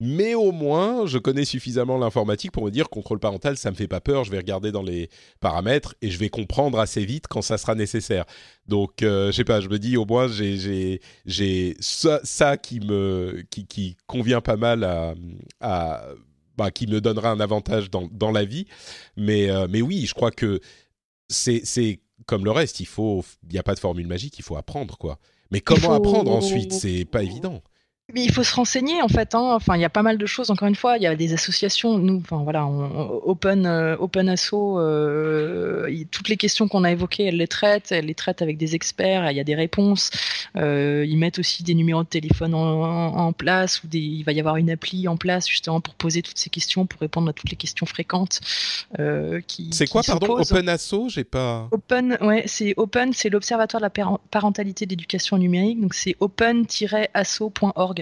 [0.00, 3.86] mais au moins, je connais suffisamment l'informatique pour me dire contrôle parental, ça me fait
[3.86, 4.24] pas peur.
[4.24, 7.74] Je vais regarder dans les paramètres et je vais comprendre assez vite quand ça sera
[7.74, 8.24] nécessaire.
[8.66, 12.80] Donc, euh, je sais pas, je me dis au moins j'ai j'ai ça, ça, qui
[12.80, 15.14] me qui, qui convient pas mal à,
[15.60, 16.02] à
[16.56, 18.66] bah, qui me donnera un avantage dans, dans la vie.
[19.16, 20.60] Mais euh, mais oui, je crois que
[21.28, 22.80] c'est c'est comme le reste.
[22.80, 24.38] Il faut il n'y a pas de formule magique.
[24.38, 25.18] Il faut apprendre quoi.
[25.50, 26.72] Mais comment apprendre ensuite?
[26.72, 27.62] C'est pas évident.
[28.14, 29.34] Mais il faut se renseigner en fait.
[29.34, 29.52] Hein.
[29.54, 30.50] Enfin, il y a pas mal de choses.
[30.50, 31.98] Encore une fois, il y a des associations.
[31.98, 37.36] Nous, enfin voilà, Open euh, Open Asso, euh, toutes les questions qu'on a évoquées, elles
[37.36, 37.92] les traitent.
[37.92, 39.30] Elles les traitent avec des experts.
[39.30, 40.10] Il y a des réponses.
[40.56, 44.40] Euh, ils mettent aussi des numéros de téléphone en, place ou des, il va y
[44.40, 47.50] avoir une appli en place justement pour poser toutes ces questions, pour répondre à toutes
[47.50, 48.40] les questions fréquentes
[49.46, 49.68] qui.
[49.72, 51.08] C'est quoi, pardon, Open Asso?
[51.08, 51.68] J'ai pas.
[51.70, 53.90] Open, ouais, c'est Open, c'est l'Observatoire de la
[54.30, 55.80] parentalité d'éducation numérique.
[55.80, 57.99] Donc c'est open-asso.org.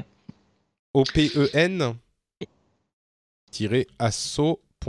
[0.95, 1.99] O-P-E-N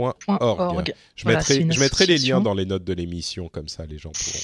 [0.08, 0.94] asso.org.
[1.16, 4.10] Je, mettrai, je mettrai les liens dans les notes de l'émission, comme ça les gens
[4.10, 4.38] pourront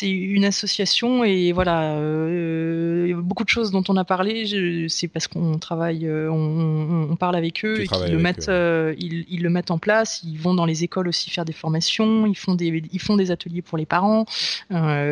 [0.00, 5.28] c'est une association et voilà, euh, beaucoup de choses dont on a parlé, c'est parce
[5.28, 9.70] qu'on travaille, euh, on, parle avec eux et qu'ils le mettent, euh, ils, le mettent
[9.70, 10.22] en place.
[10.24, 13.30] Ils vont dans les écoles aussi faire des formations, ils font des, ils font des
[13.30, 14.24] ateliers pour les parents.
[14.70, 15.04] ah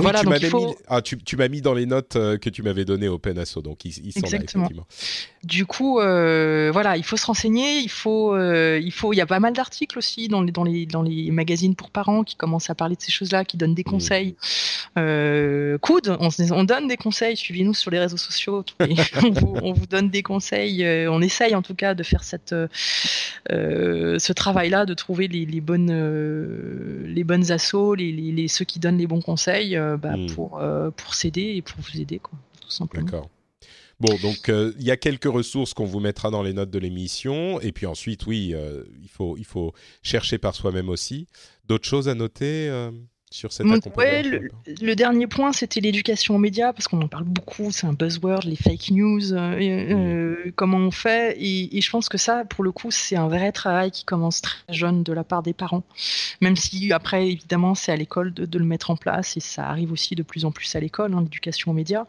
[0.00, 3.20] voilà, tu mis, ah, tu, m'as mis dans les notes que tu m'avais données au
[3.36, 4.68] Asso, donc ils, sont là effectivement.
[5.44, 9.38] Du coup, voilà, il faut se renseigner, il faut, il faut, il y a pas
[9.38, 12.74] mal d'articles aussi dans les, dans les, dans les magazines pour parents qui commencent à
[12.74, 13.92] parler de ces choses-là, qui donnent des mmh.
[13.92, 14.34] conseils.
[14.98, 18.64] Euh, coude, on, donne des conseils, suivez-nous sur les réseaux sociaux,
[19.62, 24.18] on, vous, donne des conseils, euh, on essaye en tout cas de faire cette, euh,
[24.18, 29.22] ce travail-là, de trouver les, bonnes, les bonnes assos, les, ceux qui donnent les bons
[29.22, 30.26] conseils bah, hmm.
[30.34, 30.60] pour,
[30.96, 33.06] pour s'aider et pour vous aider, quoi, tout simplement.
[33.06, 33.30] D'accord.
[34.00, 37.60] Bon, donc il y a quelques ressources qu'on vous mettra dans les notes de l'émission,
[37.60, 38.54] et puis ensuite, oui,
[39.02, 41.26] il, faut, il faut chercher par soi-même aussi.
[41.66, 42.70] D'autres choses à noter
[43.32, 43.64] sur cette
[43.96, 47.92] ouais, le, dernier point, c'était l'éducation aux médias, parce qu'on en parle beaucoup, c'est un
[47.92, 50.52] buzzword, les fake news, euh, euh, mm.
[50.56, 51.36] comment on fait.
[51.38, 54.58] Et, je pense que ça, pour le coup, c'est un vrai travail qui commence très
[54.70, 55.84] jeune de la part des parents.
[56.40, 59.92] Même si, après, évidemment, c'est à l'école de, le mettre en place, et ça arrive
[59.92, 62.06] aussi de plus en plus à l'école, hein, l'éducation aux médias.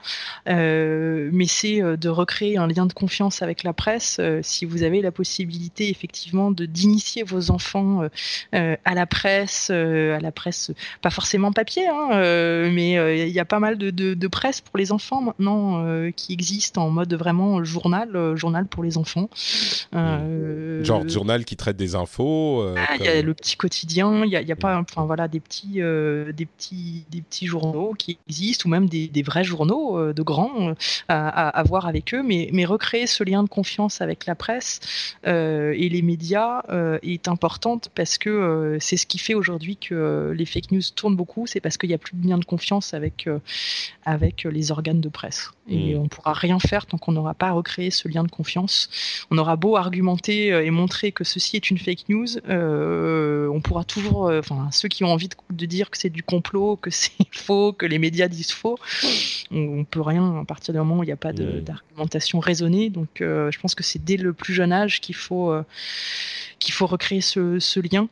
[0.49, 5.03] Euh, mais c'est de recréer un lien de confiance avec la presse, si vous avez
[5.03, 8.07] la possibilité, effectivement, de d'initier vos enfants
[8.53, 10.71] à la presse, à la presse,
[11.01, 12.09] pas forcément papier, hein,
[12.71, 15.85] mais il y a pas mal de, de, presse pour les enfants maintenant
[16.15, 19.29] qui existe en mode vraiment journal, journal pour les enfants.
[19.91, 20.83] Mmh.
[20.83, 22.65] Genre journal qui traite des infos.
[22.77, 25.27] Ah, il y a le petit quotidien, il y a, y a, pas, enfin voilà,
[25.27, 30.13] des petits, des petits, des petits journaux qui existent ou même des, des vrais journaux
[30.13, 30.73] de grands
[31.07, 34.79] à, à, voir avec eux, mais, mais recréer ce lien de confiance avec la presse
[35.25, 36.61] et les médias
[37.03, 41.59] est importante parce que c'est ce qui fait aujourd'hui que les fake news beaucoup, c'est
[41.59, 43.27] parce qu'il n'y a plus de lien de confiance avec,
[44.05, 45.51] avec les organes de presse.
[45.67, 45.99] Et mmh.
[45.99, 48.89] on ne pourra rien faire tant qu'on n'aura pas recréé ce lien de confiance.
[49.31, 54.31] On aura beau argumenter et montrer que ceci est une fake news, on pourra toujours,
[54.31, 57.85] enfin ceux qui ont envie de, dire que c'est du complot, que c'est faux, que
[57.85, 58.77] les médias disent faux,
[59.51, 61.61] on, ne peut rien à partir du moment où il n'y a pas mmh.
[61.61, 62.89] d'argumentation raisonnée.
[62.89, 65.53] Donc je pense que c'est dès le plus jeune âge qu'il faut,
[66.59, 68.07] qu'il faut recréer ce, ce lien.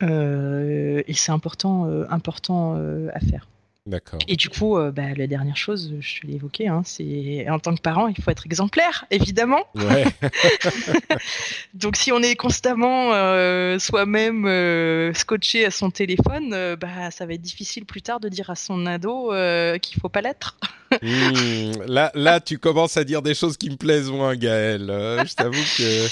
[0.00, 2.74] Et c'est important, important
[3.12, 3.46] à faire.
[3.86, 4.18] D'accord.
[4.28, 7.80] Et du coup, bah, la dernière chose, je l'ai évoqué, hein, c'est en tant que
[7.80, 9.64] parent, il faut être exemplaire, évidemment.
[9.74, 10.04] Ouais.
[11.74, 13.12] Donc, si on est constamment
[13.78, 18.56] soi-même scotché à son téléphone, bah, ça va être difficile plus tard de dire à
[18.56, 19.32] son ado
[19.80, 20.58] qu'il faut pas l'être.
[21.02, 24.82] Mmh, là, là, tu commences à dire des choses qui me plaisent moins, Gaël.
[24.86, 26.08] je t'avoue que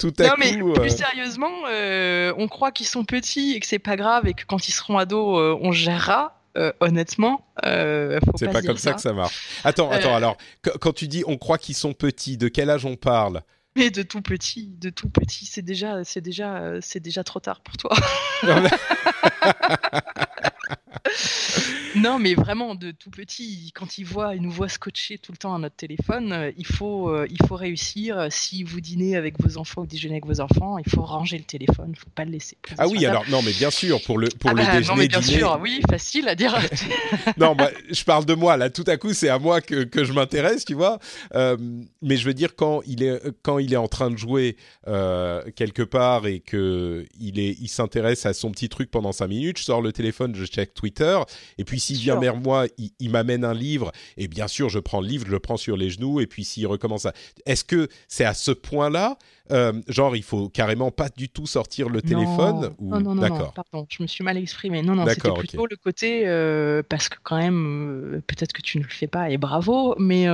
[0.00, 3.96] tout à non, mais plus sérieusement, on croit qu'ils sont petits et que c'est pas
[3.96, 6.40] grave et que quand ils seront ados, on gérera.
[6.56, 8.92] Euh, honnêtement, euh, c'est pas, comme ça.
[8.92, 9.60] que ça marche.
[9.62, 10.14] Attends, attends.
[10.14, 10.36] Euh, alors,
[10.80, 13.42] quand tu dis on croit qu'ils sont petits, de quel âge on parle?
[13.76, 17.60] Mais de tout petit, de tout petit, c'est déjà, c'est déjà, c'est déjà trop tard
[17.60, 17.96] pour toi.
[21.96, 25.36] non, mais vraiment de tout petit, quand il voit, il nous voit scotcher tout le
[25.36, 28.28] temps à notre téléphone, euh, il faut, euh, il faut réussir.
[28.30, 31.44] Si vous dînez avec vos enfants ou déjeunez avec vos enfants, il faut ranger le
[31.44, 32.56] téléphone, il ne faut pas le laisser.
[32.78, 34.86] Ah oui, alors non, mais bien sûr pour le pour ah le bah, déjeuner.
[34.88, 36.56] Non, mais bien sûr, oui, facile à dire.
[37.36, 38.70] non, moi, je parle de moi là.
[38.70, 40.98] Tout à coup, c'est à moi que, que je m'intéresse, tu vois.
[41.34, 41.56] Euh,
[42.02, 45.82] mais je veux dire quand il est quand il est en train de jouer quelque
[45.82, 49.92] part et que il s'intéresse à son petit truc pendant cinq minutes, je sors le
[49.92, 51.18] téléphone, je check Twitter
[51.60, 52.66] et puis s'il vient vers moi,
[52.98, 55.76] il, m'amène un livre, et bien sûr, je prends le livre, je le prends sur
[55.76, 57.12] les genoux, et puis s'il recommence à...
[57.44, 59.18] Est-ce que c'est à ce point-là
[59.50, 62.90] euh, genre, il faut carrément pas du tout sortir le téléphone ou...
[62.90, 64.82] Non, non, non, pardon, je me suis mal exprimé.
[64.82, 68.78] Non, non, c'était plutôt le côté, euh, parce que quand même, euh, peut-être que tu
[68.78, 70.26] ne le fais pas, et bravo, mais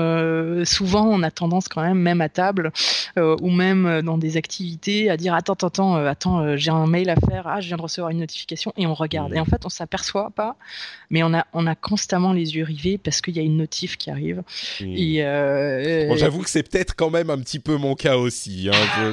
[0.64, 2.72] souvent, on a tendance quand même, même à table,
[3.16, 7.46] ou même dans des activités, à dire, attends, attends, attends, j'ai un mail à faire,
[7.46, 9.34] ah, je viens de recevoir une notification, et on regarde.
[9.34, 10.56] Et en fait, on s'aperçoit pas,
[11.10, 13.96] mais on a, on a constamment les yeux rivés parce qu'il y a une notif
[13.96, 14.42] qui arrive.
[14.80, 15.22] Et,
[16.08, 18.68] bon, j'avoue que c'est peut-être quand même un petit peu mon cas aussi.
[18.72, 18.76] Hein,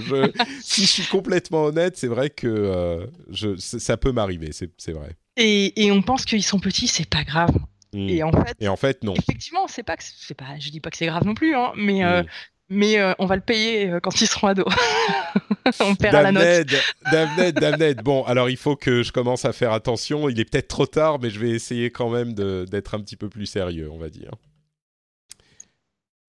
[0.62, 5.16] si je suis complètement honnête, c'est vrai que euh, je, ça peut m'arriver, c'est vrai.
[5.38, 7.56] Et, et, on pense qu'ils sont petits, c'est pas grave.
[7.94, 8.10] Hmm.
[8.10, 9.14] Et en fait, et en fait, non.
[9.16, 11.72] Effectivement, c'est pas que c'est pas, je dis pas que c'est grave non plus, hein,
[11.76, 12.28] mais euh, hmm.
[12.70, 14.66] mais euh, on va le payer quand ils seront ados.
[15.80, 16.68] on perd la note.
[17.12, 18.02] Damned, damned.
[18.04, 20.30] Bon, alors il faut que je commence à faire attention.
[20.30, 23.30] Il est peut-être trop tard, mais je vais essayer quand même d'être un petit peu
[23.30, 24.32] plus sérieux, on va dire.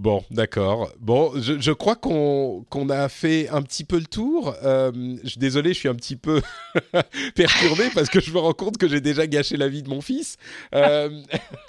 [0.05, 0.93] Bon, d'accord.
[1.01, 4.55] Bon, je, crois qu'on a fait un petit peu le tour.
[4.63, 4.93] Euh,
[5.25, 6.43] je, désolé, je suis un petit peu
[7.35, 10.03] perturbé parce que je me rends compte que j'ai déjà gâché la vie de mon
[10.03, 10.37] fils.
[10.75, 11.23] Euh...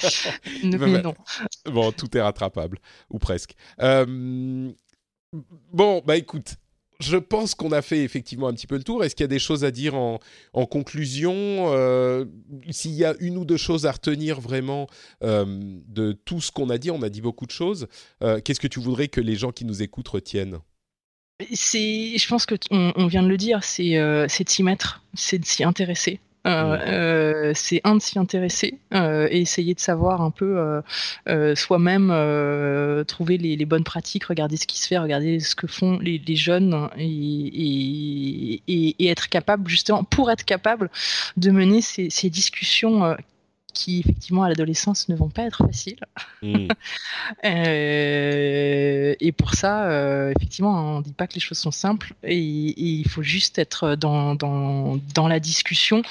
[0.64, 1.16] non.
[1.72, 2.80] Bon, tout est rattrapable,
[3.10, 3.56] ou presque.
[3.80, 4.70] Euh,
[5.72, 6.56] bon, bah écoute,
[7.00, 9.04] je pense qu'on a fait effectivement un petit peu le tour.
[9.04, 10.20] Est-ce qu'il y a des choses à dire en,
[10.54, 12.26] conclusion euh,
[12.70, 14.88] S'il y a une ou deux choses à retenir vraiment
[15.24, 15.46] euh,
[15.88, 17.88] de tout ce qu'on a dit, on a dit beaucoup de choses.
[18.24, 20.60] Euh, qu'est-ce que tu voudrais que les gens qui nous écoutent retiennent?
[21.52, 25.66] C'est, je pense que on, vient de le dire, c'est, s'y mettre, c'est de s'y
[25.66, 26.22] intéresser.
[26.46, 30.82] Euh, euh, c'est un de s'y intéresser euh, et essayer de savoir un peu
[31.56, 32.10] soi-même
[33.08, 36.90] trouver les, bonnes pratiques, regarder ce qui se fait, regarder ce que font les, jeunes
[36.98, 40.90] et, et, être capable justement pour être capable
[41.38, 43.16] de mener ces, ces discussions
[43.76, 46.00] qui effectivement à l'adolescence ne vont pas être faciles.
[46.42, 46.68] Hmm.
[47.44, 52.14] Euh, et pour ça, euh, effectivement, on ne dit pas que les choses sont simples
[52.24, 56.04] et, il faut juste être dans, dans, dans, la discussion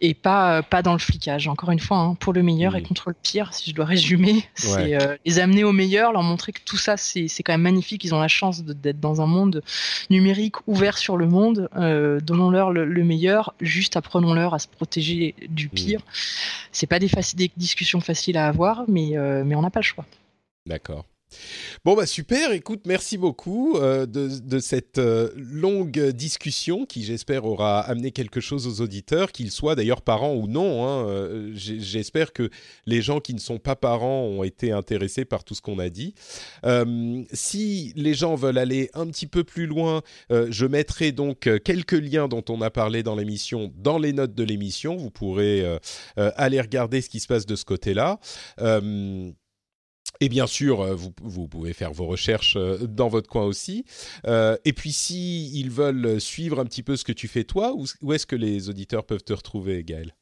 [0.00, 1.48] et pas, pas dans le flicage.
[1.48, 2.86] Encore une fois, hein, pour le meilleur et hmm.
[2.86, 6.52] contre le pire, si je dois résumer, c'est euh, les amener au meilleur, leur montrer
[6.52, 8.04] que tout ça, c'est quand même magnifique.
[8.04, 9.62] Ils ont la chance d'être dans un monde
[10.08, 11.68] numérique ouvert sur le monde.
[11.74, 15.70] Donnons-leur le, meilleur, juste apprenons-leur à se protéger du hmm.
[15.70, 16.00] pire.
[16.70, 20.04] C'est pas des, discussions faciles à avoir, euh, mais on n'a pas le choix.
[20.66, 21.04] D'accord.
[21.84, 27.80] Bon bah super, écoute, merci beaucoup euh, de, cette euh, longue discussion qui j'espère aura
[27.80, 30.86] amené quelque chose aux auditeurs, qu'ils soient d'ailleurs parents ou non.
[30.86, 32.48] Hein, euh, j'espère que
[32.86, 35.90] les gens qui ne sont pas parents ont été intéressés par tout ce qu'on a
[35.90, 36.14] dit.
[37.32, 42.28] si les gens veulent aller un petit peu plus loin, je mettrai donc quelques liens
[42.28, 44.96] dont on a parlé dans l'émission dans les notes de l'émission.
[44.96, 45.64] Vous pourrez
[46.16, 48.18] aller regarder ce qui se passe de ce côté-là.
[50.20, 53.84] Et bien sûr, euh, vous, vous, pouvez faire vos recherches euh, dans votre coin aussi.
[54.26, 57.74] Euh, et puis, si ils veulent suivre un petit peu ce que tu fais toi,
[57.74, 60.14] où, est-ce que les auditeurs peuvent te retrouver, Gaël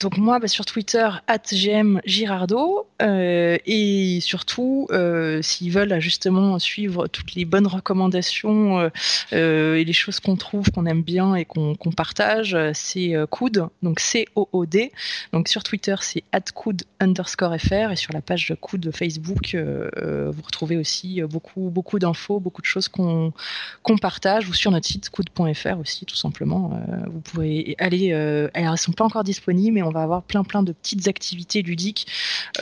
[0.00, 1.08] donc moi, bah, sur Twitter,
[1.52, 8.88] @gmgirardo euh, et surtout, euh, s'ils veulent justement suivre toutes les bonnes recommandations euh,
[9.32, 14.00] euh et les choses qu'on trouve, qu'on aime bien et qu'on partage, c'est Coud, donc
[14.00, 14.92] C-O-O-D.
[15.32, 20.76] Donc sur Twitter, c'est @coud underscore fr et sur la page Coud Facebook, vous retrouvez
[20.76, 23.32] aussi beaucoup beaucoup d'infos, beaucoup de choses qu'on
[24.00, 26.80] partage ou sur notre site coud.fr aussi, tout simplement.
[27.06, 28.08] vous pouvez aller.
[28.54, 32.06] elles sont pas encore disponibles, mais on va avoir plein plein de petites activités ludiques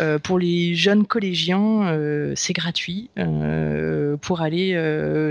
[0.00, 1.88] euh, pour les jeunes collégiens.
[1.88, 4.74] Euh, c'est gratuit euh, pour aller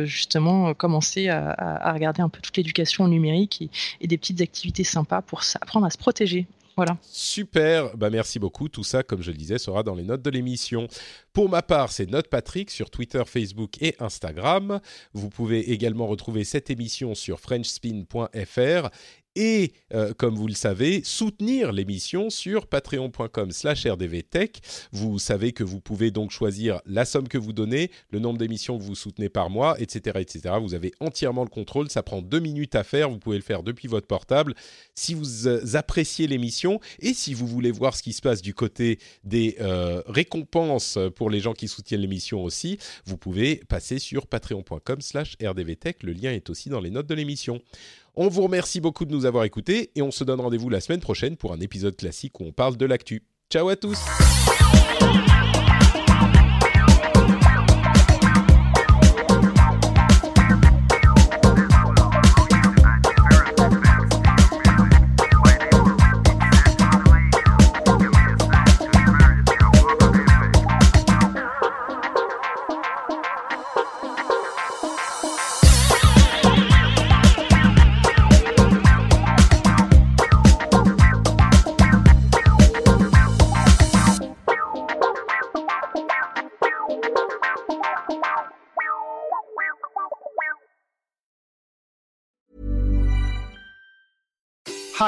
[0.05, 3.69] justement commencer à, regarder un peu toute l'éducation numérique et,
[4.01, 6.47] et des petites activités sympas pour apprendre à se protéger
[6.77, 6.97] voilà.
[7.01, 8.67] Super, bah merci beaucoup.
[8.67, 10.87] Tout ça, comme je le disais, sera dans les notes de l'émission.
[11.31, 14.81] Pour ma part, c'est Note Patrick sur Twitter, Facebook et Instagram.
[15.13, 18.89] Vous pouvez également retrouver cette émission sur frenchspin.fr
[19.35, 24.61] et, euh, comme vous le savez, soutenir l'émission sur patreon.com slash rdvtech.
[24.91, 28.77] Vous savez que vous pouvez donc choisir la somme que vous donnez, le nombre d'émissions
[28.77, 30.55] que vous soutenez par mois, etc., etc.
[30.61, 33.63] Vous avez entièrement le contrôle, ça prend deux minutes à faire, vous pouvez le faire
[33.63, 34.55] depuis votre portable.
[34.93, 38.53] Si vous euh, appréciez l'émission et si vous voulez voir ce qui se passe du
[38.53, 44.27] côté des euh, récompenses pour les gens qui soutiennent l'émission aussi, vous pouvez passer sur
[44.27, 46.03] patreon.com slash rdvtech.
[46.03, 47.61] Le lien est aussi dans les notes de l'émission.
[48.17, 51.01] On vous remercie beaucoup de nous avoir écoutés et on se donne rendez-vous la semaine
[51.01, 53.23] prochaine pour un épisode classique où on parle de l'actu.
[53.51, 53.99] Ciao à tous